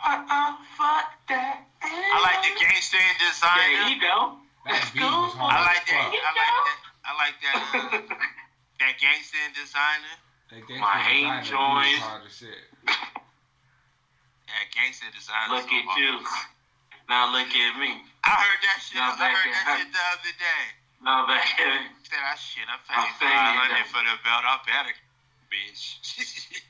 Uh-uh, 0.06 0.56
fuck 0.78 1.10
that. 1.28 1.66
I 1.82 2.16
like 2.24 2.40
the 2.46 2.52
Gangsta 2.56 2.96
and 2.96 3.18
Designer. 3.20 3.68
There 3.68 3.88
you 3.92 4.00
go. 4.00 4.16
That 4.64 4.80
beat 4.96 5.02
was 5.04 5.34
hard 5.36 5.52
I 5.52 5.60
like 5.60 5.84
that. 5.92 6.08
I 6.08 6.30
like 6.32 6.56
that. 6.64 6.78
I 7.04 7.12
like 7.20 7.36
that. 7.44 7.58
Uh, 7.74 8.16
that 8.80 8.94
Gangsta 8.96 9.36
and 9.44 9.52
Designer. 9.52 10.14
That 10.54 10.62
Gangsta 10.64 10.80
My 10.80 10.96
hate 11.04 11.28
Designer 11.28 11.44
beat 11.44 11.52
was 11.52 11.84
joint. 11.92 12.00
hard 12.00 12.22
as 12.24 12.32
shit. 12.32 12.64
That 12.84 14.63
Gangsta 14.63 14.63
and 14.76 15.12
Designer. 15.14 15.54
Look 15.54 15.70
at 15.70 15.86
you. 15.98 16.18
Now 17.08 17.30
look 17.30 17.48
at 17.52 17.72
me. 17.78 18.00
I 18.24 18.32
heard 18.34 18.60
that 18.64 18.78
shit. 18.80 18.96
Now 18.98 19.14
I 19.14 19.30
heard 19.30 19.52
that 19.52 19.64
her- 19.68 19.78
shit 19.78 19.90
the 19.92 20.04
other 20.12 20.34
day. 20.34 20.64
Now 21.04 21.26
back 21.28 21.46
in. 21.60 21.84
Said 22.08 22.16
That 22.16 22.38
shit. 22.40 22.64
I 22.64 22.80
I'm 22.88 23.04
paid 23.20 23.28
five 23.28 23.54
hundred 23.60 23.84
for 23.92 24.00
the 24.00 24.16
belt. 24.24 24.42
I 24.48 24.56
better, 24.64 24.94
bitch. 25.52 26.00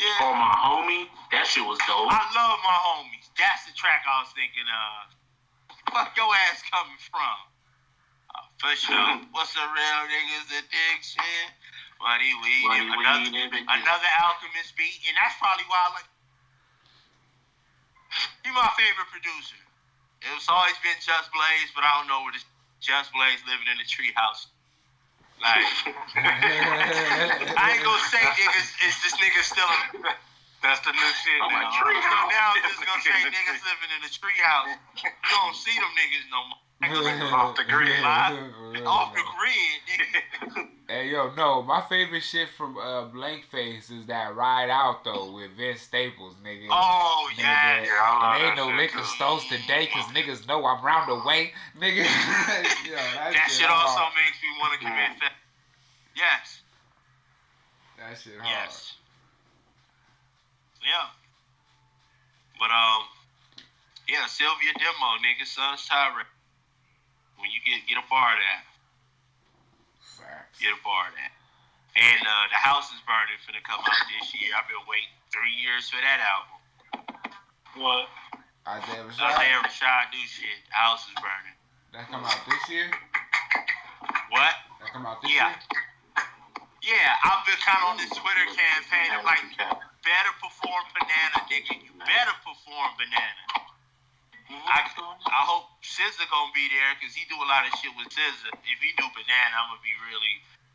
yeah. 0.00 0.16
For 0.18 0.32
my 0.32 0.54
homie, 0.56 1.06
that 1.30 1.44
shit 1.44 1.60
was 1.64 1.76
dope. 1.84 2.08
I 2.08 2.24
love 2.32 2.56
my 2.64 2.78
homies. 2.88 3.28
That's 3.36 3.68
the 3.68 3.76
track 3.76 4.08
I 4.08 4.24
was 4.24 4.32
thinking 4.32 4.64
of. 4.64 5.12
Fuck 5.92 6.16
your 6.16 6.32
ass 6.48 6.64
coming 6.72 6.96
from? 7.12 7.36
Uh, 8.32 8.48
for 8.56 8.72
sure. 8.80 8.96
What's 9.36 9.52
a 9.60 9.66
real 9.68 10.00
nigga's 10.08 10.48
addiction? 10.64 11.52
Money, 12.00 12.32
weed, 12.42 12.66
Money, 12.66 12.80
and 12.80 12.96
weed, 12.96 13.06
another, 13.06 13.60
another 13.76 14.10
Alchemist 14.24 14.72
beat, 14.74 15.04
and 15.06 15.14
that's 15.20 15.36
probably 15.38 15.68
why 15.68 15.78
I 15.86 16.00
like. 16.00 16.08
He 18.44 18.50
my 18.52 18.68
favorite 18.76 19.10
producer. 19.10 19.58
It's 20.22 20.46
always 20.46 20.76
been 20.84 20.94
Just 21.02 21.32
Blaze, 21.34 21.70
but 21.74 21.82
I 21.82 21.98
don't 21.98 22.06
know 22.06 22.22
where 22.22 22.32
this 22.34 22.46
Just 22.78 23.10
Blaze 23.10 23.42
living 23.46 23.66
in 23.66 23.78
the 23.78 23.88
treehouse. 23.88 24.46
Like, 25.42 25.66
I 27.58 27.74
ain't 27.74 27.82
gonna 27.82 28.08
say 28.14 28.22
niggas. 28.22 28.68
Is 28.86 28.94
this 29.02 29.14
nigga 29.18 29.42
still? 29.42 29.66
A, 29.66 30.14
That's 30.62 30.78
the 30.86 30.94
new 30.94 31.10
shit 31.18 31.40
I'm 31.42 31.50
now. 31.50 31.66
house. 31.66 32.30
Now 32.30 32.54
I'm 32.54 32.62
just 32.62 32.86
gonna 32.86 33.02
say 33.02 33.18
niggas 33.26 33.62
living 33.66 33.90
in 33.98 34.00
a 34.06 34.10
treehouse. 34.12 34.78
You 35.02 35.10
don't 35.34 35.58
see 35.58 35.74
them 35.74 35.90
niggas 35.98 36.30
no 36.30 36.46
more. 36.46 36.62
Niggas 36.82 37.32
off 37.32 37.56
the 37.56 37.64
grid. 37.64 38.00
live. 38.02 38.86
Off 38.86 39.14
the 39.14 39.22
grid. 39.38 40.66
Hey 40.88 41.08
yo, 41.10 41.32
no, 41.36 41.62
my 41.62 41.80
favorite 41.88 42.22
shit 42.22 42.48
from 42.56 42.76
uh, 42.76 43.04
Blank 43.06 43.44
Face 43.50 43.88
is 43.88 44.04
that 44.06 44.34
Ride 44.36 44.68
Out 44.68 45.04
though 45.04 45.32
with 45.32 45.52
Vince 45.56 45.80
Staples, 45.80 46.34
nigga. 46.44 46.66
Oh 46.70 47.28
Nigga, 47.34 47.38
yeah. 47.38 47.82
Yeah, 47.84 48.34
and 48.36 48.44
ain't 48.44 48.56
no 48.56 48.76
liquor 48.76 49.02
stores 49.04 49.44
today 49.48 49.88
cause 49.92 50.04
niggas 50.12 50.46
know 50.46 50.64
I'm 50.66 50.84
round 50.84 51.08
the 51.08 51.26
way, 51.26 51.52
nigga. 51.78 51.96
yo, 52.04 52.96
that, 52.96 53.32
That 53.32 53.48
shit 53.50 53.70
also 53.70 53.98
hard. 54.00 54.12
makes 54.16 54.36
me 54.42 54.48
want 54.60 54.72
to 54.74 54.78
commit 54.80 55.10
theft. 55.20 55.32
Yes. 56.14 56.60
That 57.98 58.18
shit 58.18 58.34
hard. 58.38 58.48
Yes. 58.50 58.94
Yeah. 60.82 61.08
But 62.58 62.68
um, 62.70 63.02
yeah, 64.08 64.26
Cilvia 64.28 64.74
Demo, 64.76 65.16
nigga, 65.24 65.46
Sun's 65.46 65.86
Tirade. 65.88 66.26
When 67.42 67.50
you 67.50 67.58
get 67.66 67.82
get 67.90 67.98
a 67.98 68.06
bar 68.06 68.30
of 68.30 68.38
that, 68.38 68.62
Facts. 69.98 70.62
get 70.62 70.70
a 70.70 70.78
bar 70.86 71.10
of 71.10 71.14
that. 71.18 71.34
And 71.98 72.22
uh, 72.22 72.46
the 72.54 72.60
house 72.62 72.86
is 72.94 73.02
burning 73.02 73.34
finna 73.42 73.58
come 73.66 73.82
out 73.82 73.98
this 74.14 74.30
year. 74.38 74.54
I've 74.54 74.70
been 74.70 74.78
waiting 74.86 75.10
three 75.34 75.50
years 75.58 75.90
for 75.90 75.98
that 75.98 76.22
album. 76.22 76.56
What? 77.82 78.06
Isaiah 78.62 79.02
Rashad. 79.10 79.26
Isaiah 79.26 79.58
Rashad 79.58 80.04
do 80.14 80.22
shit. 80.22 80.54
The 80.70 80.76
house 80.78 81.02
is 81.10 81.18
burning. 81.18 81.58
That 81.92 82.06
come 82.08 82.22
out 82.22 82.40
this 82.46 82.62
year. 82.70 82.86
What? 84.30 84.54
That 84.80 84.94
come 84.94 85.02
out 85.04 85.18
this 85.20 85.34
Yeah. 85.34 85.50
year. 85.50 85.58
Yeah, 86.86 86.94
Yeah, 86.94 87.26
I've 87.26 87.42
been 87.44 87.58
kind 87.58 87.78
of 87.82 87.90
on 87.90 87.96
this 87.98 88.10
Twitter 88.14 88.46
campaign. 88.54 89.10
I'm 89.18 89.26
like, 89.26 89.42
better 89.58 90.32
perform 90.38 90.82
Savannah, 90.94 91.42
nigga. 91.50 91.74
You 91.78 91.90
better 92.06 92.34
perform 92.46 92.88
Savannah. 92.96 93.46
Mm-hmm. 94.52 94.68
I, 94.68 94.84
I 95.32 95.42
hope 95.48 95.72
SZA 95.80 96.28
gonna 96.28 96.52
be 96.52 96.68
there 96.68 96.92
because 97.00 97.16
he 97.16 97.24
do 97.32 97.40
a 97.40 97.48
lot 97.48 97.64
of 97.64 97.72
shit 97.80 97.88
with 97.96 98.12
SZA. 98.12 98.52
If 98.68 98.78
he 98.84 98.92
do 99.00 99.08
Savannah, 99.16 99.56
I'm 99.56 99.72
gonna 99.72 99.80
be 99.80 99.96
really 100.12 100.34